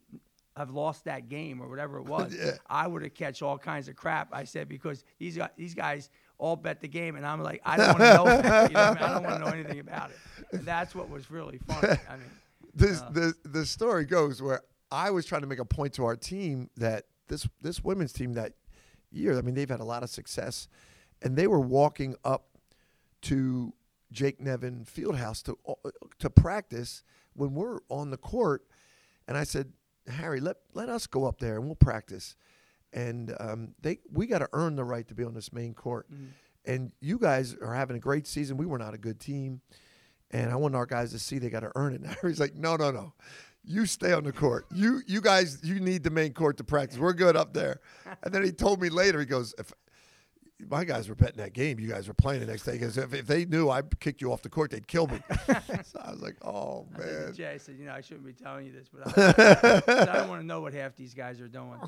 have 0.56 0.70
lost 0.70 1.04
that 1.04 1.28
game 1.28 1.62
or 1.62 1.68
whatever 1.68 1.98
it 1.98 2.04
was, 2.06 2.34
Yeah. 2.34 2.52
I 2.68 2.86
would 2.86 3.02
have 3.02 3.14
catch 3.14 3.42
all 3.42 3.58
kinds 3.58 3.88
of 3.88 3.94
crap. 3.94 4.30
I 4.32 4.44
said 4.44 4.68
because 4.68 5.04
these 5.18 5.38
these 5.56 5.74
guys 5.74 6.10
all 6.38 6.56
bet 6.56 6.80
the 6.80 6.88
game, 6.88 7.14
and 7.14 7.24
I'm 7.24 7.40
like, 7.40 7.60
I 7.64 7.76
don't 7.76 7.88
want 7.88 7.98
to 8.00 8.14
know. 8.14 8.24
you 8.66 8.74
know 8.74 8.80
I, 8.80 8.94
mean? 8.94 9.02
I 9.02 9.14
don't 9.14 9.22
want 9.22 9.36
to 9.36 9.44
know 9.44 9.52
anything 9.52 9.78
about 9.78 10.10
it. 10.10 10.16
And 10.52 10.64
that's 10.64 10.92
what 10.94 11.08
was 11.08 11.30
really 11.30 11.58
funny. 11.58 11.98
I 12.08 12.16
mean, 12.16 12.30
This 12.74 13.00
Uh. 13.00 13.10
the 13.10 13.34
the 13.44 13.66
story 13.66 14.04
goes 14.04 14.40
where 14.42 14.62
I 14.90 15.10
was 15.10 15.26
trying 15.26 15.42
to 15.42 15.46
make 15.46 15.58
a 15.58 15.64
point 15.64 15.94
to 15.94 16.04
our 16.04 16.16
team 16.16 16.70
that 16.76 17.06
this 17.28 17.48
this 17.60 17.82
women's 17.84 18.12
team 18.12 18.32
that 18.34 18.54
year, 19.10 19.36
I 19.38 19.42
mean, 19.42 19.54
they've 19.54 19.68
had 19.68 19.80
a 19.80 19.84
lot 19.84 20.02
of 20.02 20.10
success, 20.10 20.68
and 21.20 21.36
they 21.36 21.46
were 21.46 21.60
walking 21.60 22.14
up 22.24 22.48
to 23.22 23.72
Jake 24.10 24.40
Nevin 24.40 24.84
Fieldhouse 24.84 25.42
to 25.44 25.58
to 26.18 26.30
practice 26.30 27.02
when 27.34 27.54
we're 27.54 27.78
on 27.88 28.10
the 28.10 28.16
court, 28.18 28.66
and 29.26 29.36
I 29.36 29.44
said, 29.44 29.72
Harry, 30.06 30.40
let 30.40 30.56
let 30.74 30.88
us 30.88 31.06
go 31.06 31.24
up 31.24 31.38
there 31.40 31.56
and 31.56 31.66
we'll 31.66 31.74
practice, 31.76 32.36
and 32.92 33.34
um, 33.40 33.74
they 33.80 34.00
we 34.10 34.26
got 34.26 34.38
to 34.40 34.48
earn 34.52 34.76
the 34.76 34.84
right 34.84 35.06
to 35.08 35.14
be 35.14 35.24
on 35.24 35.34
this 35.34 35.52
main 35.52 35.72
court, 35.74 36.08
and 36.64 36.92
you 37.00 37.18
guys 37.18 37.54
are 37.54 37.74
having 37.74 37.96
a 37.96 38.00
great 38.00 38.26
season. 38.26 38.56
We 38.56 38.66
were 38.66 38.78
not 38.78 38.92
a 38.94 38.98
good 38.98 39.20
team. 39.20 39.60
And 40.32 40.50
I 40.50 40.56
want 40.56 40.74
our 40.74 40.86
guys 40.86 41.12
to 41.12 41.18
see 41.18 41.38
they 41.38 41.50
got 41.50 41.60
to 41.60 41.72
earn 41.76 41.94
it. 41.94 42.00
And 42.02 42.06
Harry's 42.22 42.40
like, 42.40 42.54
no, 42.54 42.76
no, 42.76 42.90
no. 42.90 43.14
You 43.64 43.86
stay 43.86 44.12
on 44.12 44.24
the 44.24 44.32
court. 44.32 44.66
You 44.74 45.02
you 45.06 45.20
guys, 45.20 45.60
you 45.62 45.78
need 45.78 46.02
the 46.02 46.10
main 46.10 46.32
court 46.32 46.56
to 46.56 46.64
practice. 46.64 46.98
We're 46.98 47.12
good 47.12 47.36
up 47.36 47.54
there. 47.54 47.80
And 48.24 48.34
then 48.34 48.42
he 48.42 48.50
told 48.50 48.82
me 48.82 48.88
later, 48.88 49.20
he 49.20 49.26
goes, 49.26 49.54
if 49.56 49.72
my 50.68 50.84
guys 50.84 51.08
were 51.08 51.14
betting 51.14 51.36
that 51.36 51.52
game, 51.52 51.78
you 51.78 51.88
guys 51.88 52.08
were 52.08 52.14
playing 52.14 52.40
the 52.40 52.46
next 52.46 52.64
day. 52.64 52.72
Because 52.72 52.98
if, 52.98 53.14
if 53.14 53.26
they 53.26 53.44
knew 53.44 53.70
I 53.70 53.82
kicked 54.00 54.20
you 54.20 54.32
off 54.32 54.42
the 54.42 54.48
court, 54.48 54.70
they'd 54.70 54.86
kill 54.86 55.06
me. 55.06 55.20
so 55.84 56.00
I 56.00 56.10
was 56.10 56.20
like, 56.20 56.36
oh, 56.44 56.86
man. 56.98 57.32
Jay, 57.34 57.58
said, 57.58 57.76
you 57.78 57.86
know, 57.86 57.92
I 57.92 58.00
shouldn't 58.00 58.26
be 58.26 58.32
telling 58.32 58.66
you 58.66 58.72
this, 58.72 58.88
but 58.92 59.16
I, 59.16 59.82
I 60.12 60.18
don't 60.18 60.28
want 60.28 60.40
to 60.40 60.46
know 60.46 60.60
what 60.60 60.72
half 60.72 60.96
these 60.96 61.14
guys 61.14 61.40
are 61.40 61.48
doing. 61.48 61.78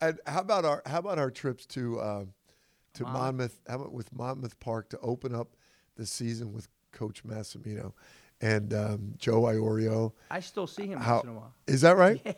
and 0.00 0.18
how 0.26 0.40
about 0.40 0.64
our 0.64 0.82
how 0.86 0.98
about 0.98 1.18
our 1.18 1.30
trips 1.30 1.66
to 1.66 2.00
um, 2.00 2.32
to 2.94 3.04
Monmouth. 3.04 3.20
Monmouth? 3.22 3.60
How 3.68 3.74
about 3.76 3.92
with 3.92 4.12
Monmouth 4.12 4.60
Park 4.60 4.90
to 4.90 4.98
open 5.00 5.34
up 5.34 5.56
the 5.98 6.06
season 6.06 6.52
with 6.54 6.68
Coach 6.92 7.22
Massimino 7.24 7.92
and 8.40 8.72
um, 8.72 9.14
Joe 9.18 9.42
Iorio? 9.42 10.12
I 10.30 10.40
still 10.40 10.66
see 10.66 10.86
him 10.86 10.98
How 11.00 11.16
once 11.16 11.24
in 11.24 11.30
a 11.30 11.34
while. 11.34 11.54
is 11.66 11.82
that 11.82 11.96
right? 11.98 12.20
Yeah. 12.24 12.32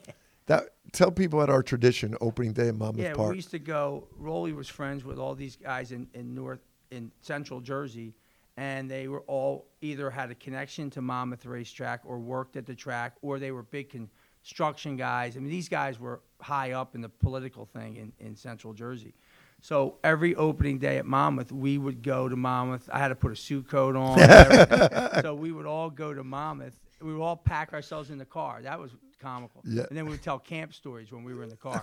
That 0.47 0.71
tell 0.93 1.13
people 1.13 1.41
about 1.41 1.53
our 1.53 1.63
tradition 1.63 2.17
opening 2.21 2.53
day 2.55 2.69
at 2.69 2.75
Monmouth 2.75 3.05
Yeah, 3.05 3.15
Park. 3.15 3.31
we 3.31 3.37
used 3.37 3.53
to 3.53 3.61
go. 3.61 4.09
Rollie 4.21 4.53
was 4.57 4.69
friends 4.69 5.05
with 5.05 5.17
all 5.17 5.37
these 5.37 5.55
guys 5.55 5.93
in, 5.93 6.09
in 6.13 6.35
North 6.35 6.59
in 6.91 7.13
Central 7.21 7.61
Jersey, 7.61 8.15
and 8.57 8.91
they 8.91 9.07
were 9.07 9.21
all 9.29 9.69
either 9.81 10.11
had 10.11 10.33
a 10.33 10.35
connection 10.35 10.91
to 10.91 11.03
Monmouth 11.03 11.47
Racetrack 11.47 12.01
or 12.05 12.19
worked 12.19 12.57
at 12.57 12.67
the 12.67 12.75
track, 12.75 13.15
or 13.23 13.39
they 13.39 13.53
were 13.53 13.63
big 13.63 13.91
construction 13.91 14.97
guys. 14.97 15.37
I 15.37 15.41
mean, 15.41 15.51
these 15.51 15.69
guys 15.69 16.01
were 16.01 16.21
high 16.41 16.73
up 16.73 16.97
in 16.97 17.01
the 17.01 17.09
political 17.09 17.65
thing 17.67 17.95
in, 17.97 18.13
in 18.19 18.35
Central 18.35 18.73
Jersey. 18.73 19.15
So 19.63 19.97
every 20.03 20.35
opening 20.35 20.79
day 20.79 20.99
at 20.99 21.07
Monmouth, 21.07 21.53
we 21.53 21.77
would 21.79 22.03
go 22.03 22.29
to 22.29 22.37
Monmouth. 22.37 22.89
I 22.93 22.99
had 22.99 23.09
to 23.09 23.15
put 23.15 23.33
a 23.33 23.37
suit 23.37 23.69
coat 23.69 23.95
on. 23.97 24.19
so 25.23 25.35
we 25.35 25.53
would 25.53 25.67
all 25.67 25.91
go 25.91 26.15
to 26.15 26.25
Monmouth. 26.25 26.79
We 27.03 27.13
would 27.15 27.23
all 27.23 27.37
pack 27.37 27.73
ourselves 27.73 28.11
in 28.11 28.19
the 28.19 28.25
car. 28.25 28.61
That 28.63 28.79
was 28.79 28.91
comical. 29.21 29.63
Yeah. 29.65 29.83
And 29.89 29.97
then 29.97 30.05
we 30.07 30.13
would 30.13 30.23
tell 30.23 30.39
camp 30.39 30.73
stories 30.75 31.13
when 31.13 31.25
we 31.25 31.35
were 31.35 31.43
in 31.43 31.51
the 31.51 31.57
car. 31.57 31.83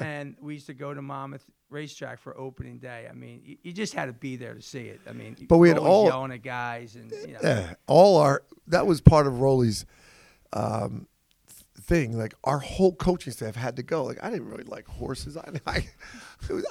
and 0.00 0.36
we 0.40 0.54
used 0.54 0.66
to 0.66 0.74
go 0.74 0.92
to 0.94 1.02
Monmouth 1.02 1.44
Racetrack 1.70 2.20
for 2.20 2.36
opening 2.38 2.78
day. 2.78 3.06
I 3.08 3.14
mean, 3.14 3.42
you, 3.44 3.56
you 3.62 3.72
just 3.72 3.94
had 3.94 4.06
to 4.06 4.12
be 4.12 4.36
there 4.36 4.54
to 4.54 4.62
see 4.62 4.86
it. 4.86 5.00
I 5.08 5.12
mean, 5.12 5.36
But 5.48 5.58
we 5.58 5.68
had 5.68 5.78
all- 5.78 6.06
yelling 6.06 6.32
at 6.32 6.42
guys 6.42 6.94
and 6.96 7.10
you 7.10 7.34
know. 7.34 7.40
yeah, 7.42 7.74
all 7.86 8.16
our 8.18 8.42
that 8.68 8.86
was 8.86 9.00
part 9.00 9.26
of 9.26 9.40
Rollie's 9.40 9.86
um, 10.52 11.06
thing. 11.86 12.16
Like 12.18 12.34
our 12.44 12.58
whole 12.58 12.94
coaching 12.94 13.32
staff 13.32 13.54
had 13.54 13.76
to 13.76 13.82
go. 13.82 14.04
Like 14.04 14.18
I 14.22 14.30
didn't 14.30 14.48
really 14.48 14.64
like 14.64 14.86
horses. 14.86 15.36
I 15.36 15.50
I, 15.66 15.86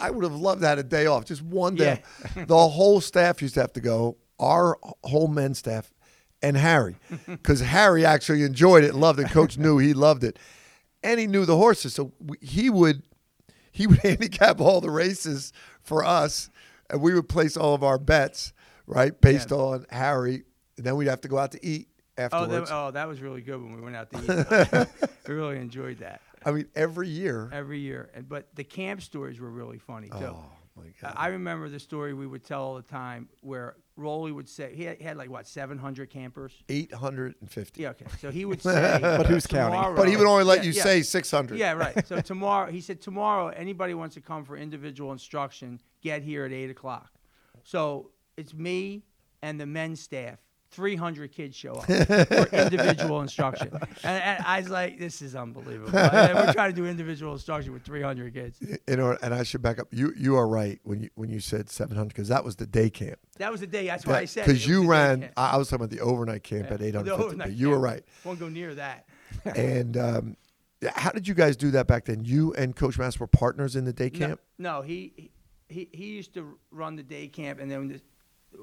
I 0.02 0.10
would 0.12 0.24
have 0.24 0.36
loved 0.36 0.62
to 0.62 0.80
a 0.80 0.84
day 0.84 1.06
off, 1.06 1.26
just 1.26 1.42
one 1.42 1.76
day. 1.76 2.02
the 2.36 2.58
whole 2.70 3.02
staff 3.02 3.42
used 3.42 3.54
to 3.56 3.62
have 3.62 3.74
to 3.74 3.82
go. 3.82 4.18
Our 4.40 4.78
whole 5.04 5.28
men's 5.28 5.60
staff 5.60 5.94
and 6.42 6.58
Harry, 6.58 6.98
because 7.28 7.62
Harry 7.62 8.06
actually 8.06 8.44
enjoyed 8.44 8.84
it 8.84 8.90
and 8.92 9.00
loved 9.00 9.20
it. 9.20 9.30
Coach 9.30 9.58
knew 9.58 9.78
he 9.78 9.94
loved 9.94 10.24
it, 10.24 10.38
and 11.04 11.20
he 11.20 11.28
knew 11.28 11.46
the 11.46 11.56
horses, 11.56 11.94
so 11.94 12.12
he 12.42 12.70
would 12.70 13.04
he 13.72 13.88
would 13.88 14.00
handicap 14.04 14.60
all 14.60 14.82
the 14.82 14.90
races 14.90 15.54
for 15.82 16.04
us, 16.04 16.50
and 16.90 17.02
we 17.02 17.14
would 17.14 17.30
place 17.30 17.56
all 17.56 17.74
of 17.74 17.84
our 17.84 17.98
bets 17.98 18.52
right 18.88 19.20
based 19.22 19.52
Yeah. 19.52 19.58
on 19.58 19.86
Harry. 19.90 20.44
And 20.76 20.86
then 20.88 20.96
we'd 20.96 21.08
have 21.08 21.22
to 21.22 21.28
go 21.28 21.38
out 21.38 21.52
to 21.52 21.64
eat 21.66 21.88
Oh, 22.18 22.46
that, 22.46 22.68
oh, 22.72 22.92
that 22.92 23.08
was 23.08 23.22
really 23.22 23.42
good 23.42 23.62
when 23.62 23.76
we 23.76 23.82
went 23.82 23.96
out 23.96 24.12
to 24.12 24.18
eat. 24.20 25.08
we 25.28 25.34
really 25.34 25.58
enjoyed 25.58 26.00
that 26.00 26.22
I 26.46 26.52
mean, 26.52 26.66
every 26.76 27.10
year. 27.10 27.50
every 27.52 27.80
year. 27.80 28.10
And 28.14 28.28
but 28.28 28.48
the 28.56 28.64
camp 28.64 29.02
stories 29.02 29.40
were 29.40 29.50
really 29.50 29.80
funny 29.80 30.10
too. 30.10 30.16
Oh 30.26 30.46
my 30.76 30.86
God! 31.02 31.14
I 31.16 31.26
I 31.26 31.28
remember 31.30 31.70
the 31.70 31.80
story 31.80 32.14
we 32.14 32.28
would 32.28 32.44
tell 32.44 32.62
all 32.64 32.76
the 32.76 32.82
time 32.82 33.30
where 33.42 33.76
Rollie 33.98 34.34
would 34.34 34.50
say 34.50 34.74
he 34.76 34.84
had, 34.84 34.98
he 34.98 35.04
had 35.04 35.18
like 35.18 35.30
what 35.30 35.48
700 35.48 36.10
campers. 36.10 36.54
Eight 36.70 36.92
hundred 36.94 37.36
and 37.42 37.50
fifty. 37.50 37.84
Yeah, 37.84 37.90
okay. 37.90 38.06
So 38.20 38.32
he 38.32 38.46
would 38.46 38.62
say, 38.72 39.00
But 39.02 39.28
who's 39.28 39.46
counting? 39.48 39.96
But 39.96 40.08
he 40.08 40.18
would 40.18 40.28
only 40.28 40.44
let 40.44 40.60
Yeah, 40.60 40.64
you 40.66 40.72
yeah. 40.72 40.84
say 40.84 41.02
six 41.04 41.30
hundred. 41.32 41.58
Yeah, 41.60 41.74
right. 41.74 42.06
So 42.08 42.20
tomorrow, 42.34 42.72
he 42.72 42.82
said, 42.82 43.02
tomorrow, 43.02 43.48
anybody 43.50 43.94
wants 43.94 44.16
to 44.16 44.22
come 44.22 44.44
for 44.46 44.58
individual 44.58 45.12
instruction, 45.12 45.80
get 46.02 46.22
here 46.24 46.46
at 46.46 46.52
8 46.52 46.70
o'clock. 46.72 47.12
So 47.64 48.12
it's 48.36 48.54
me 48.54 49.04
and 49.42 49.60
the 49.60 49.66
men's 49.66 50.00
staff. 50.02 50.40
300 50.74 51.32
kids 51.32 51.56
show 51.56 51.74
up 51.74 51.86
for 51.86 52.50
individual 52.56 53.22
instruction. 53.22 53.70
And, 54.04 54.24
and 54.24 54.44
I 54.46 54.60
was 54.60 54.70
like, 54.70 55.00
this 55.00 55.22
is 55.22 55.36
unbelievable. 55.36 55.98
And 55.98 56.36
we're 56.36 56.54
trying 56.54 56.72
to 56.72 56.76
do 56.76 56.86
individual 56.86 57.34
instruction 57.34 57.74
with 57.74 57.84
300 57.84 58.34
kids. 58.34 58.58
You 58.88 58.96
know, 58.98 59.18
and 59.22 59.34
I 59.34 59.44
should 59.44 59.62
back 59.62 59.80
up. 59.80 59.88
You 59.92 60.14
you 60.18 60.36
are 60.36 60.48
right 60.48 60.80
when 60.84 61.04
you 61.04 61.10
when 61.16 61.30
you 61.30 61.40
said 61.40 61.70
seven 61.70 61.96
hundred 61.96 62.10
because 62.10 62.28
that 62.28 62.44
was 62.44 62.56
the 62.58 62.66
day 62.66 62.90
camp. 62.90 63.20
That 63.38 63.52
was 63.52 63.62
the 63.62 63.68
day. 63.68 63.88
That's 63.88 64.06
what 64.06 64.16
I 64.16 64.26
said. 64.26 64.46
Because 64.46 64.68
you 64.68 64.86
ran. 64.88 65.30
I 65.38 65.52
I 65.52 65.58
was 65.58 65.70
talking 65.70 65.86
about 65.86 65.96
the 65.96 66.02
overnight 66.04 66.44
camp 66.44 66.68
Yeah. 66.68 66.74
at 66.76 66.82
850. 66.82 67.04
The 67.10 67.24
overnight 67.26 67.52
You 67.54 67.70
were 67.70 67.80
right. 67.80 68.04
Won't 68.24 68.40
go 68.40 68.50
near 68.50 68.74
that. 68.76 69.06
and 69.56 69.98
um, 69.98 70.38
how 70.96 71.12
did 71.12 71.28
you 71.28 71.34
guys 71.34 71.56
do 71.56 71.72
that 71.72 71.88
back 71.88 72.06
then? 72.06 72.24
You 72.26 72.54
and 72.56 72.76
Coach 72.76 72.98
Mass 72.98 73.20
were 73.20 73.28
partners 73.28 73.76
in 73.76 73.86
the 73.86 73.94
day 73.94 74.10
camp. 74.10 74.40
No, 74.58 74.82
he, 74.82 75.32
he 75.70 75.90
he 75.92 76.06
used 76.08 76.34
to 76.36 76.58
run 76.72 76.96
the 76.96 77.04
day 77.04 77.28
camp, 77.28 77.60
and 77.60 77.70
then 77.72 77.88
the, 77.88 78.02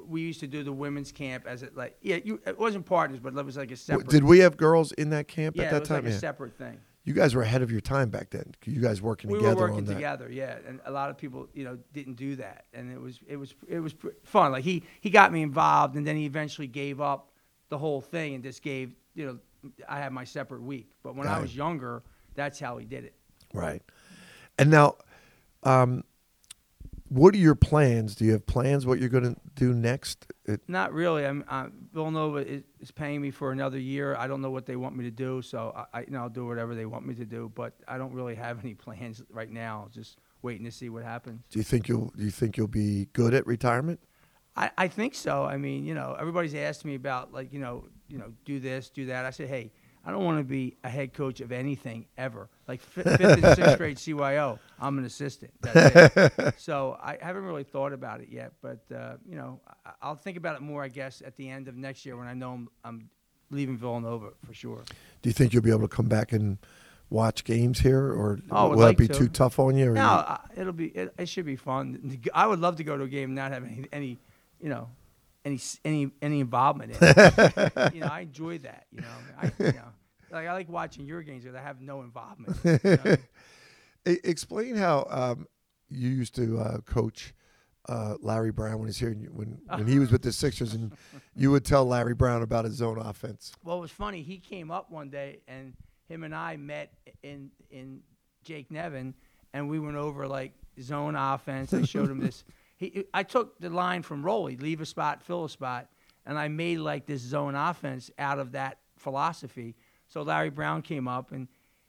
we 0.07 0.23
used 0.23 0.41
to 0.41 0.47
do 0.47 0.63
the 0.63 0.73
women's 0.73 1.13
camp 1.13 1.47
as 1.47 1.63
it 1.63 1.77
like 1.77 1.97
yeah, 2.03 2.19
you 2.25 2.41
it 2.47 2.59
wasn't 2.59 2.87
partners, 2.87 3.21
but 3.21 3.37
it 3.37 3.45
was 3.45 3.57
like 3.57 3.71
a 3.71 3.77
separate. 3.77 4.09
Did 4.09 4.25
we 4.25 4.41
have 4.41 4.57
girls 4.57 4.93
in 4.93 5.11
that 5.11 5.29
camp 5.29 5.57
yeah, 5.57 5.65
at 5.65 5.69
it 5.69 5.71
that 5.73 5.81
was 5.81 5.89
time? 5.89 6.05
like 6.05 6.15
a 6.15 6.19
separate 6.19 6.57
thing. 6.57 6.79
You 7.05 7.15
guys 7.15 7.35
were 7.35 7.43
ahead 7.43 7.63
of 7.63 7.71
your 7.71 7.81
time 7.81 8.11
back 8.11 8.31
then. 8.31 8.55
You 8.67 8.81
guys 8.81 9.01
working 9.01 9.31
We 9.31 9.39
together 9.39 9.57
were 9.57 9.69
working 9.71 9.87
together, 9.87 10.31
yeah, 10.31 10.59
and 10.69 10.81
a 10.85 10.91
lot 10.91 11.09
of 11.09 11.17
people, 11.17 11.49
you 11.55 11.65
know, 11.65 11.79
didn't 11.95 12.15
do 12.15 12.37
that, 12.37 12.67
and 12.75 12.93
it 12.93 13.01
was 13.01 13.21
it 13.27 13.37
was 13.37 13.55
it 13.67 13.81
was 13.81 13.95
fun. 14.25 14.53
Like 14.53 14.65
he 14.65 14.83
he 15.01 15.11
got 15.11 15.33
me 15.33 15.43
involved, 15.43 15.97
and 15.97 16.07
then 16.07 16.17
he 16.17 16.27
eventually 16.27 16.67
gave 16.67 17.01
up 17.01 17.33
the 17.71 17.79
whole 17.79 18.01
thing 18.01 18.35
and 18.35 18.45
just 18.45 18.63
gave 18.63 18.93
you 19.15 19.27
know 19.27 19.39
I 19.89 19.99
had 19.99 20.13
my 20.13 20.25
separate 20.25 20.63
week. 20.63 20.91
But 21.03 21.17
when 21.17 21.27
Got 21.27 21.39
I 21.39 21.41
was 21.41 21.55
younger, 21.55 22.03
that's 22.35 22.59
how 22.59 22.79
he 22.79 22.85
did 22.85 23.05
it. 23.05 23.15
Right. 23.53 23.83
And 24.59 24.71
now, 24.71 24.97
um, 25.63 26.05
what 27.11 27.35
are 27.35 27.39
your 27.39 27.57
plans? 27.57 28.15
Do 28.15 28.25
you 28.25 28.33
have 28.33 28.47
plans 28.47 28.87
what 28.87 29.01
you're 29.01 29.09
going 29.09 29.35
to 29.35 29.41
do 29.57 29.75
next? 29.75 30.27
It, 30.47 30.61
Not 30.69 30.93
really. 30.93 31.27
I'm 31.27 31.45
uh, 31.49 31.67
Villanova 31.93 32.39
is, 32.39 32.63
is 32.79 32.93
paying 32.93 33.21
me 33.21 33.33
for 33.33 33.51
another 33.51 33.79
year. 33.79 34.15
I 34.17 34.29
don't 34.29 34.41
know 34.41 34.51
what 34.51 34.65
they 34.65 34.77
want 34.77 34.97
me 34.97 35.05
to 35.05 35.11
do, 35.11 35.43
so 35.43 35.73
I, 35.77 35.99
I 35.99 36.01
you 36.03 36.11
know 36.11 36.21
I'll 36.21 36.29
do 36.29 36.47
whatever 36.47 36.75
they 36.75 36.87
want 36.87 37.05
me 37.05 37.15
to 37.15 37.25
do. 37.25 37.51
But 37.55 37.75
I 37.89 37.99
don't 37.99 38.15
really 38.15 38.37
have 38.37 38.61
any 38.65 38.75
plans 38.87 39.23
right 39.29 39.51
now. 39.51 39.89
Just 39.93 40.19
waiting 40.43 40.65
to 40.65 40.71
see 40.71 40.89
what 40.89 41.03
happens. 41.03 41.43
do 41.51 41.59
you 41.59 41.65
think 41.65 41.89
you'll 41.89 42.13
do 42.17 42.25
you 42.25 42.31
think 42.31 42.57
you'll 42.57 42.69
be 42.69 43.09
good 43.13 43.35
at 43.35 43.47
retirement? 43.47 44.01
I, 44.57 44.71
I 44.77 44.89
think 44.89 45.15
so. 45.15 45.45
I 45.45 45.57
mean, 45.57 45.85
you 45.85 45.95
know, 45.95 46.17
everybody's 46.19 46.55
asked 46.55 46.85
me 46.85 46.95
about 46.95 47.33
like, 47.33 47.53
you 47.53 47.61
know, 47.61 47.87
you 48.09 48.19
know, 48.19 48.33
do 48.45 48.61
this, 48.61 48.91
do 48.91 49.07
that. 49.07 49.25
I 49.25 49.31
said, 49.31 49.49
hey, 49.49 49.73
I 50.05 50.11
don't 50.11 50.25
want 50.25 50.39
to 50.39 50.45
be 50.45 50.77
a 50.83 50.89
head 50.89 51.13
coach 51.13 51.41
of 51.41 51.53
anything 51.53 52.07
ever. 52.17 52.49
Like 52.67 52.81
fi- 52.81 53.03
fifth 53.03 53.21
and 53.21 53.55
sixth 53.57 53.77
grade 53.77 53.97
CYO, 53.99 54.59
I'm 54.81 54.97
an 54.99 55.05
assistant. 55.05 55.53
That's 55.61 56.17
it. 56.17 56.55
so 56.59 56.99
I 57.03 57.19
haven't 57.21 57.45
really 57.45 57.65
thought 57.65 57.93
about 57.93 58.21
it 58.21 58.29
yet, 58.31 58.53
but 58.63 58.81
uh, 58.95 59.15
you 59.29 59.37
know, 59.37 59.61
I, 59.85 59.91
I'll 60.03 60.15
think 60.17 60.37
about 60.39 60.57
it 60.57 60.63
more, 60.63 60.83
I 60.83 60.89
guess, 60.89 61.23
at 61.25 61.37
the 61.37 61.49
end 61.51 61.69
of 61.69 61.77
next 61.77 62.07
year 62.07 62.17
when 62.17 62.29
I 62.29 62.35
know 62.35 62.53
I'm, 62.53 62.69
I'm 62.85 63.11
leaving 63.51 63.77
Villanova 63.77 64.31
for 64.47 64.55
sure. 64.55 64.83
Do 65.23 65.29
you 65.29 65.33
think 65.35 65.53
you'll 65.53 65.63
be 65.63 65.71
able 65.71 65.83
to 65.83 65.89
come 65.89 66.07
back 66.07 66.33
and 66.33 66.57
watch 67.11 67.45
games 67.45 67.81
here, 67.81 68.01
or 68.13 68.39
Oh, 68.51 68.69
will 68.71 68.79
like 68.79 68.93
it 68.95 68.99
be 68.99 69.09
to. 69.09 69.15
too 69.15 69.29
tough 69.29 69.59
on 69.59 69.77
you? 69.77 69.91
or 69.91 69.95
No, 69.95 70.01
I, 70.03 70.39
it'll 70.57 70.73
be. 70.73 70.87
It, 70.87 71.13
it 71.19 71.29
should 71.29 71.45
be 71.45 71.57
fun. 71.57 72.19
I 72.35 72.47
would 72.47 72.61
love 72.61 72.77
to 72.77 72.85
go 72.85 72.97
to 72.97 73.05
a 73.05 73.09
game 73.09 73.31
and 73.31 73.35
not 73.35 73.51
have 73.53 73.65
any, 73.65 73.87
any 73.93 74.19
you 74.63 74.69
know, 74.71 74.89
any 75.45 75.59
any 75.85 76.11
any 76.23 76.41
involvement 76.41 76.93
in 76.93 76.99
it. 77.01 77.73
you 77.95 78.01
know, 78.01 78.07
I 78.09 78.21
enjoy 78.21 78.59
that. 78.59 78.87
You 78.93 79.01
know, 79.01 79.09
I, 79.41 79.53
you 79.59 79.73
know, 79.73 79.89
like 80.31 80.47
I 80.47 80.53
like 80.53 80.69
watching 80.69 81.07
your 81.07 81.23
games 81.23 81.45
because 81.45 81.57
I 81.57 81.63
have 81.63 81.81
no 81.81 82.03
involvement. 82.03 82.57
You 82.65 82.79
know? 83.05 83.17
Explain 84.25 84.77
how 84.77 85.07
um, 85.11 85.47
you 85.89 86.09
used 86.09 86.35
to 86.37 86.59
uh, 86.59 86.79
coach 86.79 87.35
uh, 87.89 88.17
Larry 88.21 88.51
Brown 88.51 88.79
when 88.79 88.87
he's 88.89 88.99
here, 88.99 89.11
and 89.11 89.21
you- 89.23 89.31
when 89.33 89.61
when 89.69 89.87
he 89.87 89.99
was 89.99 90.11
with 90.11 90.23
the 90.23 90.33
Sixers, 90.33 90.75
and 90.75 90.93
you 91.35 91.51
would 91.51 91.65
tell 91.65 91.85
Larry 91.85 92.15
Brown 92.15 92.43
about 92.43 92.65
his 92.65 92.81
own 92.81 92.99
offense. 92.99 93.53
well, 93.65 93.79
it 93.79 93.81
was 93.81 93.91
funny. 93.91 94.23
He 94.23 94.39
came 94.39 94.71
up 94.71 94.91
one 94.91 95.11
day, 95.11 95.41
and 95.49 95.75
him 96.09 96.25
and 96.25 96.35
I 96.35 96.57
met 96.57 96.93
in 97.23 97.51
in 97.71 98.01
Jake 98.45 98.71
Nevin, 98.71 99.15
and 99.53 99.69
we 99.69 99.79
went 99.79 99.97
over 99.97 100.27
like 100.27 100.53
zone 100.81 101.15
offense. 101.17 101.75
I 101.75 101.83
showed 101.83 102.11
him 102.11 102.21
this. 102.21 102.45
he, 102.81 103.05
I 103.13 103.23
took 103.25 103.59
the 103.61 103.69
line 103.69 104.03
from 104.03 104.25
Rollie, 104.25 104.61
leave 104.61 104.81
a 104.81 104.87
spot, 104.87 105.23
fill 105.23 105.45
a 105.45 105.51
spot, 105.51 105.89
and 106.25 106.39
I 106.39 106.49
made 106.49 106.79
like 106.79 107.05
this 107.05 107.21
zone 107.21 107.55
offense 107.55 108.11
out 108.19 108.39
of 108.39 108.53
that 108.53 108.79
philosophy. 108.97 109.77
So 110.09 110.23
Larry 110.23 110.49
Brown 110.49 110.81
came 110.83 111.07
up 111.07 111.31
and 111.31 111.47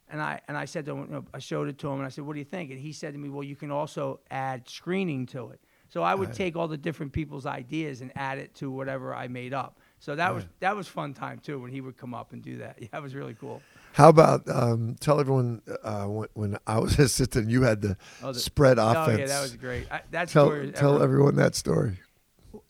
and 0.09 0.21
I 0.21 0.41
and 0.49 0.57
I 0.57 0.65
said 0.65 0.85
to 0.87 0.91
him, 0.91 1.05
you 1.07 1.13
know, 1.13 1.25
I 1.33 1.39
showed 1.39 1.69
it 1.69 1.77
to 1.79 1.87
him 1.87 1.99
and 1.99 2.05
I 2.05 2.09
said, 2.09 2.25
"What 2.25 2.33
do 2.33 2.39
you 2.39 2.45
think?" 2.45 2.71
And 2.71 2.79
he 2.79 2.91
said 2.91 3.13
to 3.13 3.19
me, 3.19 3.29
"Well, 3.29 3.43
you 3.43 3.55
can 3.55 3.71
also 3.71 4.19
add 4.29 4.67
screening 4.67 5.25
to 5.27 5.51
it." 5.51 5.61
So 5.87 6.03
I 6.03 6.13
would 6.15 6.33
take 6.33 6.55
all 6.57 6.67
the 6.67 6.77
different 6.77 7.13
people's 7.13 7.45
ideas 7.45 8.01
and 8.01 8.11
add 8.15 8.37
it 8.37 8.53
to 8.55 8.69
whatever 8.69 9.15
I 9.15 9.29
made 9.29 9.53
up. 9.53 9.79
So 9.99 10.15
that 10.15 10.33
was 10.33 10.43
that 10.59 10.75
was 10.75 10.89
fun 10.89 11.13
time 11.13 11.39
too 11.39 11.57
when 11.59 11.71
he 11.71 11.79
would 11.79 11.95
come 11.95 12.13
up 12.13 12.33
and 12.33 12.41
do 12.41 12.57
that. 12.57 12.77
Yeah, 12.81 12.89
that 12.91 13.01
was 13.01 13.15
really 13.15 13.33
cool. 13.35 13.61
How 13.93 14.09
about 14.09 14.47
um, 14.49 14.95
tell 14.99 15.19
everyone 15.19 15.61
uh, 15.83 16.05
when, 16.05 16.27
when 16.33 16.57
I 16.65 16.79
was 16.79 16.97
assistant, 16.99 17.49
you 17.49 17.63
had 17.63 17.81
the, 17.81 17.97
Oh, 18.23 18.31
the- 18.31 18.39
spread 18.39 18.79
Oh 18.79 18.89
offense. 18.91 19.19
yeah, 19.19 19.25
that 19.27 19.41
was 19.41 19.55
great. 19.55 19.91
I, 19.91 20.01
that 20.11 20.29
tell 20.29 20.45
story 20.47 20.71
tell 20.71 20.95
ever- 20.95 21.03
everyone 21.03 21.35
that 21.35 21.55
story. 21.55 21.99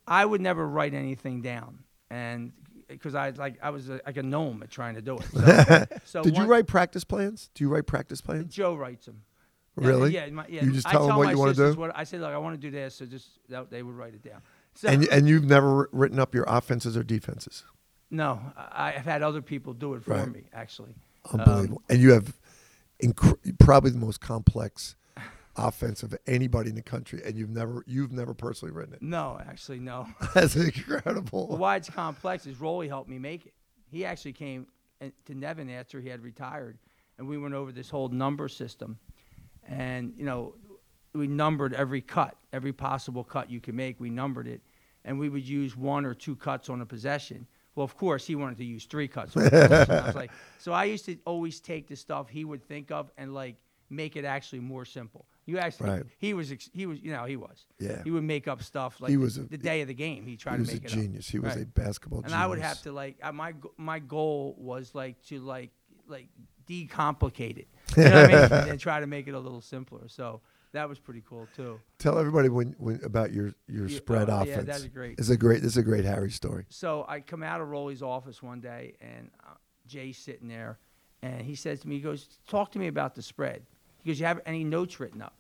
I 0.07 0.25
would 0.25 0.41
never 0.41 0.67
write 0.67 0.93
anything 0.93 1.41
down, 1.41 1.79
and 2.09 2.51
because 2.87 3.15
I 3.15 3.29
like 3.29 3.57
I 3.61 3.69
was 3.69 3.89
a, 3.89 4.01
like 4.05 4.17
a 4.17 4.23
gnome 4.23 4.61
at 4.63 4.69
trying 4.71 4.95
to 4.95 5.01
do 5.01 5.17
it. 5.19 5.25
So, 5.31 5.85
so 6.05 6.23
Did 6.23 6.37
you 6.37 6.43
write 6.45 6.67
practice 6.67 7.03
plans? 7.03 7.49
Do 7.53 7.63
you 7.63 7.69
write 7.69 7.85
practice 7.87 8.19
plans? 8.19 8.53
Joe 8.53 8.75
writes 8.75 9.05
them. 9.05 9.21
Really? 9.77 10.11
Yeah, 10.13 10.27
my, 10.31 10.45
yeah. 10.49 10.65
You 10.65 10.73
just 10.73 10.87
I 10.87 10.91
tell 10.91 11.09
'em 11.09 11.15
what 11.15 11.29
you 11.29 11.37
wanna 11.39 11.53
do? 11.53 11.73
What, 11.75 11.91
I 11.97 12.03
said, 12.03 12.19
look, 12.19 12.31
I 12.33 12.37
want 12.39 12.59
to 12.59 12.67
do 12.67 12.71
this, 12.71 12.95
so 12.95 13.05
just 13.05 13.29
that, 13.47 13.69
they 13.71 13.81
would 13.83 13.95
write 13.95 14.13
it 14.13 14.21
down. 14.23 14.41
So, 14.75 14.89
And 14.89 15.07
and 15.07 15.27
you've 15.29 15.45
never 15.45 15.87
written 15.93 16.19
up 16.19 16.35
your 16.35 16.43
offenses 16.47 16.97
or 16.97 17.03
defenses. 17.03 17.63
no, 18.09 18.41
I, 18.57 18.93
I've 18.97 19.05
had 19.05 19.23
other 19.23 19.41
people 19.41 19.73
do 19.73 19.93
it 19.93 20.03
for 20.03 20.11
Right. 20.15 20.27
me 20.31 20.43
actually. 20.51 20.93
Unbelievable. 21.31 21.77
Um, 21.77 21.83
and 21.89 22.01
you 22.01 22.11
have 22.11 22.33
inc- 23.01 23.57
probably 23.59 23.91
the 23.91 23.97
most 23.97 24.21
complex 24.21 24.95
offense 25.55 26.03
of 26.03 26.15
anybody 26.27 26.69
in 26.69 26.75
the 26.75 26.81
country, 26.81 27.21
and 27.25 27.37
you've 27.37 27.49
never 27.49 27.83
you've 27.87 28.11
never 28.11 28.33
personally 28.33 28.73
written 28.73 28.93
it. 28.93 29.01
No, 29.01 29.39
actually, 29.47 29.79
no. 29.79 30.07
That's 30.33 30.55
incredible. 30.55 31.57
Why 31.57 31.77
it's 31.77 31.89
complex 31.89 32.45
is 32.45 32.57
Rollie 32.57 32.87
helped 32.87 33.09
me 33.09 33.19
make 33.19 33.45
it. 33.45 33.53
He 33.89 34.05
actually 34.05 34.33
came 34.33 34.67
to 35.25 35.35
Nevin 35.35 35.69
after 35.69 35.99
he 35.99 36.09
had 36.09 36.23
retired, 36.23 36.77
and 37.17 37.27
we 37.27 37.37
went 37.37 37.53
over 37.53 37.71
this 37.71 37.89
whole 37.89 38.09
number 38.09 38.47
system, 38.47 38.97
and 39.67 40.13
you 40.15 40.25
know, 40.25 40.55
we 41.13 41.27
numbered 41.27 41.73
every 41.73 42.01
cut, 42.01 42.35
every 42.53 42.73
possible 42.73 43.23
cut 43.23 43.49
you 43.49 43.59
could 43.59 43.75
make. 43.75 43.99
We 43.99 44.09
numbered 44.09 44.47
it, 44.47 44.61
and 45.05 45.19
we 45.19 45.29
would 45.29 45.47
use 45.47 45.75
one 45.75 46.05
or 46.05 46.13
two 46.13 46.35
cuts 46.35 46.69
on 46.69 46.81
a 46.81 46.85
possession. 46.85 47.47
Well, 47.75 47.85
of 47.85 47.95
course, 47.97 48.25
he 48.27 48.35
wanted 48.35 48.57
to 48.57 48.65
use 48.65 48.85
three 48.85 49.07
cuts. 49.07 49.35
A. 49.35 49.39
I 49.39 50.05
was 50.07 50.15
like, 50.15 50.31
so 50.59 50.73
I 50.73 50.85
used 50.85 51.05
to 51.05 51.17
always 51.25 51.59
take 51.61 51.87
the 51.87 51.95
stuff 51.95 52.27
he 52.29 52.43
would 52.43 52.63
think 52.67 52.91
of 52.91 53.09
and 53.17 53.33
like 53.33 53.55
make 53.89 54.15
it 54.15 54.25
actually 54.25 54.59
more 54.59 54.85
simple. 54.85 55.25
You 55.45 55.57
actually, 55.57 55.89
Right. 55.89 56.03
he 56.17 56.33
was, 56.33 56.51
ex- 56.51 56.69
he 56.73 56.85
was, 56.85 56.99
you 57.01 57.11
know, 57.11 57.25
he 57.25 57.35
was. 57.35 57.65
Yeah. 57.79 58.03
He 58.03 58.11
would 58.11 58.23
make 58.23 58.47
up 58.47 58.61
stuff 58.61 58.99
like 59.01 59.09
He 59.09 59.15
the- 59.15 59.21
was 59.21 59.37
a- 59.37 59.43
the 59.43 59.57
day 59.57 59.81
of 59.81 59.87
the 59.87 59.93
game. 59.93 60.25
He 60.25 60.37
tried 60.37 60.55
he 60.55 60.59
was 60.59 60.69
to 60.69 60.75
a 60.75 60.81
make 60.81 60.85
it 60.85 60.95
genius. 60.95 61.27
Up. 61.27 61.31
He 61.31 61.39
was 61.39 61.55
Right. 61.55 61.63
a 61.63 61.65
basketball 61.67 62.19
And 62.19 62.27
genius. 62.27 62.43
I 62.43 62.47
would 62.47 62.59
have 62.59 62.81
to 62.83 62.91
like 62.91 63.17
uh, 63.23 63.31
my 63.31 63.53
my 63.77 63.99
goal 63.99 64.55
was 64.59 64.93
like 64.93 65.21
to 65.27 65.39
like 65.39 65.71
like 66.07 66.27
decomplicate 66.69 67.57
it, 67.57 67.67
you 67.97 68.03
know 68.03 68.21
what 68.23 68.33
I 68.33 68.61
mean, 68.61 68.69
and 68.71 68.79
try 68.79 68.99
to 68.99 69.07
make 69.07 69.27
it 69.27 69.33
a 69.33 69.39
little 69.39 69.61
simpler. 69.61 70.07
So 70.07 70.41
that 70.73 70.87
was 70.87 70.99
pretty 70.99 71.23
cool 71.27 71.47
too. 71.55 71.79
tell 71.99 72.17
everybody 72.17 72.49
when, 72.49 72.75
when 72.77 72.99
about 73.03 73.31
your 73.33 73.53
your 73.67 73.87
Yeah, 73.87 73.97
spread 73.97 74.29
oh, 74.29 74.37
offense. 74.41 74.49
yeah, 74.49 74.61
that's 74.61 74.87
great. 74.87 75.19
It's 75.19 75.29
a 75.29 75.37
great. 75.37 75.61
This 75.61 75.71
is 75.73 75.77
a 75.77 75.83
great 75.83 76.05
Harry 76.05 76.31
story. 76.31 76.65
So 76.69 77.05
I 77.07 77.19
come 77.19 77.43
out 77.43 77.61
of 77.61 77.67
Rollie's 77.69 78.01
office 78.01 78.41
one 78.41 78.61
day, 78.61 78.95
and 79.01 79.29
uh, 79.45 79.53
Jay's 79.87 80.17
sitting 80.17 80.47
there, 80.47 80.79
and 81.21 81.41
he 81.41 81.55
says 81.55 81.81
to 81.81 81.87
me, 81.87 81.95
he 81.95 82.01
goes, 82.01 82.27
"Talk 82.47 82.71
to 82.73 82.79
me 82.79 82.87
about 82.87 83.15
the 83.15 83.21
spread." 83.21 83.63
He 84.03 84.09
goes, 84.09 84.19
"You 84.19 84.25
have 84.25 84.39
any 84.45 84.63
notes 84.63 84.99
written 84.99 85.21
up?" 85.21 85.35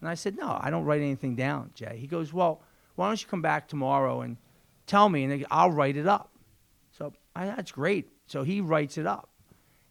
And 0.00 0.08
I 0.08 0.14
said, 0.14 0.36
"No, 0.36 0.58
I 0.60 0.70
don't 0.70 0.84
write 0.84 1.00
anything 1.00 1.36
down, 1.36 1.70
Jay." 1.74 1.96
He 1.98 2.06
goes, 2.06 2.32
"Well, 2.32 2.62
why 2.96 3.08
don't 3.08 3.20
you 3.20 3.28
come 3.28 3.42
back 3.42 3.68
tomorrow 3.68 4.20
and 4.20 4.36
tell 4.86 5.08
me, 5.08 5.24
and 5.24 5.46
I'll 5.50 5.70
write 5.70 5.96
it 5.96 6.06
up." 6.06 6.32
So 6.92 7.12
I, 7.34 7.46
that's 7.46 7.72
great. 7.72 8.08
So 8.26 8.42
he 8.42 8.60
writes 8.60 8.98
it 8.98 9.06
up, 9.06 9.30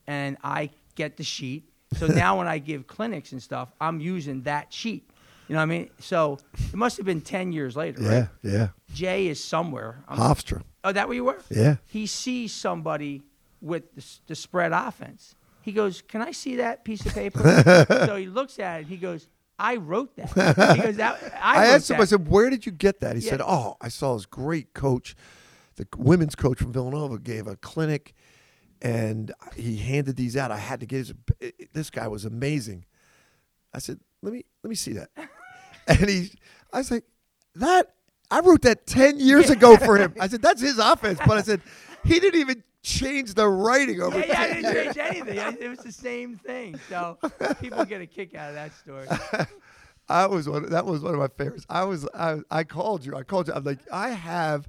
and 0.07 0.37
I 0.43 0.69
get 0.95 1.17
the 1.17 1.23
sheet. 1.23 1.69
So 1.93 2.07
now 2.07 2.37
when 2.37 2.47
I 2.47 2.57
give 2.57 2.87
clinics 2.87 3.31
and 3.31 3.41
stuff, 3.41 3.69
I'm 3.79 3.99
using 3.99 4.41
that 4.43 4.73
sheet. 4.73 5.09
You 5.47 5.53
know 5.53 5.59
what 5.59 5.63
I 5.63 5.65
mean? 5.67 5.89
So 5.99 6.39
it 6.57 6.75
must 6.75 6.97
have 6.97 7.05
been 7.05 7.21
ten 7.21 7.51
years 7.51 7.75
later, 7.75 8.01
Yeah, 8.01 8.09
right? 8.19 8.27
yeah. 8.41 8.67
Jay 8.93 9.27
is 9.27 9.43
somewhere. 9.43 10.03
I'm- 10.07 10.17
Hofstra. 10.19 10.63
Oh, 10.83 10.91
that 10.91 11.07
where 11.07 11.15
you 11.15 11.23
were? 11.23 11.39
Yeah. 11.49 11.75
He 11.85 12.05
sees 12.07 12.51
somebody 12.53 13.21
with 13.61 13.93
the, 13.95 14.03
the 14.27 14.35
spread 14.35 14.71
offense. 14.71 15.35
He 15.61 15.71
goes, 15.71 16.01
"Can 16.01 16.21
I 16.21 16.31
see 16.31 16.57
that 16.57 16.83
piece 16.83 17.05
of 17.05 17.13
paper?" 17.13 17.39
so 18.07 18.15
he 18.15 18.25
looks 18.27 18.59
at 18.59 18.81
it. 18.81 18.87
He 18.87 18.97
goes, 18.97 19.27
"I 19.57 19.77
wrote 19.77 20.15
that." 20.15 20.75
He 20.75 20.81
goes, 20.81 20.97
"That 20.97 21.19
I, 21.41 21.63
I 21.63 21.65
asked 21.67 21.89
him. 21.91 22.01
I 22.01 22.05
said, 22.05 22.27
"Where 22.27 22.49
did 22.49 22.65
you 22.65 22.71
get 22.71 22.99
that?" 23.01 23.15
He 23.15 23.21
Yeah. 23.23 23.31
said, 23.31 23.41
"Oh, 23.41 23.77
I 23.81 23.87
saw 23.89 24.15
this 24.15 24.25
great 24.25 24.73
coach, 24.73 25.15
the 25.75 25.87
women's 25.97 26.35
coach 26.35 26.59
from 26.59 26.71
Villanova, 26.73 27.17
gave 27.19 27.47
a 27.47 27.55
clinic, 27.55 28.13
and 28.81 29.31
he 29.55 29.77
handed 29.77 30.15
these 30.17 30.37
out. 30.37 30.51
I 30.51 30.57
had 30.57 30.79
to 30.81 30.85
get 30.85 30.97
his. 30.97 31.13
This 31.75 31.89
guy 31.91 32.07
was 32.07 32.25
amazing." 32.25 32.85
I 33.73 33.79
said, 33.79 33.99
"Let 34.23 34.33
me 34.33 34.43
let 34.63 34.69
me 34.69 34.75
see 34.75 34.93
that." 34.93 35.09
and 35.87 36.09
he, 36.09 36.31
I 36.73 36.79
was 36.79 36.89
like, 36.89 37.03
"That 37.55 37.93
I 38.31 38.39
wrote 38.39 38.63
that 38.63 38.87
ten 38.87 39.19
years 39.19 39.49
ago 39.51 39.77
for 39.77 39.97
him." 39.97 40.15
I 40.19 40.27
said, 40.27 40.41
"That's 40.41 40.61
his 40.61 40.79
offense," 40.79 41.19
but 41.27 41.37
I 41.37 41.41
said, 41.43 41.61
"He 42.03 42.19
didn't 42.19 42.39
even 42.39 42.63
change 42.81 43.33
the 43.33 43.47
writing 43.47 43.99
over 44.01 44.19
yeah, 44.19 44.25
yeah, 44.27 44.39
I 44.41 44.53
didn't 44.53 44.73
change 44.73 44.97
anything. 44.97 45.39
I- 45.39 45.57
It 45.59 45.69
was 45.69 45.79
the 45.79 45.91
same 45.91 46.37
thing. 46.37 46.79
So 46.89 47.17
people 47.59 47.83
get 47.85 47.99
a 48.01 48.05
kick 48.07 48.35
out 48.35 48.49
of 48.49 48.55
that 48.55 48.73
story. 48.75 49.07
I 50.07 50.27
was 50.27 50.47
one. 50.47 50.69
That 50.69 50.85
was 50.85 51.01
one 51.01 51.13
of 51.15 51.19
my 51.19 51.29
favorites. 51.29 51.65
I 51.67 51.83
was. 51.83 52.07
I, 52.13 52.37
I 52.51 52.63
called 52.63 53.03
you. 53.03 53.15
I 53.15 53.23
called 53.23 53.47
you. 53.47 53.53
I'm 53.55 53.63
like, 53.63 53.79
I 53.91 54.09
have. 54.09 54.67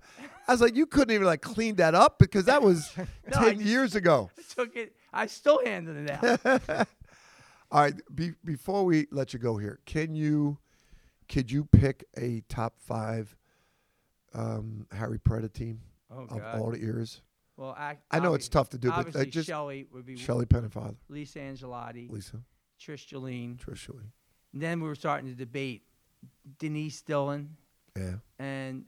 I 0.48 0.52
was 0.52 0.60
like, 0.62 0.74
you 0.76 0.86
couldn't 0.86 1.14
even 1.14 1.26
like 1.26 1.42
clean 1.42 1.76
that 1.76 1.94
up 1.94 2.18
because 2.18 2.46
that 2.46 2.62
was 2.62 2.90
No, 2.96 3.38
ten 3.38 3.60
years 3.60 3.94
ago. 3.94 4.30
Took 4.56 4.74
it. 4.76 4.96
I 5.12 5.26
still 5.26 5.60
handed 5.64 6.08
it 6.08 6.10
out. 6.10 6.88
All 7.76 7.82
right. 7.82 7.94
Be, 8.14 8.32
before 8.42 8.84
we 8.84 9.06
let 9.10 9.34
you 9.34 9.38
go 9.38 9.58
here, 9.58 9.80
can 9.84 10.14
you, 10.14 10.56
could 11.28 11.50
you 11.52 11.64
pick 11.66 12.04
a 12.16 12.42
top 12.48 12.74
five 12.80 13.36
um, 14.32 14.86
Harry 14.92 15.18
Perretta 15.18 15.52
team 15.52 15.80
Oh 16.10 16.22
of 16.22 16.28
God. 16.40 16.58
all 16.58 16.70
the 16.70 16.82
eras? 16.82 17.20
Well, 17.58 17.74
I, 17.76 17.98
I 18.10 18.20
know 18.20 18.32
it's 18.32 18.48
tough 18.48 18.70
to 18.70 18.78
do, 18.78 18.90
but 18.90 19.14
like 19.14 19.28
just 19.28 19.46
Shelley 19.46 19.86
would 19.92 20.06
be 20.06 20.16
Shelley 20.16 20.46
Pennefather, 20.46 20.96
Lisa 21.08 21.38
Angelotti, 21.40 22.08
Lisa, 22.10 22.38
Trish 22.80 23.06
Jolene. 23.08 23.58
Trish 23.58 23.76
Shelley. 23.76 24.04
Then 24.54 24.80
we 24.80 24.88
were 24.88 24.94
starting 24.94 25.28
to 25.28 25.34
debate 25.34 25.82
Denise 26.58 27.02
Dillon, 27.02 27.56
Yeah. 27.94 28.14
and 28.38 28.84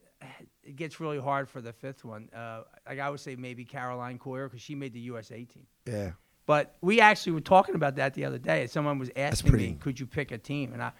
it 0.62 0.76
gets 0.76 0.98
really 1.00 1.18
hard 1.18 1.48
for 1.48 1.60
the 1.60 1.72
fifth 1.72 2.04
one. 2.06 2.28
Uh, 2.34 2.62
like 2.86 2.98
I 3.00 3.08
would 3.10 3.20
say 3.20 3.36
maybe 3.36 3.64
Caroline 3.66 4.18
Coyer 4.18 4.48
because 4.48 4.62
she 4.62 4.74
made 4.74 4.92
the 4.94 5.00
USA 5.00 5.44
team. 5.44 5.66
Yeah. 5.86 6.12
But 6.48 6.74
we 6.80 6.98
actually 6.98 7.32
were 7.32 7.42
talking 7.42 7.74
about 7.74 7.96
that 7.96 8.14
the 8.14 8.24
other 8.24 8.38
day. 8.38 8.62
and 8.62 8.70
Someone 8.70 8.98
was 8.98 9.10
asking 9.14 9.50
pretty- 9.50 9.68
me, 9.72 9.76
"Could 9.78 10.00
you 10.00 10.06
pick 10.06 10.32
a 10.32 10.38
team?" 10.38 10.72
And 10.72 10.82
I, 10.82 10.92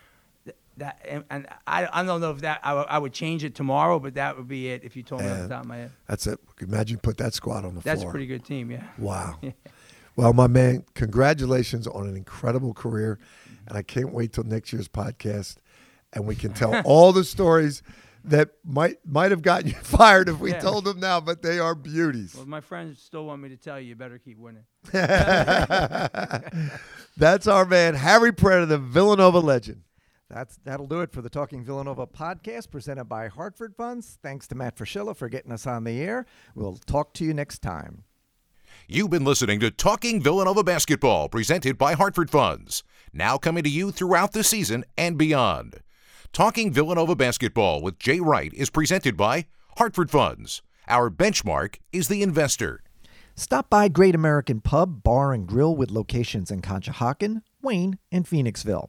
th- 0.45 0.57
that, 0.77 1.01
and, 1.09 1.25
and 1.31 1.47
I, 1.67 1.89
I 1.91 2.03
don't 2.05 2.21
know 2.21 2.33
if 2.33 2.43
that 2.43 2.61
I, 2.63 2.69
w- 2.73 2.87
I 2.87 2.99
would 2.99 3.15
change 3.15 3.45
it 3.45 3.55
tomorrow, 3.55 3.99
but 3.99 4.13
that 4.17 4.37
would 4.37 4.47
be 4.47 4.69
it 4.69 4.85
if 4.85 4.95
you 4.95 5.03
told 5.03 5.23
me 5.23 5.29
off 5.31 5.39
the 5.39 5.49
top 5.49 5.63
of 5.63 5.67
my 5.67 5.79
head. 5.79 5.91
That's 6.07 6.27
it. 6.27 6.39
Imagine 6.61 6.99
put 6.99 7.17
that 7.17 7.33
squad 7.33 7.65
on 7.65 7.75
the 7.77 7.81
That's 7.81 8.03
floor. 8.03 8.11
a 8.11 8.13
pretty 8.13 8.27
good 8.27 8.45
team, 8.45 8.71
yeah. 8.71 8.85
Wow. 8.99 9.39
well, 10.17 10.35
my 10.35 10.49
man, 10.49 10.85
congratulations 10.93 11.87
on 11.87 12.07
an 12.07 12.15
incredible 12.15 12.75
career. 12.75 13.19
And 13.67 13.79
I 13.79 13.81
can't 13.83 14.13
wait 14.13 14.35
till 14.35 14.45
next 14.45 14.71
year's 14.75 14.87
podcast 14.89 15.57
and 16.13 16.27
we 16.27 16.35
can 16.35 16.53
tell 16.53 16.79
all 16.85 17.13
the 17.15 17.25
stories 17.25 17.83
that 18.31 18.51
might 18.65 18.99
might 19.07 19.31
have 19.31 19.43
gotten 19.43 19.69
you 19.69 19.75
fired 19.83 20.29
if 20.29 20.39
we 20.39 20.51
Yeah. 20.53 20.61
told 20.61 20.85
them 20.85 21.01
now, 21.01 21.21
but 21.21 21.43
they 21.43 21.59
are 21.59 21.75
beauties. 21.75 22.35
Well, 22.35 22.47
my 22.47 22.61
friends 22.61 23.01
still 23.03 23.25
want 23.27 23.43
me 23.43 23.49
to 23.51 23.57
tell 23.57 23.79
you, 23.81 23.89
you 23.91 23.97
better 23.97 24.19
keep 24.19 24.39
winning. 24.39 24.65
That's 27.17 27.47
our 27.47 27.65
man, 27.65 27.95
Harry 27.95 28.33
Perretta, 28.33 28.67
the 28.69 28.79
Villanova 28.79 29.41
legend. 29.41 29.83
That's 30.31 30.59
that'll 30.65 30.87
do 30.87 31.01
it 31.01 31.11
for 31.13 31.23
the 31.23 31.31
Talking 31.31 31.65
Villanova 31.65 32.07
podcast 32.07 32.71
presented 32.71 33.05
by 33.07 33.29
Hartford 33.29 33.75
Funds. 33.75 34.19
Thanks 34.23 34.47
to 34.49 34.55
Matt 34.55 34.77
Fraschilla 34.77 35.17
for 35.17 35.29
getting 35.29 35.53
us 35.53 35.67
on 35.67 35.85
the 35.85 36.01
air. 36.03 36.27
We'll 36.55 36.77
talk 36.77 37.15
to 37.15 37.25
you 37.25 37.33
next 37.33 37.63
time. 37.63 38.05
You've 38.87 39.11
been 39.11 39.25
listening 39.25 39.61
to 39.61 39.71
Talking 39.71 40.23
Villanova 40.23 40.63
Basketball, 40.63 41.29
presented 41.31 41.79
by 41.79 41.95
Hartford 41.95 42.31
Funds. 42.31 42.83
Now 43.13 43.39
coming 43.39 43.63
to 43.65 43.71
you 43.71 43.91
throughout 43.91 44.33
the 44.33 44.45
season 44.45 44.85
and 44.99 45.17
beyond. 45.17 45.81
Talking 46.33 46.73
Villanova 46.73 47.17
Basketball 47.17 47.83
with 47.83 47.99
Jay 47.99 48.21
Wright 48.21 48.53
is 48.55 48.71
presented 48.71 49.17
by 49.17 49.47
Hartford 49.77 50.11
Funds. 50.11 50.63
Our 50.87 51.11
benchmark 51.11 51.77
is 51.93 52.09
the 52.09 52.23
investor. 52.23 52.83
Stop 53.35 53.69
by 53.69 53.89
Great 53.89 54.15
American 54.15 54.61
Pub, 54.61 55.03
Bar, 55.03 55.33
and 55.33 55.47
Grill 55.47 55.75
with 55.75 55.91
locations 55.91 56.51
in 56.51 56.61
Conshohocken, 56.61 57.43
Wayne, 57.61 57.99
and 58.13 58.25
Phoenixville. 58.25 58.89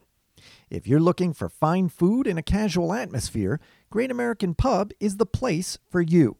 If 0.70 0.86
you're 0.86 1.00
looking 1.00 1.32
for 1.32 1.48
fine 1.48 1.88
food 1.88 2.26
and 2.26 2.38
a 2.38 2.42
casual 2.42 2.92
atmosphere, 2.92 3.60
Great 3.90 4.10
American 4.10 4.54
Pub 4.54 4.92
is 5.00 5.16
the 5.16 5.26
place 5.26 5.78
for 5.90 6.00
you. 6.00 6.36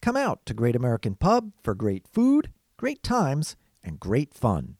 Come 0.00 0.16
out 0.16 0.46
to 0.46 0.54
Great 0.54 0.76
American 0.76 1.14
Pub 1.16 1.52
for 1.62 1.74
great 1.74 2.06
food, 2.06 2.50
great 2.76 3.02
times, 3.02 3.56
and 3.82 3.98
great 3.98 4.32
fun. 4.32 4.76